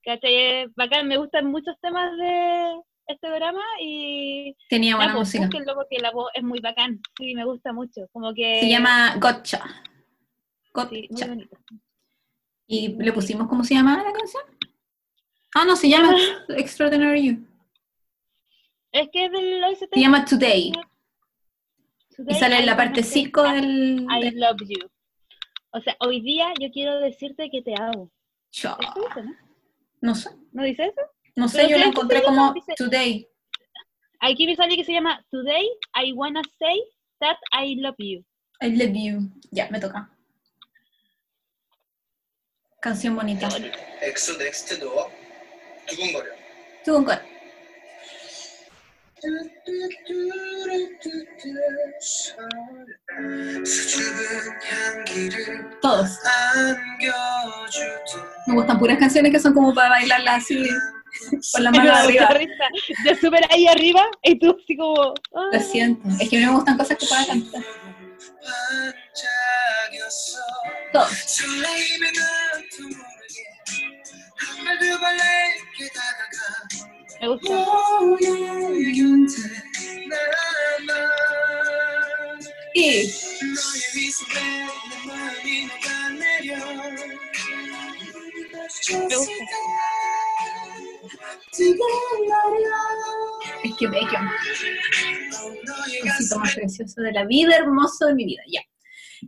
¿Cachai? 0.04 0.68
Bacán, 0.76 1.08
me 1.10 1.18
gustan 1.18 1.52
muchos 1.52 1.76
temas 1.82 2.18
de 2.18 2.82
este 3.10 3.30
drama 3.30 3.64
y 3.82 4.56
Tenía 4.70 4.96
buena 4.96 5.14
pues, 5.14 5.28
música. 5.28 5.46
búsquenlo 5.46 5.76
porque 5.76 6.00
la 6.00 6.12
voz 6.12 6.30
es 6.34 6.44
muy 6.44 6.60
bacán, 6.60 7.02
sí, 7.18 7.34
me 7.34 7.44
gusta 7.44 7.74
mucho, 7.74 8.08
como 8.12 8.34
que... 8.34 8.62
Se 8.62 8.70
llama 8.70 9.16
Gotcha. 9.18 9.64
Sí, 9.66 10.72
muy 10.74 11.08
Gotcha. 11.10 11.28
bonito. 11.28 11.58
¿Y 12.68 12.90
le 12.90 13.12
pusimos 13.12 13.48
cómo 13.48 13.64
se 13.64 13.74
llama 13.74 13.98
la 14.04 14.14
canción? 14.14 14.44
Ah, 15.56 15.66
no, 15.66 15.76
se 15.76 15.90
llama 15.90 16.16
Extraordinary 16.50 17.28
You. 17.30 17.48
Es 18.92 19.10
que 19.12 19.26
es 19.26 19.32
del 19.32 19.64
OST. 19.64 19.94
Se 19.94 20.00
llama 20.00 20.26
Today. 20.26 20.72
Y 22.28 22.34
sale 22.36 22.60
en 22.60 22.66
la 22.66 22.76
parte 22.76 23.02
say 23.02 23.24
5 23.26 23.42
that 23.42 23.56
del... 23.56 24.06
I 24.12 24.32
love 24.32 24.58
you. 24.68 24.88
O 25.72 25.82
sea, 25.82 25.96
hoy 26.00 26.22
día 26.22 26.54
yo 26.60 26.70
quiero 26.72 27.00
decirte 27.00 27.50
que 27.50 27.62
te 27.62 27.74
amo. 27.80 28.12
show. 28.52 28.76
¿Eso 28.80 28.94
dice, 29.08 29.24
no? 29.24 29.36
No 30.02 30.16
sé. 30.16 30.30
¿No 30.52 30.64
dice 30.64 30.86
eso? 30.86 31.02
No 31.36 31.48
sé, 31.48 31.70
yo 31.70 31.78
la 31.78 31.86
encontré 31.86 32.24
como 32.24 32.54
Today. 32.78 33.28
Aquí 34.22 34.46
me 34.46 34.56
sale 34.56 34.76
que 34.76 34.84
se 34.84 34.94
llama 34.94 35.26
Today 35.32 35.68
I 35.96 36.12
Wanna 36.14 36.42
Say 36.58 36.84
That 37.20 37.38
I 37.54 37.76
Love 37.76 37.96
You. 38.00 38.26
I 38.62 38.76
Love 38.76 38.94
You. 38.94 39.32
Ya, 39.52 39.70
me 39.70 39.80
toca. 39.80 40.10
Canción 42.82 43.16
bonita. 43.16 43.50
Exodextedoa. 44.02 45.08
Este 45.86 45.96
Tugungore. 45.96 46.30
Tugungore. 46.86 47.22
Todos. 55.82 56.20
Me 58.48 58.54
gustan 58.54 58.80
puras 58.80 58.98
canciones 58.98 59.32
que 59.32 59.40
son 59.40 59.54
como 59.54 59.74
para 59.74 59.90
bailarlas 59.90 60.44
así. 60.44 60.70
con 61.54 61.64
la 61.64 61.72
mano 61.72 61.94
arriba. 61.94 62.30
Yo 63.06 63.16
súper 63.16 63.46
ahí 63.52 63.68
arriba 63.68 64.06
y 64.24 64.40
tú 64.40 64.56
así 64.62 64.78
como. 64.78 65.14
¡ay! 65.36 65.60
Lo 65.60 65.60
siento, 65.60 66.08
es 66.20 66.30
que 66.30 66.38
a 66.38 66.40
mí 66.40 66.46
me 66.46 66.52
gustan 66.54 66.78
cosas 66.78 66.98
que 66.98 67.06
puedan 67.06 67.26
cantar. 67.26 67.64
Me 77.22 77.28
gusta. 77.28 77.66
Y. 82.74 83.12
Me 88.90 89.16
gusta. 89.16 89.34
Es 93.64 93.76
que 93.76 93.88
Bacon, 93.88 94.30
el 95.94 96.12
cosito 96.12 96.40
más 96.40 96.56
precioso 96.56 97.02
de 97.02 97.12
la 97.12 97.26
vida, 97.26 97.56
hermoso 97.56 98.06
de 98.08 98.16
mi 98.16 98.26
vida, 98.26 98.42
ya. 98.48 98.62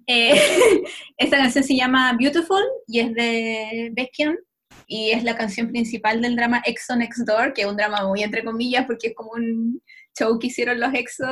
Eh, 0.07 0.33
esta 1.17 1.37
canción 1.37 1.63
se 1.63 1.75
llama 1.75 2.15
Beautiful 2.17 2.63
y 2.87 2.99
es 2.99 3.13
de 3.13 3.91
Bacon 3.95 4.37
y 4.87 5.11
es 5.11 5.23
la 5.23 5.35
canción 5.35 5.69
principal 5.69 6.21
del 6.21 6.35
drama 6.35 6.61
EXO 6.65 6.95
Next 6.95 7.25
Door, 7.25 7.53
que 7.53 7.61
es 7.61 7.67
un 7.67 7.77
drama 7.77 8.07
muy 8.07 8.23
entre 8.23 8.43
comillas 8.43 8.85
porque 8.85 9.07
es 9.07 9.15
como 9.15 9.31
un 9.31 9.81
show 10.17 10.37
que 10.39 10.47
hicieron 10.47 10.79
los 10.79 10.93
EXO, 10.93 11.25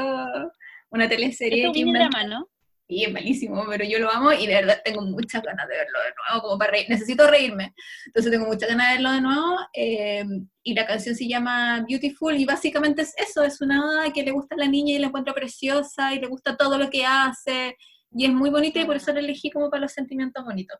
una 0.89 1.07
teleserie 1.07 1.63
Es 1.63 1.67
un 1.69 1.73
que 1.73 1.99
drama, 1.99 2.23
¿no? 2.25 2.49
Y 2.91 3.05
es 3.05 3.13
malísimo, 3.13 3.63
pero 3.69 3.85
yo 3.85 3.99
lo 3.99 4.09
amo 4.09 4.33
y 4.33 4.47
de 4.47 4.55
verdad 4.55 4.81
tengo 4.83 5.01
muchas 5.03 5.43
ganas 5.43 5.67
de 5.67 5.75
verlo 5.77 5.99
de 5.99 6.09
nuevo, 6.27 6.41
como 6.47 6.57
para 6.57 6.71
reír. 6.71 6.87
Necesito 6.89 7.27
reírme. 7.29 7.75
Entonces 8.07 8.31
tengo 8.31 8.47
muchas 8.47 8.67
ganas 8.67 8.87
de 8.87 8.93
verlo 8.95 9.11
de 9.11 9.21
nuevo. 9.21 9.57
eh, 9.75 10.25
y 10.63 10.73
la 10.73 10.87
canción 10.87 11.15
se 11.15 11.27
llama 11.27 11.85
Beautiful 11.87 12.35
y 12.35 12.45
básicamente 12.45 13.03
es 13.03 13.13
eso, 13.17 13.43
es 13.43 13.61
una 13.61 13.85
oda 13.87 14.11
que 14.11 14.23
le 14.23 14.31
gusta 14.31 14.55
a 14.55 14.57
la 14.57 14.67
niña 14.67 14.95
y 14.95 14.99
la 14.99 15.07
encuentra 15.07 15.33
preciosa 15.35 16.13
y 16.15 16.19
le 16.19 16.25
gusta 16.27 16.57
todo 16.57 16.79
lo 16.79 16.89
que 16.89 17.05
hace. 17.05 17.77
Y 18.11 18.25
es 18.25 18.31
muy 18.31 18.49
bonita 18.49 18.79
y 18.79 18.85
por 18.85 18.95
eso 18.95 19.13
la 19.13 19.19
elegí 19.19 19.51
como 19.51 19.69
para 19.69 19.81
los 19.83 19.91
sentimientos 19.91 20.43
bonitos. 20.43 20.79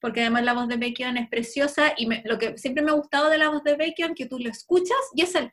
Porque 0.00 0.20
además 0.22 0.44
la 0.44 0.54
voz 0.54 0.66
de 0.68 0.76
Bacon 0.78 1.18
es 1.18 1.28
preciosa 1.28 1.92
y 1.96 2.06
me- 2.06 2.22
lo 2.24 2.38
que 2.38 2.56
siempre 2.56 2.82
me 2.82 2.90
ha 2.90 2.94
gustado 2.94 3.28
de 3.28 3.36
la 3.36 3.50
voz 3.50 3.62
de 3.64 3.76
Bacon, 3.76 4.14
que 4.14 4.24
tú 4.26 4.38
lo 4.38 4.48
escuchas 4.48 4.96
y 5.14 5.22
es 5.22 5.34
él. 5.34 5.50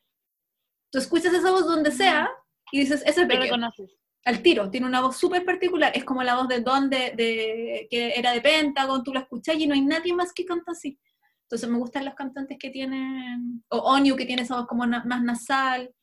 Tú 0.89 0.99
escuchas 0.99 1.34
esa 1.34 1.51
voz 1.51 1.65
donde 1.65 1.91
sea 1.91 2.30
y 2.71 2.80
dices, 2.80 3.01
ese 3.01 3.09
es 3.09 3.17
Lo 3.17 3.23
Bacon 3.28 3.41
reconoces. 3.43 3.97
Al 4.26 4.41
tiro, 4.41 4.69
tiene 4.71 4.88
una 4.88 5.01
voz 5.01 5.17
súper 5.17 5.45
particular, 5.45 5.91
es 5.95 6.03
como 6.03 6.23
la 6.23 6.36
voz 6.36 6.47
de 6.47 6.61
Don 6.61 6.89
de, 6.89 7.13
de- 7.15 7.88
que 7.89 8.13
era 8.17 8.32
de 8.32 8.41
Pentagon, 8.41 9.03
tú 9.03 9.13
la 9.13 9.21
escuchás 9.21 9.55
y 9.57 9.67
no 9.67 9.73
hay 9.76 9.82
nadie 9.82 10.13
más 10.13 10.34
que 10.34 10.45
canta 10.45 10.71
así. 10.71 10.99
Entonces 11.43 11.69
me 11.69 11.78
gustan 11.78 12.05
los 12.05 12.15
cantantes 12.15 12.57
que 12.59 12.71
tienen, 12.71 13.63
o 13.69 13.78
Onyu 13.78 14.15
que 14.15 14.26
tiene 14.26 14.41
esa 14.41 14.55
voz 14.55 14.65
como 14.67 14.86
na- 14.88 15.03
más 15.05 15.21
nasal, 15.21 15.93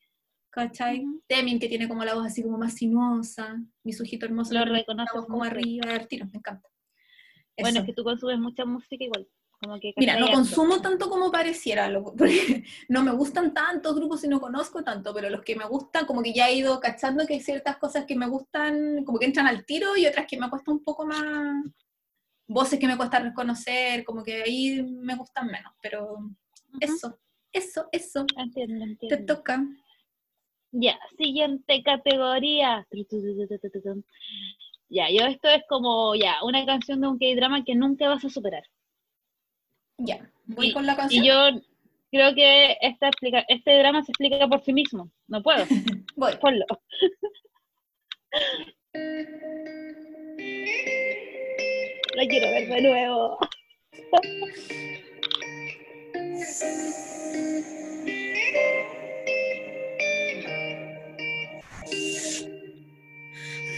¿cachai? 0.50 1.00
Ujú. 1.00 1.22
Temin 1.26 1.58
que 1.58 1.68
tiene 1.68 1.88
como 1.88 2.04
la 2.04 2.14
voz 2.14 2.26
así 2.26 2.42
como 2.44 2.58
más 2.58 2.74
sinuosa, 2.74 3.60
mi 3.82 3.92
sujito 3.92 4.24
hermoso, 4.26 4.54
Lo 4.54 4.64
voz 5.14 5.26
como 5.26 5.42
arriba, 5.42 5.90
al 5.90 6.06
tiro, 6.06 6.26
me 6.26 6.38
encanta. 6.38 6.68
Bueno, 7.58 7.80
es 7.80 7.86
que 7.86 7.92
tú 7.92 8.04
consumes 8.04 8.38
mucha 8.38 8.64
música 8.64 9.04
igual. 9.04 9.26
Como 9.62 9.78
que 9.78 9.94
Mira, 9.96 10.18
no 10.18 10.28
consumo 10.28 10.82
tanto 10.82 11.08
como 11.08 11.30
pareciera, 11.30 11.88
porque 12.18 12.64
no 12.88 13.04
me 13.04 13.12
gustan 13.12 13.54
tantos 13.54 13.94
grupos 13.94 14.24
y 14.24 14.28
no 14.28 14.40
conozco 14.40 14.82
tanto, 14.82 15.14
pero 15.14 15.30
los 15.30 15.42
que 15.42 15.54
me 15.54 15.64
gustan, 15.66 16.04
como 16.04 16.20
que 16.20 16.32
ya 16.32 16.48
he 16.48 16.56
ido 16.56 16.80
cachando 16.80 17.24
que 17.26 17.34
hay 17.34 17.40
ciertas 17.40 17.76
cosas 17.76 18.04
que 18.04 18.16
me 18.16 18.26
gustan, 18.26 19.04
como 19.04 19.20
que 19.20 19.26
entran 19.26 19.46
al 19.46 19.64
tiro 19.64 19.96
y 19.96 20.06
otras 20.06 20.26
que 20.26 20.36
me 20.36 20.50
cuesta 20.50 20.72
un 20.72 20.82
poco 20.82 21.06
más, 21.06 21.64
voces 22.48 22.80
que 22.80 22.88
me 22.88 22.96
cuesta 22.96 23.20
reconocer, 23.20 24.04
como 24.04 24.24
que 24.24 24.42
ahí 24.42 24.82
me 24.82 25.14
gustan 25.14 25.46
menos, 25.46 25.72
pero 25.80 26.18
eso, 26.80 27.20
eso, 27.52 27.88
eso, 27.92 28.26
Entiendo, 28.36 28.84
te 28.84 28.90
entiendo. 28.90 29.36
toca. 29.36 29.64
Ya, 30.72 30.98
siguiente 31.16 31.84
categoría. 31.84 32.84
Ya, 34.88 35.08
yo 35.08 35.24
esto 35.26 35.48
es 35.48 35.62
como, 35.68 36.16
ya, 36.16 36.42
una 36.42 36.66
canción 36.66 37.00
de 37.00 37.06
un 37.06 37.18
K-drama 37.20 37.62
que 37.62 37.76
nunca 37.76 38.08
vas 38.08 38.24
a 38.24 38.28
superar. 38.28 38.64
Ya, 39.97 40.19
voy 40.45 40.67
Y- 40.69 40.73
con 40.73 40.85
la 40.85 40.95
canción. 40.95 41.23
Y 41.23 41.27
yo 41.27 41.61
creo 42.11 42.35
que 42.35 42.77
esta 42.81 43.07
explica, 43.07 43.43
este 43.47 43.77
drama 43.79 44.03
se 44.03 44.11
explica 44.11 44.47
por 44.47 44.61
sí 44.63 44.73
mismo. 44.73 45.11
No 45.27 45.41
puedo, 45.43 45.65
Voy. 46.15 46.35
ponlo. 46.37 46.65
La 52.15 52.25
quiero 52.27 52.47
ver 52.51 52.67
de 52.67 52.81
nuevo. 52.81 53.37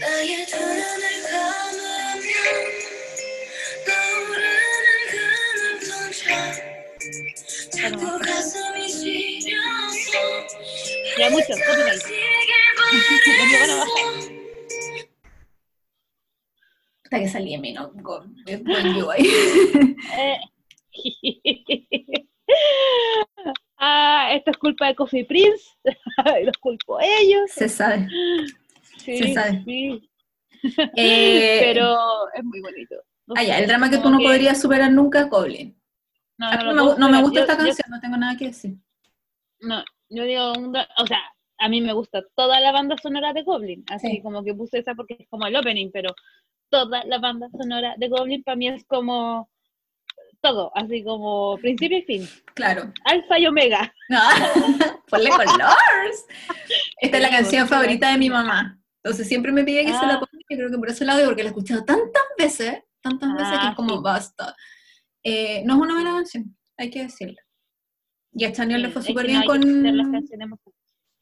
나의 0.00 0.46
두 0.46 0.56
눈을 0.58 1.22
감 1.30 1.63
Ya 11.17 11.29
mucho, 11.29 11.53
copyright. 11.67 12.01
Hasta 17.03 17.19
que 17.19 17.27
salí 17.27 17.53
en 17.53 17.61
mi 17.61 17.73
no, 17.73 17.91
ahí. 19.11 19.23
ah, 23.77 24.29
esto 24.33 24.49
es 24.51 24.57
culpa 24.57 24.87
de 24.87 24.95
Coffee 24.95 25.25
Prince, 25.25 25.63
los 26.43 26.57
culpo 26.57 26.97
a 26.97 27.05
ellos. 27.05 27.51
Se 27.51 27.69
sabe. 27.69 28.07
Sí, 28.97 29.19
Se 29.19 29.35
sabe. 29.35 29.61
Sí. 29.63 30.09
Eh, 30.95 31.59
Pero 31.61 31.99
es 32.33 32.43
muy 32.43 32.61
bonito. 32.61 32.95
No 33.27 33.35
ah, 33.37 33.43
ya, 33.43 33.59
el 33.59 33.67
drama 33.67 33.91
que 33.91 33.99
tú 33.99 34.09
no 34.09 34.17
que... 34.17 34.23
podrías 34.23 34.59
superar 34.59 34.91
nunca 34.91 35.21
es 35.21 35.29
Goblin. 35.29 35.79
No, 36.37 36.47
A 36.47 36.57
mí 36.57 36.63
no, 36.65 36.73
no, 36.73 36.93
me, 36.93 36.97
no 36.99 37.09
me 37.09 37.21
gusta 37.21 37.39
Yo- 37.39 37.41
esta 37.41 37.53
yo- 37.57 37.65
canción, 37.65 37.89
no 37.89 37.99
tengo 37.99 38.17
nada 38.17 38.35
que 38.37 38.47
decir. 38.47 38.75
No, 39.61 39.83
yo 40.09 40.23
digo, 40.23 40.51
o 40.97 41.07
sea, 41.07 41.19
a 41.59 41.69
mí 41.69 41.79
me 41.81 41.93
gusta 41.93 42.21
toda 42.35 42.59
la 42.59 42.71
banda 42.71 42.97
sonora 43.01 43.31
de 43.33 43.43
Goblin, 43.43 43.83
así 43.89 44.07
Sí. 44.09 44.21
como 44.21 44.43
que 44.43 44.53
puse 44.53 44.79
esa 44.79 44.93
porque 44.95 45.15
es 45.19 45.27
como 45.29 45.47
el 45.47 45.55
opening, 45.55 45.89
pero 45.93 46.13
toda 46.69 47.03
la 47.05 47.19
banda 47.19 47.47
sonora 47.57 47.95
de 47.97 48.09
Goblin 48.09 48.43
para 48.43 48.57
mí 48.57 48.67
es 48.67 48.83
como 48.85 49.49
todo, 50.41 50.71
así 50.75 51.03
como 51.03 51.57
principio 51.57 51.97
y 51.99 52.01
fin, 52.03 52.29
Claro. 52.53 52.91
alfa 53.05 53.39
y 53.39 53.47
omega. 53.47 53.93
Ah, 54.11 54.29
ponle 55.09 55.29
colores. 55.29 56.25
Esta 56.99 57.17
es 57.17 57.23
la 57.23 57.29
canción 57.29 57.67
favorita 57.67 58.11
de 58.11 58.17
mi 58.17 58.29
mamá. 58.29 58.77
Entonces 59.03 59.27
siempre 59.27 59.51
me 59.51 59.63
pide 59.63 59.85
que 59.85 59.93
se 59.93 60.05
la 60.05 60.15
Ah. 60.15 60.19
ponga 60.19 60.43
y 60.49 60.55
creo 60.55 60.69
que 60.69 60.77
por 60.77 60.89
eso 60.89 61.05
la 61.05 61.15
porque 61.25 61.43
la 61.43 61.49
he 61.49 61.51
escuchado 61.51 61.83
tantas 61.85 62.23
veces, 62.37 62.83
tantas 63.01 63.33
veces 63.33 63.51
que 63.51 63.65
Ah, 63.67 63.69
es 63.69 63.75
como 63.75 63.95
sí. 63.95 64.01
basta. 64.03 64.55
Eh, 65.27 65.63
no 65.65 65.73
es 65.73 65.79
una 65.79 65.95
buena 65.95 66.11
canción, 66.11 66.55
hay 66.77 66.91
que 66.91 67.01
decirlo. 67.01 67.41
Y 68.31 68.45
a 68.45 68.51
Chanyeol 68.51 68.83
le 68.83 68.91
fue 68.91 69.01
súper 69.01 69.25
bien 69.25 69.41
no 69.43 69.91
las 69.91 70.05
con... 70.05 70.11
canciones 70.11 70.49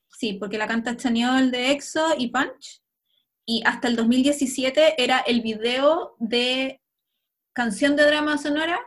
Sí, 0.10 0.34
porque 0.34 0.58
la 0.58 0.68
canta 0.68 0.98
Chanyeol 0.98 1.52
de 1.52 1.72
EXO 1.72 2.16
y 2.18 2.28
Punch. 2.28 2.84
Y 3.46 3.64
hasta 3.66 3.88
el 3.88 3.96
2017 3.96 5.02
era 5.02 5.20
el 5.20 5.42
video 5.42 6.16
de 6.20 6.82
canción 7.54 7.96
de 7.96 8.06
drama 8.06 8.38
sonora, 8.38 8.80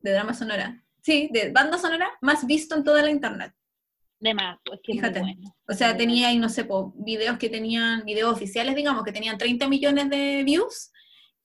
de 0.00 0.12
drama 0.12 0.34
sonora, 0.34 0.84
sí, 1.02 1.30
de 1.32 1.52
banda 1.52 1.78
sonora, 1.78 2.10
más 2.20 2.46
visto 2.46 2.74
en 2.74 2.84
toda 2.84 3.02
la 3.02 3.10
internet. 3.10 3.54
de 4.18 4.34
más, 4.34 4.58
pues 4.64 4.80
que 4.82 4.92
es 4.92 4.96
muy 4.96 5.08
Fíjate. 5.08 5.20
bueno. 5.20 5.56
O 5.68 5.72
sea, 5.72 5.96
tenía 5.96 6.28
ahí, 6.28 6.38
no 6.38 6.50
sé, 6.50 6.64
po, 6.64 6.92
videos 6.96 7.38
que 7.38 7.48
tenían, 7.48 8.04
videos 8.04 8.32
oficiales, 8.32 8.74
digamos, 8.76 9.04
que 9.04 9.12
tenían 9.12 9.38
30 9.38 9.68
millones 9.68 10.10
de 10.10 10.42
views 10.44 10.92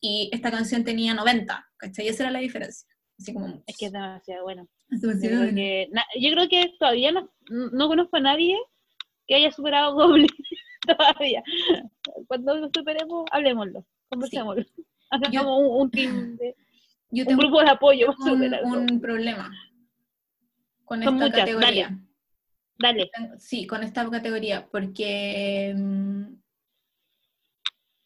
y 0.02 0.30
esta 0.34 0.52
canción 0.52 0.84
tenía 0.84 1.14
90, 1.14 1.66
¿cachai? 1.78 2.10
Esa 2.10 2.24
era 2.24 2.32
la 2.32 2.40
diferencia. 2.40 2.95
Así 3.20 3.34
como... 3.34 3.46
bueno. 3.48 3.64
Es 3.68 3.78
que 3.78 3.86
es 3.88 3.92
demasiado 3.92 4.44
bueno. 4.44 4.68
es 4.92 5.02
Yo 5.02 5.10
creo, 5.12 5.56
que, 5.56 5.90
na- 5.92 6.06
yo 6.20 6.32
creo 6.32 6.50
que 6.50 6.74
todavía 6.80 7.12
no, 7.12 7.30
no 7.50 7.88
conozco 7.88 8.18
a 8.18 8.22
nadie 8.22 8.58
que 9.28 9.36
haya 9.36 9.52
superado 9.52 9.94
Goblin 9.96 10.28
todavía. 10.86 11.44
Cuando 12.28 12.56
lo 12.56 12.70
superemos, 12.74 13.26
hablemoslo, 13.32 13.86
conversémoslo. 14.10 14.64
Hagamos 15.10 15.34
Yo- 15.34 15.56
un, 15.58 15.82
un 15.82 15.92
team, 15.92 16.36
de, 16.38 16.56
Yo 17.12 17.24
un 17.24 17.28
tengo 17.28 17.42
grupo 17.42 17.62
de 17.62 17.70
apoyo 17.70 18.14
un, 18.64 18.90
un 18.92 19.00
problema 19.02 19.52
con 20.84 21.02
Son 21.04 21.14
esta 21.16 21.26
muchas, 21.28 21.40
categoría. 21.40 21.98
Dale. 22.78 23.10
Sí, 23.40 23.66
con 23.66 23.84
esta 23.84 24.10
categoría, 24.10 24.68
porque 24.70 25.74
mm, 25.76 26.24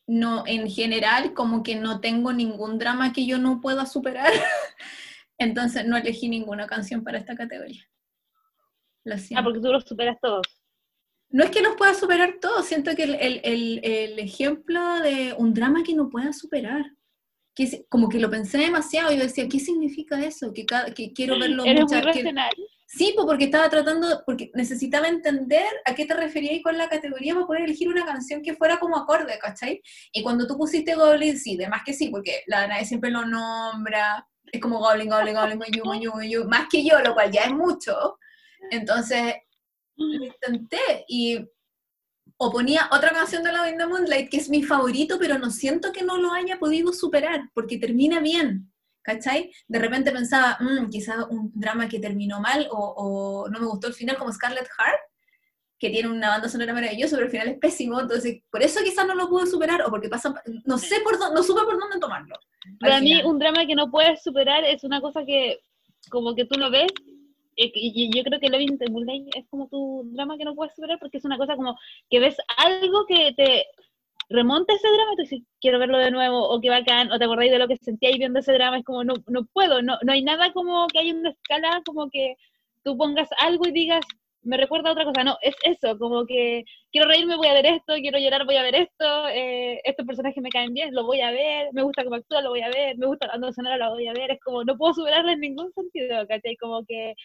no, 0.09 0.43
en 0.47 0.69
general, 0.69 1.33
como 1.33 1.61
que 1.61 1.75
no 1.75 1.99
tengo 2.01 2.33
ningún 2.33 2.79
drama 2.79 3.13
que 3.13 3.25
yo 3.27 3.37
no 3.37 3.61
pueda 3.61 3.85
superar, 3.85 4.31
entonces 5.37 5.85
no 5.85 5.97
elegí 5.97 6.27
ninguna 6.29 6.65
canción 6.67 7.03
para 7.03 7.17
esta 7.19 7.35
categoría. 7.35 7.83
Lo. 9.05 9.15
Ah, 9.35 9.43
porque 9.43 9.59
tú 9.59 9.71
los 9.71 9.83
superas 9.85 10.17
todos. 10.21 10.45
No 11.29 11.43
es 11.43 11.51
que 11.51 11.61
los 11.61 11.75
pueda 11.75 11.93
superar 11.93 12.35
todos, 12.41 12.65
siento 12.65 12.95
que 12.95 13.03
el, 13.03 13.15
el- 13.15 13.41
el- 13.43 13.79
el 13.83 14.19
ejemplo 14.19 14.99
de 15.01 15.33
un 15.37 15.53
drama 15.53 15.83
que 15.83 15.93
no 15.93 16.09
pueda 16.09 16.33
superar, 16.33 16.83
que 17.55 17.63
es- 17.63 17.83
como 17.87 18.09
que 18.09 18.19
lo 18.19 18.29
pensé 18.31 18.57
demasiado, 18.57 19.11
yo 19.11 19.21
decía, 19.21 19.47
¿qué 19.47 19.59
significa 19.59 20.19
eso? 20.25 20.51
Que, 20.53 20.65
cada- 20.65 20.91
que 20.93 21.13
quiero 21.13 21.37
verlo 21.37 21.63
Eres 21.65 21.81
muchas- 21.81 22.03
muy 22.03 22.13
que- 22.13 22.19
racional. 22.19 22.53
Sí, 22.91 23.13
porque 23.15 23.43
estaba 23.45 23.69
tratando, 23.69 24.23
porque 24.25 24.49
necesitaba 24.55 25.07
entender 25.07 25.67
a 25.85 25.93
qué 25.93 26.07
te 26.07 26.15
referías 26.15 26.63
con 26.63 26.75
la 26.75 26.89
categoría 26.89 27.35
para 27.35 27.45
poder 27.45 27.61
elegir 27.65 27.87
una 27.87 28.03
canción 28.03 28.41
que 28.41 28.55
fuera 28.55 28.79
como 28.79 28.97
acorde, 28.97 29.37
¿cachai? 29.37 29.79
Y 30.11 30.23
cuando 30.23 30.47
tú 30.47 30.57
pusiste 30.57 30.95
Goblin, 30.95 31.37
sí, 31.37 31.55
de 31.55 31.69
más 31.69 31.83
que 31.85 31.93
sí, 31.93 32.09
porque 32.09 32.41
la 32.47 32.65
nadie 32.65 32.85
siempre 32.85 33.11
lo 33.11 33.27
nombra, 33.27 34.27
es 34.51 34.59
como 34.59 34.79
Goblin, 34.79 35.07
Goblin, 35.07 35.35
Goblin, 35.35 35.59
Mayu, 35.59 35.85
Mayu, 35.85 36.13
Mayu, 36.15 36.45
más 36.45 36.67
que 36.67 36.83
yo, 36.83 36.97
lo 36.99 37.13
cual 37.13 37.31
ya 37.31 37.43
es 37.43 37.51
mucho. 37.51 38.17
Entonces, 38.71 39.35
lo 39.95 40.25
intenté 40.25 41.05
y 41.07 41.47
o 42.37 42.51
ponía 42.51 42.89
otra 42.91 43.11
canción 43.11 43.43
de 43.43 43.51
la 43.51 43.87
Moonlight 43.87 44.31
que 44.31 44.37
es 44.37 44.49
mi 44.49 44.63
favorito, 44.63 45.19
pero 45.19 45.37
no 45.37 45.51
siento 45.51 45.91
que 45.91 46.03
no 46.03 46.17
lo 46.17 46.33
haya 46.33 46.57
podido 46.57 46.91
superar, 46.91 47.51
porque 47.53 47.77
termina 47.77 48.19
bien, 48.19 48.73
¿cachai? 49.13 49.51
De 49.67 49.79
repente 49.79 50.11
pensaba, 50.11 50.57
"Mm, 50.59 50.89
quizá 50.89 51.25
un 51.25 51.51
drama 51.53 51.87
que 51.87 51.99
terminó 51.99 52.39
mal 52.39 52.67
o, 52.71 52.93
o 52.97 53.49
no 53.49 53.59
me 53.59 53.65
gustó 53.65 53.87
el 53.87 53.93
final 53.93 54.17
como 54.17 54.31
Scarlet 54.31 54.67
Heart, 54.77 55.01
que 55.79 55.89
tiene 55.89 56.09
una 56.09 56.29
banda 56.29 56.49
sonora 56.49 56.73
maravillosa, 56.73 57.15
pero 57.15 57.25
al 57.25 57.31
final 57.31 57.47
es 57.47 57.57
pésimo, 57.57 57.99
entonces 57.99 58.41
por 58.51 58.61
eso 58.61 58.81
quizás 58.83 59.07
no 59.07 59.15
lo 59.15 59.29
pude 59.29 59.47
superar, 59.47 59.81
o 59.81 59.89
porque 59.89 60.09
pasa, 60.09 60.33
no 60.65 60.77
sé 60.77 60.99
por 61.01 61.17
dónde, 61.17 61.35
no 61.35 61.43
supe 61.43 61.61
por 61.63 61.79
dónde 61.79 61.99
tomarlo. 61.99 62.35
Para 62.79 62.99
mí, 62.99 63.21
un 63.23 63.39
drama 63.39 63.65
que 63.65 63.75
no 63.75 63.89
puedes 63.89 64.21
superar 64.21 64.65
es 64.65 64.83
una 64.83 64.99
cosa 64.99 65.25
que, 65.25 65.59
como 66.09 66.35
que 66.35 66.45
tú 66.45 66.59
lo 66.59 66.69
ves, 66.69 66.91
y 67.55 68.15
yo 68.15 68.23
creo 68.23 68.39
que 68.39 68.49
Loving 68.49 68.77
the 68.77 68.89
Moonlight 68.89 69.35
es 69.35 69.45
como 69.49 69.67
tu 69.67 70.03
drama 70.13 70.37
que 70.37 70.45
no 70.45 70.55
puedes 70.55 70.73
superar 70.75 70.97
porque 70.99 71.17
es 71.17 71.25
una 71.25 71.37
cosa 71.37 71.55
como 71.55 71.77
que 72.09 72.19
ves 72.19 72.37
algo 72.57 73.05
que 73.05 73.33
te 73.35 73.65
remonta 74.29 74.73
ese 74.73 74.87
drama 74.87 75.11
tú 75.15 75.23
dices, 75.23 75.41
quiero 75.59 75.79
verlo 75.79 75.97
de 75.97 76.11
nuevo, 76.11 76.47
o 76.49 76.61
qué 76.61 76.69
bacán, 76.69 77.11
o 77.11 77.19
te 77.19 77.25
acordáis 77.25 77.51
de 77.51 77.59
lo 77.59 77.67
que 77.67 77.77
sentíais 77.77 78.17
viendo 78.17 78.39
ese 78.39 78.53
drama, 78.53 78.77
es 78.77 78.85
como, 78.85 79.03
no, 79.03 79.15
no 79.27 79.45
puedo, 79.53 79.81
no, 79.81 79.97
no 80.03 80.11
hay 80.13 80.23
nada 80.23 80.53
como 80.53 80.87
que 80.87 80.99
hay 80.99 81.11
una 81.11 81.31
escala 81.31 81.81
como 81.85 82.09
que 82.09 82.35
tú 82.83 82.97
pongas 82.97 83.29
algo 83.39 83.67
y 83.67 83.71
digas, 83.71 84.05
me 84.41 84.57
recuerda 84.57 84.89
a 84.89 84.91
otra 84.93 85.05
cosa, 85.05 85.23
no, 85.23 85.37
es 85.41 85.55
eso, 85.63 85.97
como 85.97 86.25
que 86.25 86.63
quiero 86.91 87.07
reírme, 87.07 87.35
voy 87.35 87.47
a 87.47 87.53
ver 87.53 87.65
esto, 87.65 87.93
quiero 87.95 88.19
llorar, 88.19 88.45
voy 88.45 88.55
a 88.55 88.63
ver 88.63 88.75
esto, 88.75 89.27
eh, 89.29 89.81
estos 89.83 90.05
personajes 90.05 90.41
me 90.41 90.49
caen 90.49 90.73
bien, 90.73 90.93
lo 90.93 91.05
voy 91.05 91.21
a 91.21 91.31
ver, 91.31 91.69
me 91.73 91.83
gusta 91.83 92.03
cómo 92.03 92.15
actúa, 92.15 92.41
lo 92.41 92.49
voy 92.51 92.61
a 92.61 92.69
ver, 92.69 92.97
me 92.97 93.07
gusta 93.07 93.27
la 93.27 93.33
banda 93.33 93.51
sonora, 93.51 93.77
lo 93.77 93.91
voy 93.95 94.07
a 94.07 94.13
ver, 94.13 94.31
es 94.31 94.39
como, 94.39 94.63
no 94.63 94.77
puedo 94.77 94.93
superarla 94.93 95.33
en 95.33 95.41
ningún 95.41 95.71
sentido, 95.73 96.25
¿cachai? 96.27 96.55
Como 96.57 96.85
que, 96.85 97.15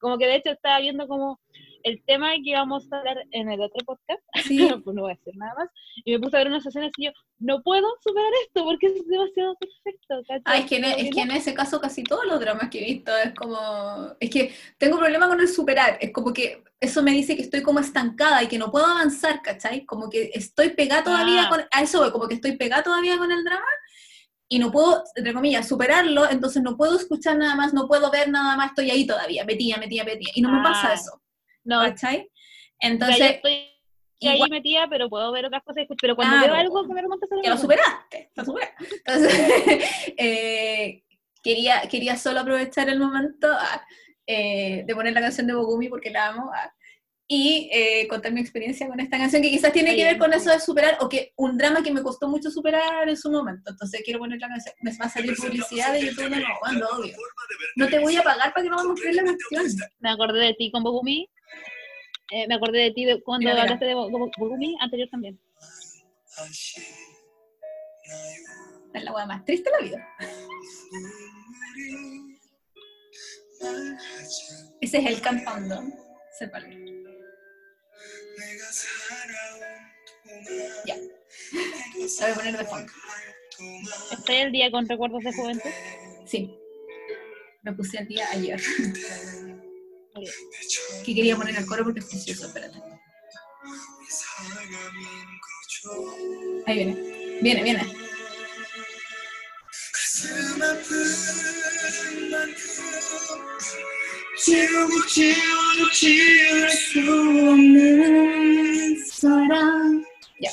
como 0.00 0.18
que 0.18 0.26
de 0.26 0.36
hecho 0.36 0.50
estaba 0.50 0.80
viendo 0.80 1.06
como 1.06 1.38
el 1.84 2.02
tema 2.04 2.32
que 2.32 2.50
íbamos 2.50 2.90
a 2.92 2.98
hablar 2.98 3.18
en 3.30 3.50
el 3.50 3.60
otro 3.60 3.84
podcast, 3.86 4.20
Sí, 4.58 4.68
pues 4.84 4.96
no 4.96 5.02
voy 5.02 5.12
a 5.12 5.14
decir 5.14 5.34
nada 5.36 5.54
más, 5.56 5.68
y 6.04 6.12
me 6.12 6.18
puse 6.20 6.36
a 6.36 6.40
ver 6.40 6.48
unas 6.48 6.66
escenas 6.66 6.90
y 6.96 7.04
yo, 7.06 7.12
no 7.38 7.62
puedo 7.62 7.86
superar 8.02 8.32
esto 8.46 8.64
porque 8.64 8.86
es 8.86 9.06
demasiado 9.06 9.54
perfecto, 9.56 10.14
¿cachai? 10.26 10.42
Ah, 10.46 10.58
es 10.58 10.66
que, 10.66 10.76
en, 10.76 10.82
Como 10.82 10.96
es 10.96 11.10
que 11.14 11.20
en 11.20 11.30
ese 11.30 11.54
caso 11.54 11.80
casi 11.80 12.02
todos 12.02 12.24
los 12.26 12.40
dramas 12.40 12.68
que 12.70 12.80
he 12.80 12.84
visto 12.84 13.16
es 13.16 13.34
como... 13.34 13.56
Es 14.18 14.30
que 14.30 14.52
tengo 14.78 14.98
problema 14.98 15.28
con 15.28 15.40
el 15.40 15.48
superar, 15.48 15.98
es 16.00 16.10
como 16.12 16.32
que 16.32 16.62
eso 16.80 17.02
me 17.02 17.12
dice 17.12 17.36
que 17.36 17.42
estoy 17.42 17.62
como 17.62 17.80
estancada 17.80 18.42
y 18.42 18.48
que 18.48 18.58
no 18.58 18.70
puedo 18.70 18.86
avanzar, 18.86 19.40
¿cachai? 19.42 19.84
Como 19.86 20.10
que 20.10 20.30
estoy 20.34 20.70
pegada 20.70 21.04
todavía 21.04 21.44
Ah. 21.44 21.48
con... 21.48 21.60
A 21.70 21.82
eso 21.82 22.10
como 22.12 22.28
que 22.28 22.34
estoy 22.34 22.56
pegada 22.56 22.82
todavía 22.82 23.16
con 23.18 23.30
el 23.32 23.44
drama 23.44 23.64
y 24.48 24.58
no 24.58 24.70
puedo, 24.70 25.02
entre 25.16 25.32
comillas, 25.32 25.66
superarlo, 25.66 26.28
entonces 26.30 26.62
no 26.62 26.76
puedo 26.76 26.96
escuchar 26.96 27.36
nada 27.36 27.56
más, 27.56 27.72
no 27.74 27.88
puedo 27.88 28.10
ver 28.10 28.28
nada 28.28 28.56
más, 28.56 28.68
estoy 28.68 28.90
ahí 28.90 29.06
todavía, 29.06 29.44
metía, 29.44 29.78
metía, 29.78 30.04
metía. 30.04 30.30
Y 30.34 30.42
no 30.42 30.50
me 30.52 30.62
pasa 30.62 30.90
Ah. 30.90 30.94
eso, 30.94 31.20
no, 31.64 31.80
¿cachai? 31.80 32.30
Entonces, 32.80 33.20
estoy 33.20 33.52
ahí 34.22 34.36
igual- 34.36 34.50
metida, 34.50 34.86
pero 34.88 35.08
puedo 35.08 35.32
ver 35.32 35.46
otras 35.46 35.62
cosas. 35.62 35.84
Pero 36.00 36.16
cuando 36.16 36.36
Claro. 36.36 36.52
veo 36.52 36.60
algo 36.60 36.86
que 36.86 36.94
me 36.94 37.02
remonta 37.02 37.26
a 37.26 37.42
que 37.42 37.48
lo 37.48 37.58
superaste, 37.58 38.30
lo 38.34 38.44
superaste. 38.44 38.86
Entonces, 39.04 39.32
eh, 40.18 41.02
quería, 41.42 41.82
quería 41.90 42.16
solo 42.16 42.40
aprovechar 42.40 42.88
el 42.88 42.98
momento 42.98 43.48
ah, 43.50 43.84
eh, 44.26 44.84
de 44.86 44.94
poner 44.94 45.12
la 45.12 45.20
canción 45.20 45.46
de 45.46 45.54
Bogumi 45.54 45.88
porque 45.88 46.10
la 46.10 46.28
amo 46.28 46.50
ah, 46.54 46.72
y 47.26 47.70
eh, 47.72 48.06
contar 48.08 48.32
mi 48.32 48.40
experiencia 48.40 48.86
con 48.86 49.00
esta 49.00 49.16
canción 49.16 49.40
que 49.40 49.50
quizás 49.50 49.72
tiene 49.72 49.96
que 49.96 50.04
ver 50.04 50.18
con 50.18 50.32
eso 50.32 50.50
de 50.50 50.60
superar 50.60 50.98
o 51.00 51.08
que 51.08 51.32
un 51.36 51.56
drama 51.56 51.82
que 51.82 51.90
me 51.90 52.02
costó 52.02 52.28
mucho 52.28 52.50
superar 52.50 53.08
en 53.08 53.16
su 53.16 53.30
momento. 53.30 53.70
Entonces 53.70 54.02
quiero 54.04 54.18
poner 54.18 54.38
la 54.38 54.48
canción. 54.48 54.74
Me 54.80 54.94
va 54.96 55.06
a 55.06 55.08
salir 55.08 55.34
publicidad 55.34 55.92
de 55.94 56.06
YouTube 56.06 56.28
de 56.28 56.36
nuevo, 56.36 56.58
cuando 56.60 56.86
obvio. 56.88 57.16
No 57.76 57.88
te 57.88 57.98
voy 57.98 58.16
a 58.16 58.22
pagar 58.22 58.52
para 58.52 58.64
que 58.64 58.70
no 58.70 58.76
vamos 58.76 59.00
a 59.00 59.04
ver 59.04 59.14
la 59.14 59.24
canción. 59.24 59.88
me 60.00 60.10
acordé 60.10 60.40
de 60.40 60.54
ti 60.54 60.70
con 60.70 60.82
Bogumi. 60.82 61.28
Eh, 62.30 62.46
me 62.48 62.54
acordé 62.54 62.78
de 62.80 62.90
ti 62.92 63.04
de- 63.04 63.22
cuando 63.22 63.40
Mira, 63.40 63.52
mira. 63.52 63.62
hablaste 63.64 63.84
de 63.84 63.94
Bo- 63.94 64.10
Bo- 64.10 64.30
Bogumi, 64.38 64.76
anterior 64.80 65.08
también. 65.10 65.38
Es 68.94 69.02
la 69.04 69.12
hueá 69.12 69.26
más 69.26 69.44
triste 69.44 69.70
de 69.70 69.76
la 69.76 69.82
vida. 69.84 70.08
Ese 74.80 74.98
es 74.98 75.06
el 75.06 75.20
cantando. 75.20 75.82
Sépalo. 76.38 76.66
Ya. 80.86 80.96
La 80.96 82.26
voy 82.26 82.30
a 82.30 82.34
poner 82.34 82.58
de 82.58 82.64
fondo. 82.64 82.92
¿Estoy 84.12 84.36
el 84.36 84.52
día 84.52 84.70
con 84.70 84.88
recuerdos 84.88 85.22
de 85.22 85.32
juventud? 85.32 85.70
Sí. 86.26 86.58
Me 87.62 87.72
puse 87.72 87.98
al 87.98 88.08
día 88.08 88.28
ayer. 88.32 88.60
Que 91.04 91.14
quería 91.14 91.36
poner 91.36 91.56
al 91.56 91.66
coro 91.66 91.84
porque 91.84 92.00
es 92.00 92.06
precioso, 92.06 92.46
espérate. 92.46 92.78
Ahí 96.66 96.76
viene. 96.76 97.40
Viene, 97.42 97.62
viene. 97.62 97.82
Ya. 110.40 110.50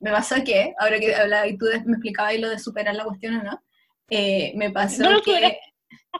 Me 0.00 0.10
pasó 0.10 0.36
que, 0.44 0.74
ahora 0.78 0.98
que 0.98 1.14
hablabas 1.14 1.50
y 1.50 1.58
tú 1.58 1.66
me 1.84 1.92
explicabas 1.92 2.38
lo 2.38 2.50
de 2.50 2.58
superar 2.58 2.94
la 2.94 3.04
cuestión, 3.04 3.36
o 3.36 3.42
¿no? 3.42 3.62
Eh, 4.10 4.52
me 4.56 4.70
pasó 4.70 5.04
que 5.24 5.58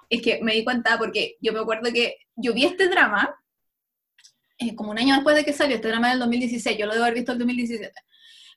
es 0.08 0.22
que 0.22 0.40
me 0.42 0.54
di 0.54 0.64
cuenta 0.64 0.98
porque 0.98 1.36
yo 1.40 1.52
me 1.52 1.60
acuerdo 1.60 1.92
que 1.92 2.16
yo 2.36 2.52
vi 2.54 2.64
este 2.64 2.88
drama 2.88 3.34
eh, 4.58 4.74
como 4.74 4.90
un 4.90 4.98
año 4.98 5.14
después 5.14 5.36
de 5.36 5.44
que 5.44 5.52
salió, 5.52 5.76
este 5.76 5.88
drama 5.88 6.10
del 6.10 6.18
2016, 6.18 6.76
yo 6.76 6.86
lo 6.86 6.92
debo 6.92 7.04
haber 7.04 7.14
visto 7.14 7.32
el 7.32 7.38
2017. 7.38 7.92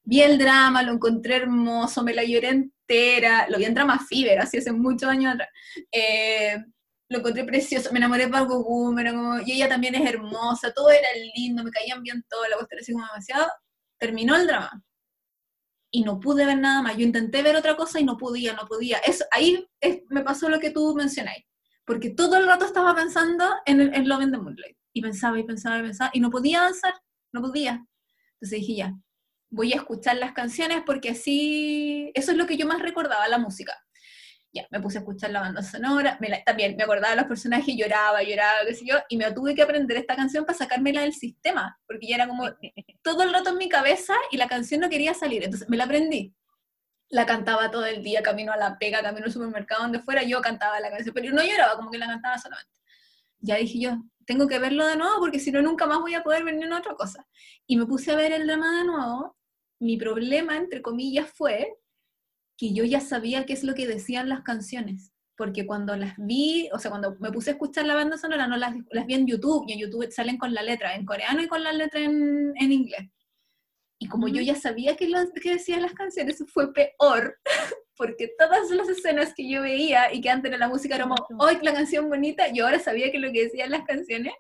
Vi 0.04 0.22
el 0.22 0.40
drama, 0.40 0.82
lo 0.82 0.94
encontré 0.94 1.36
hermoso, 1.36 2.04
me 2.04 2.14
la 2.14 2.24
lloré 2.24 2.50
entera, 2.50 3.48
lo 3.50 3.60
vi 3.60 3.66
en 3.66 3.76
Drama 3.76 4.00
Fever, 4.10 4.40
así 4.40 4.58
hace 4.58 4.72
muchos 4.72 5.08
años 5.08 5.36
atrás. 5.36 5.50
Eh, 5.92 6.58
lo 7.08 7.20
encontré 7.20 7.44
precioso, 7.44 7.92
me 7.92 8.00
enamoré 8.00 8.26
de 8.26 8.32
era 8.32 9.12
como, 9.14 9.40
y 9.46 9.52
ella 9.52 9.70
también 9.70 9.94
es 9.94 10.10
hermosa, 10.10 10.74
todo 10.74 10.90
era 10.90 11.08
lindo, 11.36 11.64
me 11.64 11.70
caían 11.70 12.02
bien 12.02 12.24
todo, 12.28 12.48
la 12.48 12.56
cuestión 12.56 12.80
así 12.82 12.94
como 12.94 13.06
demasiado. 13.06 13.48
Terminó 14.00 14.36
el 14.36 14.48
drama. 14.48 14.84
Y 15.92 16.04
no 16.04 16.20
pude 16.20 16.46
ver 16.46 16.58
nada 16.58 16.82
más. 16.82 16.96
Yo 16.98 17.04
intenté 17.04 17.44
ver 17.44 17.56
otra 17.56 17.76
cosa 17.76 18.00
y 18.00 18.04
no 18.06 18.18
podía, 18.18 18.54
no 18.54 18.66
podía. 18.68 18.98
Eso, 19.00 19.26
ahí 19.32 19.68
me 20.10 20.24
pasó 20.24 20.50
lo 20.50 20.60
que 20.60 20.72
tú 20.72 20.96
mencionáis. 20.96 21.44
Porque 21.86 22.12
todo 22.12 22.38
el 22.38 22.46
rato 22.46 22.66
estaba 22.66 22.96
pensando 22.96 23.46
en, 23.66 23.82
el- 23.82 23.94
en 23.94 24.08
Love 24.08 24.22
in 24.24 24.32
Moonlight. 24.32 24.78
Y 24.94 25.02
pensaba 25.02 25.38
y 25.40 25.44
pensaba 25.44 25.80
y 25.80 25.82
pensaba. 25.84 26.12
Y 26.14 26.20
no 26.22 26.30
podía 26.30 26.60
avanzar, 26.62 26.94
no 27.34 27.42
podía. 27.42 27.86
Entonces 28.36 28.60
dije, 28.60 28.76
ya, 28.76 28.94
voy 29.50 29.74
a 29.74 29.78
escuchar 29.78 30.18
las 30.18 30.32
canciones 30.34 30.84
porque 30.86 31.10
así, 31.10 32.12
eso 32.14 32.32
es 32.32 32.38
lo 32.38 32.46
que 32.48 32.58
yo 32.58 32.66
más 32.68 32.82
recordaba, 32.82 33.28
la 33.28 33.38
música. 33.38 33.74
Ya, 34.54 34.68
me 34.70 34.82
puse 34.82 34.98
a 34.98 35.02
escuchar 35.02 35.30
la 35.32 35.40
banda 35.40 35.64
sonora, 35.64 36.18
me 36.20 36.28
la- 36.30 36.44
también 36.44 36.76
me 36.76 36.84
acordaba 36.84 37.12
de 37.12 37.18
los 37.22 37.26
personajes, 37.28 37.74
lloraba, 37.78 38.22
lloraba, 38.22 38.60
qué 38.68 38.74
sé 38.76 38.86
yo, 38.86 38.98
y 39.08 39.16
me 39.18 39.32
tuve 39.32 39.56
que 39.56 39.62
aprender 39.62 39.96
esta 39.98 40.16
canción 40.16 40.46
para 40.46 40.58
sacármela 40.58 41.02
del 41.02 41.14
sistema, 41.14 41.80
porque 41.88 42.08
ya 42.08 42.16
era 42.16 42.28
como 42.28 42.44
todo 43.04 43.24
el 43.24 43.32
rato 43.34 43.52
en 43.52 43.58
mi 43.58 43.70
cabeza 43.70 44.14
y 44.30 44.38
la 44.38 44.48
canción 44.50 44.82
no 44.82 44.90
quería 44.90 45.14
salir, 45.14 45.44
entonces 45.44 45.70
me 45.70 45.78
la 45.78 45.86
aprendí. 45.86 46.34
La 47.10 47.26
cantaba 47.26 47.72
todo 47.72 47.86
el 47.86 48.04
día, 48.04 48.24
camino 48.24 48.54
a 48.54 48.58
la 48.58 48.78
pega, 48.80 49.02
camino 49.04 49.26
al 49.28 49.32
supermercado, 49.34 49.84
donde 49.84 50.00
fuera, 50.00 50.24
yo 50.24 50.42
cantaba 50.42 50.80
la 50.80 50.90
canción, 50.92 51.14
pero 51.16 51.34
no 51.34 51.44
lloraba, 51.44 51.76
como 51.78 51.92
que 51.92 51.98
la 51.98 52.08
cantaba 52.08 52.38
solamente. 52.38 52.72
Ya 53.40 53.56
dije 53.58 53.80
yo, 53.80 53.98
tengo 54.26 54.48
que 54.48 54.60
verlo 54.60 54.86
de 54.88 54.96
nuevo 54.98 55.20
porque 55.20 55.40
si 55.40 55.52
no 55.52 55.62
nunca 55.62 55.86
más 55.88 56.00
voy 56.00 56.14
a 56.16 56.24
poder 56.24 56.44
ver 56.44 56.56
ni 56.56 56.66
una 56.66 56.80
otra 56.80 56.96
cosa. 56.96 57.26
Y 57.68 57.78
me 57.78 57.86
puse 57.86 58.12
a 58.12 58.16
ver 58.16 58.32
el 58.34 58.48
drama 58.48 58.80
de 58.80 58.86
nuevo. 58.86 59.38
Mi 59.80 59.98
problema, 59.98 60.58
entre 60.58 60.82
comillas, 60.82 61.30
fue 61.34 61.74
que 62.58 62.74
yo 62.74 62.84
ya 62.84 63.00
sabía 63.02 63.46
qué 63.46 63.54
es 63.54 63.64
lo 63.64 63.74
que 63.74 63.88
decían 63.88 64.30
las 64.30 64.42
canciones. 64.42 65.12
Porque 65.38 65.66
cuando 65.66 65.96
las 65.96 66.14
vi, 66.18 66.70
o 66.72 66.78
sea, 66.78 66.92
cuando 66.92 67.16
me 67.20 67.32
puse 67.32 67.50
a 67.50 67.54
escuchar 67.54 67.86
la 67.86 67.96
banda 67.96 68.18
sonora, 68.18 68.48
no 68.48 68.58
las, 68.58 68.76
las 68.92 69.06
vi 69.08 69.16
en 69.16 69.26
YouTube, 69.26 69.66
y 69.68 69.74
en 69.74 69.80
YouTube 69.80 70.12
salen 70.12 70.38
con 70.38 70.54
la 70.54 70.62
letra 70.62 70.94
en 70.96 71.06
coreano 71.06 71.42
y 71.42 71.48
con 71.48 71.64
la 71.64 71.74
letra 71.74 72.00
en, 72.02 72.54
en 72.56 72.72
inglés. 72.72 73.10
Y 74.00 74.08
como 74.08 74.28
yo 74.28 74.36
Ujú. 74.36 74.44
ya 74.46 74.56
sabía 74.56 74.96
qué, 74.96 75.08
las- 75.08 75.32
qué 75.42 75.54
decían 75.54 75.82
las 75.82 75.94
canciones, 75.94 76.44
fue 76.54 76.72
peor, 76.74 77.40
porque 77.96 78.32
todas 78.38 78.70
las 78.72 78.90
escenas 78.90 79.34
que 79.36 79.50
yo 79.50 79.62
veía 79.64 80.14
y 80.14 80.22
que 80.22 80.30
antes 80.30 80.52
en 80.52 80.60
la 80.60 80.68
música 80.70 80.96
era 80.96 81.04
como, 81.08 81.16
hoy 81.40 81.58
la 81.62 81.74
canción 81.74 82.10
bonita, 82.10 82.48
yo 82.54 82.66
ahora 82.66 82.80
sabía 82.80 83.12
que 83.12 83.20
lo 83.20 83.32
que 83.32 83.44
decían 83.44 83.72
las 83.72 83.84
canciones, 83.86 84.34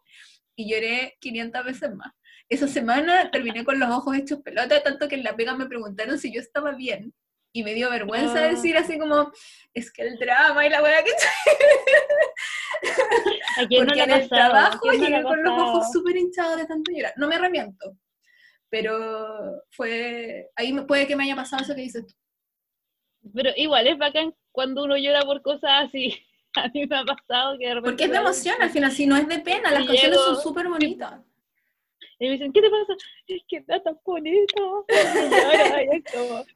y 0.55 0.69
lloré 0.71 1.15
500 1.21 1.63
veces 1.65 1.95
más. 1.95 2.11
Esa 2.49 2.67
semana 2.67 3.31
terminé 3.31 3.63
con 3.63 3.79
los 3.79 3.89
ojos 3.89 4.17
hechos 4.17 4.41
pelota, 4.41 4.83
tanto 4.83 5.07
que 5.07 5.15
en 5.15 5.23
la 5.23 5.35
pega 5.35 5.55
me 5.55 5.65
preguntaron 5.67 6.19
si 6.19 6.31
yo 6.33 6.41
estaba 6.41 6.73
bien. 6.73 7.13
Y 7.53 7.63
me 7.63 7.73
dio 7.73 7.89
vergüenza 7.89 8.39
Ah. 8.39 8.47
decir 8.47 8.77
así 8.77 8.97
como, 8.97 9.31
es 9.73 9.91
que 9.91 10.03
el 10.03 10.17
drama 10.17 10.65
y 10.65 10.69
la 10.69 10.81
weá 10.81 11.03
que 11.03 11.11
¿A 13.57 13.67
quién 13.67 13.81
no 13.81 13.87
porque 13.87 14.03
en 14.03 14.11
el 14.11 14.29
trabajo 14.29 14.79
no 14.85 14.93
llegué 14.93 15.23
con 15.23 15.43
los 15.43 15.59
ojos 15.59 15.91
súper 15.91 16.15
hinchados 16.15 16.57
de 16.57 16.65
tanto 16.65 16.91
llorar. 16.91 17.13
No 17.17 17.27
me 17.27 17.35
arrepiento, 17.35 17.97
pero 18.69 19.63
fue, 19.71 20.49
ahí 20.55 20.73
puede 20.81 21.07
que 21.07 21.15
me 21.15 21.25
haya 21.25 21.35
pasado 21.35 21.63
eso 21.63 21.75
que 21.75 21.81
dices 21.81 22.05
tú. 22.07 22.13
Pero 23.33 23.51
igual 23.55 23.87
es 23.87 23.97
bacán 23.97 24.33
cuando 24.51 24.83
uno 24.83 24.97
llora 24.97 25.21
por 25.21 25.41
cosas 25.41 25.87
así. 25.87 26.17
A 26.55 26.67
mí 26.69 26.85
me 26.85 26.97
ha 26.97 27.05
pasado 27.05 27.57
que 27.57 27.67
de 27.67 27.75
repente... 27.75 27.91
Porque 27.91 28.03
es 28.05 28.11
de 28.11 28.17
emoción 28.17 28.55
al 28.61 28.69
final, 28.69 28.91
si 28.91 29.05
no 29.05 29.15
es 29.15 29.25
de 29.25 29.39
pena, 29.39 29.71
las 29.71 29.85
canciones 29.85 30.19
son 30.19 30.41
súper 30.41 30.67
bonitas. 30.67 31.21
Y 32.21 32.25
me 32.27 32.33
dicen, 32.33 32.53
¿qué 32.53 32.61
te 32.61 32.69
pasa? 32.69 32.93
Es 33.25 33.41
que 33.47 33.57
está 33.57 33.81
tan 33.81 33.97
bonito. 34.05 34.85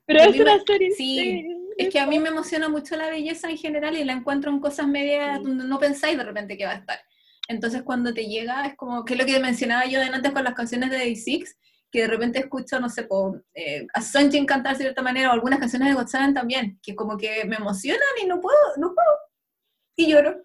Pero 0.05 0.20
es 0.22 0.39
una 0.39 0.63
serie. 0.63 0.91
sí, 0.91 1.43
Es 1.76 1.89
que 1.91 1.99
a 1.99 2.05
mí 2.05 2.20
me 2.20 2.30
emociona 2.30 2.70
mucho 2.70 2.95
la 2.95 3.09
belleza 3.09 3.49
en 3.49 3.57
general 3.57 3.97
y 3.97 4.03
la 4.03 4.13
encuentro 4.13 4.51
en 4.51 4.59
cosas 4.59 4.88
medias 4.88 5.41
donde 5.41 5.63
no 5.66 5.80
pensáis 5.80 6.20
de 6.20 6.24
repente 6.24 6.55
que 6.55 6.66
va 6.66 6.74
a 6.74 6.76
estar. 6.76 6.99
Entonces 7.47 7.82
cuando 7.82 8.13
te 8.13 8.28
llega, 8.28 8.63
es 8.68 8.76
como, 8.76 9.03
que 9.05 9.13
es 9.16 9.20
lo 9.20 9.26
que 9.26 9.39
mencionaba 9.39 9.88
yo 9.88 9.99
de 9.99 10.05
antes 10.05 10.32
con 10.34 10.43
las 10.43 10.53
canciones 10.53 10.91
de 10.91 10.97
Day 10.97 11.16
Six, 11.16 11.57
que 11.91 12.01
de 12.01 12.07
repente 12.09 12.38
escucho, 12.38 12.80
no 12.80 12.88
sé, 12.88 13.03
po, 13.03 13.36
eh, 13.55 13.88
a 13.91 14.01
Sunshine 14.03 14.45
cantar 14.45 14.74
de 14.78 14.84
cierta 14.84 15.01
manera, 15.01 15.30
o 15.32 15.34
algunas 15.34 15.57
canciones 15.59 15.97
de 15.97 16.07
Seven 16.07 16.36
también, 16.36 16.80
que 16.84 16.93
como 16.95 17.18
que 17.18 17.43
me 17.45 17.55
emocionan 17.55 18.01
y 18.22 18.28
no 18.28 18.39
puedo, 18.39 18.57
no 18.78 18.93
puedo. 18.93 19.18
Y 19.95 20.11
lloro. 20.11 20.43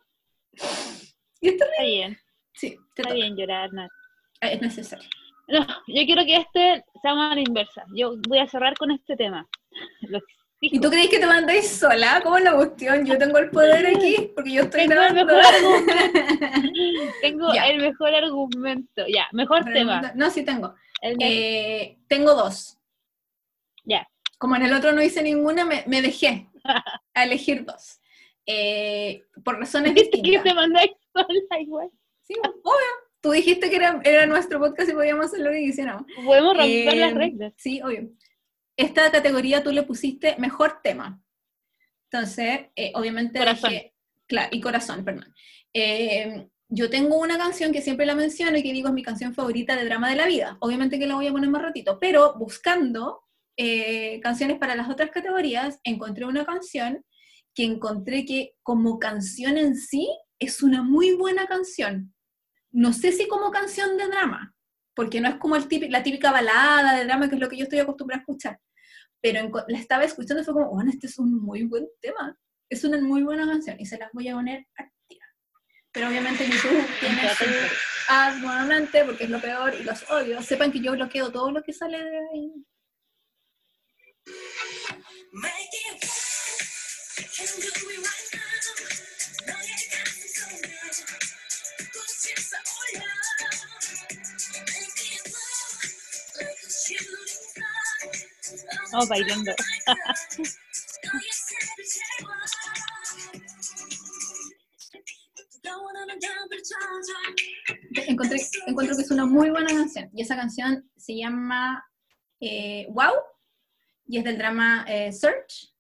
Y 1.43 1.49
Está 1.49 1.67
bien, 1.83 2.17
Sí, 2.55 2.71
te 2.95 3.03
está 3.03 3.03
toca. 3.03 3.15
bien 3.15 3.37
llorar, 3.37 3.71
Nat. 3.75 3.91
Es 4.41 4.61
necesario. 4.61 5.09
No, 5.49 5.67
yo 5.89 6.05
quiero 6.07 6.25
que 6.25 6.37
este 6.37 6.85
sea 7.03 7.13
a 7.13 7.35
la 7.35 7.41
inversa. 7.41 7.85
Yo 7.95 8.15
voy 8.29 8.39
a 8.39 8.47
cerrar 8.49 8.75
con 8.77 8.91
este 8.91 9.17
tema. 9.17 9.47
Lo. 10.03 10.21
¿Y 10.63 10.79
tú 10.79 10.91
crees 10.91 11.09
que 11.09 11.19
te 11.19 11.27
mandáis 11.27 11.69
sola? 11.71 12.21
¿Cómo 12.23 12.37
es 12.37 12.45
la 12.45 12.55
cuestión? 12.55 13.07
Yo 13.07 13.17
tengo 13.17 13.39
el 13.39 13.49
poder 13.51 13.87
aquí 13.87 14.31
porque 14.35 14.53
yo 14.53 14.63
estoy 14.65 14.87
Tengo 14.87 15.03
el 15.03 15.15
grabando. 15.15 15.35
mejor. 15.37 16.75
Tengo 17.23 17.55
Ya. 17.55 17.67
el 17.69 17.81
mejor 17.81 18.15
argumento. 18.15 19.05
Ya, 19.09 19.27
mejor 19.33 19.65
tema. 19.65 20.13
No, 20.15 20.31
sí 20.31 20.45
tengo. 20.45 20.75
Eh, 21.03 21.97
tengo 22.09 22.35
dos. 22.35 22.77
Ya. 23.85 24.07
Como 24.39 24.57
en 24.57 24.63
el 24.63 24.75
otro 24.75 24.93
no 24.93 25.03
hice 25.03 25.23
ninguna, 25.23 25.65
me, 25.65 25.83
me 25.87 26.03
dejé 26.03 26.47
a 27.15 27.25
elegir 27.25 27.65
dos. 27.65 27.99
Eh, 28.45 29.25
por 29.43 29.59
razones 29.59 29.95
Viste 29.95 30.11
que 30.11 30.17
distintas. 30.31 30.45
te 30.45 30.55
mandáis 30.55 30.91
sola 31.15 31.61
igual. 31.61 31.89
Sí, 32.23 32.35
obvio. 32.45 33.10
Tú 33.21 33.33
dijiste 33.33 33.69
que 33.69 33.77
era, 33.77 34.01
era 34.05 34.27
nuestro 34.27 34.59
podcast 34.59 34.89
y 34.91 34.95
podíamos 34.95 35.27
hacer 35.27 35.41
lo 35.41 35.51
que 35.51 35.61
quisiéramos. 35.61 36.05
Podemos 36.25 36.57
romper 36.57 36.95
Eh, 36.95 36.97
las 36.97 37.15
reglas. 37.15 37.53
Sí, 37.57 37.81
obvio. 37.83 38.11
Esta 38.77 39.11
categoría 39.11 39.63
tú 39.63 39.73
le 39.73 39.83
pusiste 39.83 40.37
mejor 40.39 40.81
tema. 40.83 41.23
Entonces, 42.11 42.61
eh, 42.77 42.93
obviamente 42.95 43.39
Corazón. 43.39 43.71
dejé- 43.71 43.95
claro, 44.27 44.49
y 44.53 44.61
corazón, 44.61 45.05
perdón. 45.05 45.35
Eh, 45.75 46.49
yo 46.69 46.89
tengo 46.89 47.19
una 47.19 47.37
canción 47.37 47.73
que 47.73 47.83
siempre 47.83 48.07
la 48.07 48.15
menciono 48.15 48.57
y 48.57 48.63
que 48.63 48.73
digo 48.73 48.89
es 48.89 48.95
mi 48.95 49.03
canción 49.03 49.35
favorita 49.35 49.77
de 49.77 49.85
drama 49.85 50.09
de 50.09 50.17
la 50.17 50.27
vida. 50.27 50.57
Obviamente 50.61 50.99
que 50.99 51.07
la 51.07 51.15
voy 51.17 51.27
a 51.27 51.33
poner 51.33 51.51
más 51.51 51.63
ratito, 51.63 51.99
pero 52.01 52.35
buscando 52.39 53.23
eh, 53.57 54.21
canciones 54.23 54.59
para 54.59 54.75
las 54.75 54.89
otras 54.89 55.11
categorías, 55.11 55.79
encontré 55.85 56.25
una 56.25 56.47
canción 56.47 57.05
que 57.55 57.65
encontré 57.65 58.25
que 58.25 58.55
como 58.63 58.99
canción 58.99 59.59
en 59.59 59.77
sí 59.77 60.09
es 60.39 60.63
una 60.63 60.83
muy 60.83 61.13
buena 61.13 61.47
canción. 61.47 62.15
No 62.73 62.93
sé 62.93 63.13
si 63.13 63.27
como 63.27 63.51
canción 63.51 63.97
de 63.97 64.07
drama, 64.07 64.55
porque 64.95 65.21
no 65.21 65.29
es 65.29 65.37
como 65.37 65.57
el 65.57 65.67
la 65.91 66.03
típica 66.03 66.31
balada 66.31 66.97
de 66.97 67.05
drama 67.05 67.29
que 67.29 67.35
es 67.35 67.41
lo 67.41 67.49
que 67.49 67.57
yo 67.57 67.65
estoy 67.65 67.79
acostumbrada 67.79 68.21
a 68.21 68.23
escuchar. 68.23 68.61
Pero 69.21 69.51
la 69.69 69.79
estaba 69.79 70.05
escuchando 70.05 70.43
y 70.43 70.45
fue 70.45 70.55
como, 70.55 70.71
bueno, 70.71 70.91
este 70.91 71.07
es 71.07 71.19
un 71.19 71.41
muy 71.41 71.65
buen 71.65 71.87
tema. 72.01 72.37
Es 72.69 72.85
una 72.85 73.01
muy 73.01 73.23
buena 73.23 73.47
canción 73.47 73.77
y 73.79 73.87
se 73.87 73.99
las 73.99 74.11
voy 74.13 74.29
a 74.29 74.35
poner 74.35 74.67
a 74.79 74.85
tiro. 75.09 75.27
Pero 75.93 76.09
obviamente 76.09 76.47
YouTube 76.49 76.87
tiene 77.01 77.29
su 77.35 77.45
ad 78.09 78.37
nuevamente 78.37 79.05
porque 79.05 79.25
es 79.25 79.31
lo 79.31 79.41
peor 79.41 79.75
y 79.75 79.83
los 79.83 80.09
odio. 80.11 80.41
Sepan 80.43 80.73
que 80.73 80.81
yo 80.81 80.93
bloqueo 80.93 81.31
todo 81.31 81.51
lo 81.51 81.63
que 81.63 81.73
sale 81.73 81.99
de 81.99 82.19
ahí. 82.33 82.53
Oh, 98.93 99.07
bailando. 99.07 99.53
Encontré, 108.07 108.39
encuentro 108.67 108.97
que 108.97 109.03
es 109.03 109.11
una 109.11 109.27
muy 109.27 109.51
buena 109.51 109.69
canción. 109.69 110.11
Y 110.13 110.23
esa 110.23 110.37
canción 110.37 110.91
se 110.97 111.17
llama 111.17 111.85
eh, 112.41 112.87
Wow 112.91 113.15
y 114.07 114.19
es 114.19 114.25
del 114.25 114.39
drama 114.39 114.85
eh, 114.89 115.13
Search. 115.13 115.73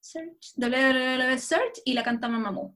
Search. 0.00 1.82
Y 1.84 1.92
la 1.92 2.02
canta 2.02 2.28
Mamamoo. 2.28 2.74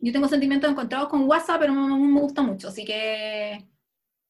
Yo 0.00 0.12
tengo 0.12 0.28
sentimientos 0.28 0.70
encontrados 0.70 1.08
con 1.08 1.28
WhatsApp, 1.28 1.60
pero 1.60 1.74
Mamamoo 1.74 2.06
me 2.06 2.20
gusta 2.20 2.42
mucho, 2.42 2.68
así 2.68 2.84
que 2.84 3.66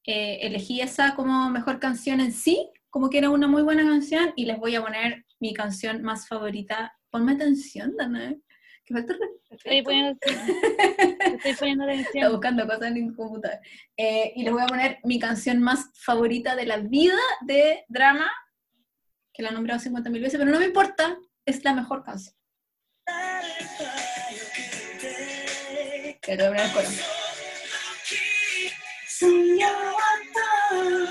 eh, 0.05 0.39
elegí 0.41 0.81
esa 0.81 1.15
como 1.15 1.49
mejor 1.49 1.79
canción 1.79 2.19
en 2.19 2.33
sí, 2.33 2.69
como 2.89 3.09
que 3.09 3.19
era 3.19 3.29
una 3.29 3.47
muy 3.47 3.61
buena 3.61 3.83
canción, 3.83 4.33
y 4.35 4.45
les 4.45 4.59
voy 4.59 4.75
a 4.75 4.81
poner 4.81 5.25
mi 5.39 5.53
canción 5.53 6.01
más 6.01 6.27
favorita. 6.27 6.93
Ponme 7.09 7.33
atención, 7.33 7.95
Dana. 7.97 8.35
Que 8.83 8.93
falta. 8.93 9.15
Estoy 9.49 9.81
poniendo, 9.81 10.17
estoy 10.25 11.53
poniendo 11.59 11.87
Está 11.87 12.01
atención. 12.01 12.31
buscando 12.31 12.65
cosas 12.65 12.83
en 12.83 12.97
el 12.97 13.15
computador. 13.15 13.59
Eh, 13.97 14.33
y 14.35 14.43
les 14.43 14.53
voy 14.53 14.61
a 14.61 14.67
poner 14.67 14.99
mi 15.03 15.19
canción 15.19 15.61
más 15.61 15.89
favorita 15.93 16.55
de 16.55 16.65
la 16.65 16.77
vida 16.77 17.17
de 17.41 17.85
drama, 17.87 18.29
que 19.33 19.43
la 19.43 19.49
he 19.49 19.53
nombrado 19.53 19.79
50.000 19.81 20.21
veces, 20.21 20.37
pero 20.39 20.51
no 20.51 20.59
me 20.59 20.65
importa, 20.65 21.17
es 21.45 21.63
la 21.63 21.73
mejor 21.73 22.03
canción. 22.03 22.35
Que 26.21 26.37
te 26.37 26.47
voy 26.47 26.55
a 26.59 26.61
poner 26.61 26.65
el 26.65 26.71
coro. 26.71 26.87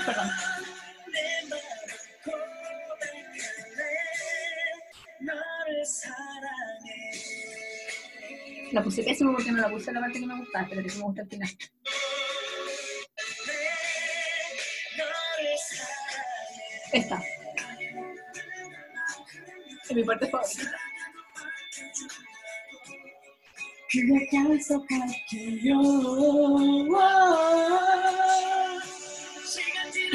Perdón. 0.05 0.31
La 8.71 8.81
puse 8.81 9.03
pésimo 9.03 9.33
porque 9.33 9.51
no 9.51 9.61
la 9.61 9.69
puse 9.69 9.91
la 9.91 9.99
parte 9.99 10.17
que 10.17 10.25
me 10.25 10.37
gustaba, 10.37 10.65
pero 10.69 10.81
que 10.81 10.95
me 10.95 11.03
gusta 11.03 11.21
el 11.23 11.27
final. 11.27 11.49
Esta. 16.93 17.21
Es 19.83 19.93
mi 19.93 20.03
parte 20.05 20.29
favorita. 20.29 20.90
Y 23.93 23.99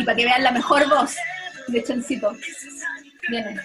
para 0.04 0.16
que 0.16 0.24
vean 0.24 0.42
la 0.42 0.50
mejor 0.50 0.88
voz 0.88 1.14
de 1.68 1.84
Chancito. 1.84 2.34
Viene. 3.28 3.60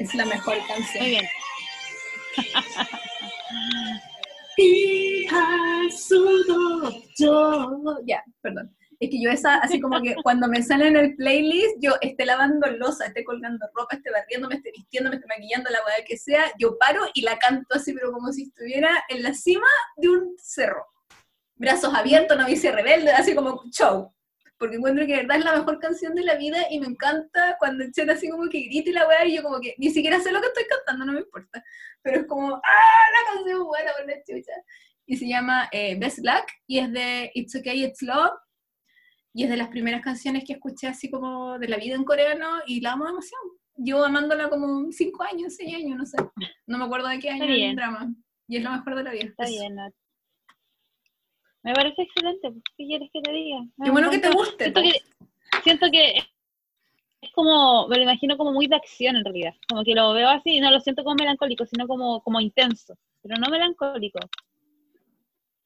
Es 0.00 0.14
la 0.14 0.24
mejor 0.24 0.58
canción. 0.66 1.04
Muy 1.04 1.10
bien. 1.10 1.28
Ya, 8.06 8.22
perdón. 8.40 8.74
Es 8.98 9.10
que 9.10 9.20
yo 9.20 9.30
esa, 9.30 9.56
así 9.58 9.78
como 9.80 10.00
que 10.00 10.14
cuando 10.22 10.48
me 10.48 10.62
sale 10.62 10.88
en 10.88 10.96
el 10.96 11.16
playlist, 11.16 11.76
yo 11.80 11.92
esté 12.00 12.24
lavando 12.24 12.66
losa, 12.70 13.06
esté 13.06 13.24
colgando 13.24 13.66
ropa, 13.74 13.96
esté 13.96 14.10
barriendo, 14.10 14.48
me 14.48 14.54
esté 14.54 14.72
vistiendo, 14.74 15.10
me 15.10 15.16
esté 15.16 15.28
maquillando, 15.28 15.68
la 15.70 15.80
weá 15.84 16.04
que 16.06 16.16
sea, 16.16 16.44
yo 16.58 16.78
paro 16.78 17.02
y 17.12 17.20
la 17.20 17.38
canto 17.38 17.66
así, 17.74 17.92
pero 17.92 18.10
como 18.10 18.32
si 18.32 18.44
estuviera 18.44 18.88
en 19.08 19.22
la 19.22 19.34
cima 19.34 19.66
de 19.96 20.08
un 20.08 20.34
cerro. 20.38 20.86
Brazos 21.56 21.94
abiertos, 21.94 22.38
novicia 22.38 22.72
rebelde, 22.72 23.12
así 23.12 23.34
como 23.34 23.62
show. 23.70 24.12
Porque 24.58 24.76
encuentro 24.76 25.04
que 25.04 25.12
de 25.12 25.22
verdad 25.22 25.38
es 25.38 25.44
la 25.44 25.56
mejor 25.58 25.78
canción 25.78 26.14
de 26.14 26.22
la 26.22 26.36
vida 26.36 26.58
y 26.70 26.80
me 26.80 26.86
encanta 26.86 27.56
cuando 27.58 27.84
echan 27.84 28.08
así 28.08 28.30
como 28.30 28.48
que 28.48 28.60
grite 28.60 28.90
la 28.92 29.06
weá 29.06 29.26
y 29.26 29.36
yo 29.36 29.42
como 29.42 29.60
que 29.60 29.74
ni 29.76 29.90
siquiera 29.90 30.18
sé 30.20 30.32
lo 30.32 30.40
que 30.40 30.46
estoy 30.46 30.64
cantando, 30.64 31.04
no 31.04 31.12
me 31.12 31.20
importa. 31.20 31.62
Pero 32.00 32.20
es 32.20 32.26
como, 32.26 32.54
¡ah, 32.54 32.60
la 33.12 33.34
canción 33.34 33.66
buena 33.66 33.90
por 33.92 34.06
chucha! 34.24 34.52
Y 35.06 35.16
se 35.16 35.28
llama 35.28 35.68
eh, 35.72 35.96
Best 35.98 36.18
Luck 36.18 36.46
y 36.66 36.78
es 36.78 36.92
de 36.92 37.30
It's 37.34 37.54
Okay, 37.54 37.84
It's 37.84 38.02
Love. 38.02 38.32
Y 39.32 39.44
es 39.44 39.50
de 39.50 39.56
las 39.56 39.68
primeras 39.68 40.02
canciones 40.02 40.44
que 40.44 40.54
escuché 40.54 40.88
así 40.88 41.10
como 41.10 41.58
de 41.58 41.68
la 41.68 41.76
vida 41.76 41.94
en 41.94 42.04
coreano 42.04 42.48
y 42.66 42.80
la 42.80 42.92
amo 42.92 43.06
demasiado. 43.06 43.44
Llevo 43.76 44.04
amándola 44.04 44.48
como 44.48 44.90
5 44.90 45.22
años, 45.24 45.54
6 45.56 45.74
años, 45.74 45.98
no 45.98 46.06
sé. 46.06 46.16
No 46.66 46.78
me 46.78 46.84
acuerdo 46.84 47.08
de 47.08 47.18
qué 47.18 47.30
año 47.30 47.44
en 47.44 47.50
el 47.50 47.76
drama. 47.76 48.14
Y 48.48 48.56
es 48.56 48.64
lo 48.64 48.70
mejor 48.70 48.94
de 48.94 49.02
la 49.04 49.10
vida. 49.10 49.24
Está 49.24 49.44
Eso. 49.44 49.60
bien, 49.60 49.74
Nat. 49.74 49.92
Me 51.62 51.74
parece 51.74 52.02
excelente. 52.02 52.50
pues, 52.50 52.62
¿Qué 52.76 52.86
quieres 52.86 53.10
que 53.12 53.20
te 53.20 53.32
diga? 53.32 53.60
Me 53.76 53.86
Qué 53.86 53.90
bueno 53.90 54.08
que 54.08 54.18
te 54.18 54.30
guste. 54.30 54.64
Siento 54.64 54.82
que, 54.82 54.92
siento 55.64 55.90
que 55.90 56.14
es 57.20 57.32
como, 57.32 57.88
me 57.88 57.96
lo 57.96 58.04
imagino 58.04 58.36
como 58.36 58.52
muy 58.52 58.68
de 58.68 58.76
acción 58.76 59.16
en 59.16 59.24
realidad. 59.24 59.54
Como 59.68 59.82
que 59.82 59.94
lo 59.94 60.12
veo 60.12 60.28
así 60.28 60.50
y 60.56 60.60
no 60.60 60.70
lo 60.70 60.80
siento 60.80 61.02
como 61.02 61.16
melancólico, 61.16 61.66
sino 61.66 61.88
como, 61.88 62.22
como 62.22 62.40
intenso. 62.40 62.96
Pero 63.20 63.36
no 63.40 63.50
melancólico. 63.50 64.20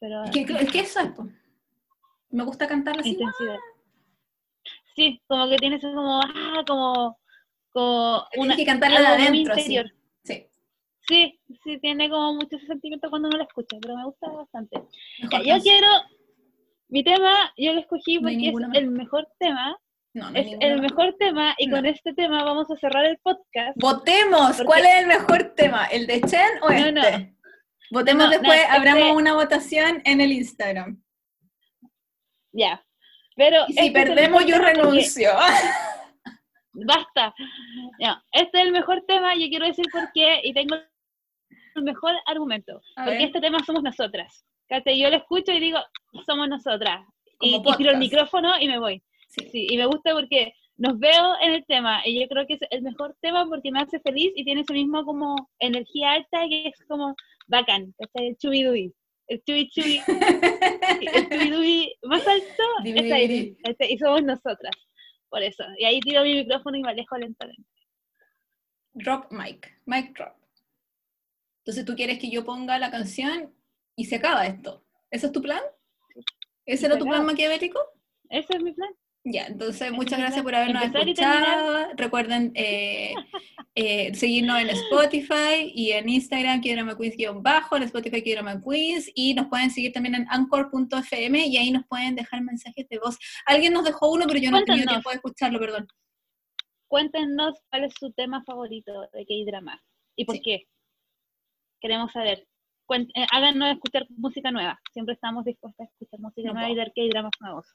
Pero 0.00 0.24
Es 0.24 0.30
que, 0.30 0.40
es 0.40 0.72
que 0.72 0.80
eso 0.80 1.00
es, 1.00 1.08
po. 1.12 1.28
Me 2.30 2.44
gusta 2.44 2.66
cantarla 2.66 3.00
así. 3.00 3.10
intensidad. 3.10 3.56
Sí, 4.96 5.20
como 5.26 5.48
que 5.48 5.56
tienes 5.56 5.80
como, 5.82 6.20
ah, 6.22 6.64
como, 6.66 7.18
como 7.72 8.26
Tienes 8.32 8.56
que 8.56 8.66
cantarla 8.66 9.00
de 9.00 9.06
adentro, 9.06 9.52
así. 9.52 9.60
interior. 9.62 9.92
Sí. 10.24 10.46
Sí, 11.08 11.40
sí, 11.64 11.78
tiene 11.80 12.08
como 12.08 12.34
mucho 12.34 12.56
ese 12.56 12.66
sentimiento 12.66 13.08
cuando 13.10 13.28
uno 13.28 13.38
la 13.38 13.44
escucha, 13.44 13.76
pero 13.80 13.96
me 13.96 14.04
gusta 14.04 14.28
bastante. 14.30 14.78
Mejor 15.22 15.42
yo 15.44 15.52
canción. 15.54 15.60
quiero 15.60 15.88
Mi 16.88 17.04
tema 17.04 17.52
yo 17.56 17.72
lo 17.72 17.80
escogí 17.80 18.16
No 18.16 18.22
porque 18.22 18.48
es 18.48 18.54
el 18.82 18.90
mejor 18.90 19.28
tema. 19.38 19.76
No, 20.12 20.28
no 20.30 20.36
Es 20.38 20.56
el 20.60 20.80
mejor 20.80 21.14
tema 21.18 21.54
y 21.58 21.66
No. 21.68 21.76
con 21.76 21.86
este 21.86 22.12
tema 22.14 22.42
vamos 22.44 22.68
a 22.70 22.76
cerrar 22.76 23.04
el 23.06 23.16
podcast. 23.18 23.76
Votemos. 23.76 24.48
Porque- 24.56 24.64
¿Cuál 24.64 24.86
es 24.86 24.94
el 24.96 25.06
mejor 25.06 25.54
tema? 25.56 25.84
¿El 25.86 26.06
de 26.08 26.20
Chen 26.22 26.50
o 26.62 26.68
No, 26.68 26.74
este? 27.02 27.36
No. 27.90 27.98
Votemos 27.98 28.24
No, 28.24 28.30
no, 28.30 28.38
después, 28.38 28.60
este- 28.60 28.72
abramos 28.72 29.16
una 29.16 29.34
votación 29.34 30.02
en 30.04 30.20
el 30.20 30.32
Instagram. 30.32 31.02
Ya. 32.52 32.84
Pero 33.36 33.64
Y 33.68 33.72
si 33.74 33.78
este 33.86 33.92
perdemos, 33.92 34.44
yo 34.46 34.56
porque- 34.56 34.72
renuncio. 34.74 35.30
Basta. 36.72 37.34
Ya, 37.98 38.22
Este 38.32 38.60
es 38.60 38.66
el 38.66 38.72
mejor 38.72 39.04
tema, 39.06 39.34
yo 39.34 39.48
quiero 39.48 39.66
decir 39.66 39.86
por 39.92 40.10
qué 40.12 40.40
y 40.44 40.52
tengo 40.54 40.76
el 41.74 41.82
mejor 41.82 42.12
argumento. 42.26 42.80
A 42.96 43.04
porque 43.04 43.18
ver. 43.18 43.26
este 43.26 43.40
tema 43.40 43.58
somos 43.64 43.82
nosotras. 43.82 44.44
Yo 44.68 45.10
lo 45.10 45.16
escucho 45.16 45.50
y 45.52 45.58
digo, 45.60 45.78
somos 46.24 46.48
nosotras. 46.48 47.04
Y, 47.40 47.50
tiro 47.50 47.56
el 47.58 47.62
podcast. 47.64 47.98
micrófono 47.98 48.60
y 48.60 48.68
me 48.68 48.78
voy. 48.78 49.02
Sí. 49.28 49.48
Sí, 49.50 49.66
y 49.70 49.76
me 49.76 49.86
gusta 49.86 50.12
porque 50.12 50.52
nos 50.80 50.98
veo 50.98 51.34
en 51.42 51.52
el 51.52 51.64
tema 51.66 52.00
y 52.06 52.18
yo 52.18 52.26
creo 52.26 52.46
que 52.46 52.54
es 52.54 52.60
el 52.70 52.80
mejor 52.80 53.14
tema 53.20 53.46
porque 53.46 53.70
me 53.70 53.80
hace 53.80 54.00
feliz 54.00 54.32
y 54.34 54.44
tiene 54.44 54.62
ese 54.62 54.72
mismo 54.72 55.04
como 55.04 55.36
energía 55.58 56.12
alta 56.12 56.48
que 56.48 56.68
es 56.68 56.86
como 56.88 57.14
bacán, 57.48 57.94
¿cachai? 57.98 58.28
El 58.28 58.36
chubidui, 58.38 58.94
el 59.26 59.42
chubi 59.42 59.68
chubi, 59.68 60.00
el 61.14 61.28
chubidui 61.28 61.94
más 62.04 62.26
alto 62.26 62.62
está 62.82 63.14
ahí, 63.14 63.54
y 63.90 63.98
somos 63.98 64.22
nosotras, 64.22 64.74
por 65.28 65.42
eso. 65.42 65.64
Y 65.78 65.84
ahí 65.84 66.00
tiro 66.00 66.22
mi 66.22 66.36
micrófono 66.36 66.78
y 66.78 66.82
me 66.82 66.92
alejo 66.92 67.18
lentamente. 67.18 67.62
Drop 68.94 69.30
mic. 69.30 69.70
Mic 69.84 70.16
drop. 70.16 70.34
Entonces 71.58 71.84
tú 71.84 71.94
quieres 71.94 72.18
que 72.18 72.30
yo 72.30 72.42
ponga 72.42 72.78
la 72.78 72.90
canción 72.90 73.54
y 73.96 74.06
se 74.06 74.16
acaba 74.16 74.46
esto. 74.46 74.82
¿Ese 75.10 75.26
es 75.26 75.32
tu 75.32 75.42
plan? 75.42 75.60
¿Ese 76.64 76.86
era 76.86 76.96
tu 76.96 77.04
plan 77.04 77.26
maquiavélico? 77.26 77.78
Ese 78.30 78.56
es 78.56 78.62
mi 78.62 78.72
plan. 78.72 78.90
Ya, 79.24 79.46
entonces 79.46 79.92
muchas 79.92 80.18
gracias 80.18 80.42
por 80.42 80.54
habernos 80.54 80.82
Empezar 80.82 81.08
escuchado. 81.08 81.88
Recuerden 81.94 82.52
eh, 82.54 83.14
eh, 83.74 84.14
seguirnos 84.14 84.58
en 84.58 84.70
Spotify 84.70 85.70
y 85.74 85.92
en 85.92 86.08
Instagram, 86.08 86.62
bajo 87.42 87.76
en 87.76 87.82
Spotify, 87.82 88.22
Queens, 88.22 89.10
y 89.14 89.34
nos 89.34 89.48
pueden 89.48 89.70
seguir 89.70 89.92
también 89.92 90.14
en 90.14 90.26
anchor.fm 90.30 91.46
y 91.46 91.56
ahí 91.58 91.70
nos 91.70 91.86
pueden 91.86 92.16
dejar 92.16 92.42
mensajes 92.42 92.88
de 92.88 92.98
voz. 92.98 93.18
Alguien 93.44 93.74
nos 93.74 93.84
dejó 93.84 94.10
uno, 94.10 94.24
pero 94.26 94.40
yo 94.40 94.50
no 94.50 94.58
he 94.58 94.64
tenido 94.64 94.86
tiempo 94.86 95.10
de 95.10 95.16
escucharlo, 95.16 95.60
perdón. 95.60 95.86
Cuéntenos 96.88 97.60
cuál 97.70 97.84
es 97.84 97.94
su 98.00 98.10
tema 98.12 98.42
favorito 98.44 99.08
de 99.12 99.26
K-drama 99.26 99.82
y 100.16 100.24
por 100.24 100.36
Sí. 100.36 100.42
qué. 100.42 100.68
Queremos 101.80 102.10
saber. 102.12 102.46
Eh, 102.88 103.26
háganos 103.30 103.74
escuchar 103.74 104.06
música 104.16 104.50
nueva. 104.50 104.80
Siempre 104.92 105.14
estamos 105.14 105.44
dispuestos 105.44 105.86
a 105.86 105.90
escuchar 105.90 106.20
música 106.20 106.48
No 106.48 106.54
nueva 106.54 106.70
y 106.70 106.74
ver 106.74 106.92
K-dramas 106.94 107.32
nuevos. 107.40 107.66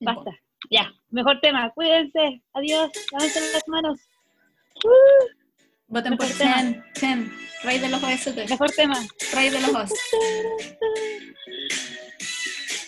No 0.00 0.14
Basta. 0.14 0.45
Ya, 0.70 0.92
mejor 1.10 1.38
tema. 1.40 1.70
Cuídense. 1.74 2.42
Adiós. 2.54 2.90
Lávense 3.12 3.40
las 3.52 3.68
manos. 3.68 4.00
Voten 5.88 6.16
por. 6.16 6.26
Chen, 6.36 6.84
Chen, 6.94 7.32
rey 7.62 7.78
de 7.78 7.88
los 7.88 8.02
OST, 8.02 8.48
Mejor 8.50 8.70
tema. 8.72 8.98
rey 9.34 9.50
de 9.50 9.60
los 9.60 9.74
hosts. 9.74 10.00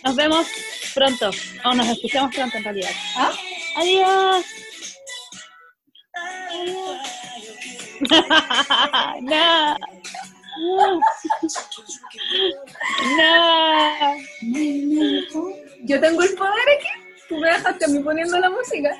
Nos 0.05 0.16
vemos 0.16 0.47
pronto. 0.95 1.31
O 1.64 1.75
nos 1.75 1.87
escuchamos 1.89 2.35
pronto 2.35 2.57
en 2.57 2.64
realidad. 2.64 2.91
¿Ah? 3.16 3.33
Adiós. 3.77 4.45
no. 9.23 9.77
No. 13.16 14.16
Yo 15.85 16.01
tengo 16.01 16.23
el 16.23 16.35
poder 16.35 16.69
aquí. 16.79 17.07
Tú 17.29 17.37
me 17.37 17.49
dejaste 17.49 17.85
a 17.85 17.89
mí 17.89 18.01
poniendo 18.01 18.39
la 18.39 18.51
música. 18.51 18.91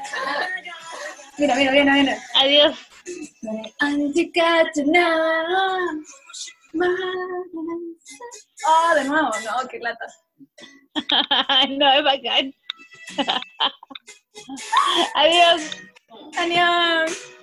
Mira, 1.39 1.55
mira, 1.55 1.72
mira, 1.72 1.93
mira. 1.95 2.18
Adiós. 2.35 2.79
Oh, 8.66 8.95
de 8.95 9.05
nuevo, 9.05 9.31
no, 9.45 9.68
qué 9.68 9.79
lata. 9.79 10.07
no, 11.70 11.93
es 11.93 12.05
bacán. 12.05 12.55
Adiós. 15.14 15.62
Adiós. 16.37 17.35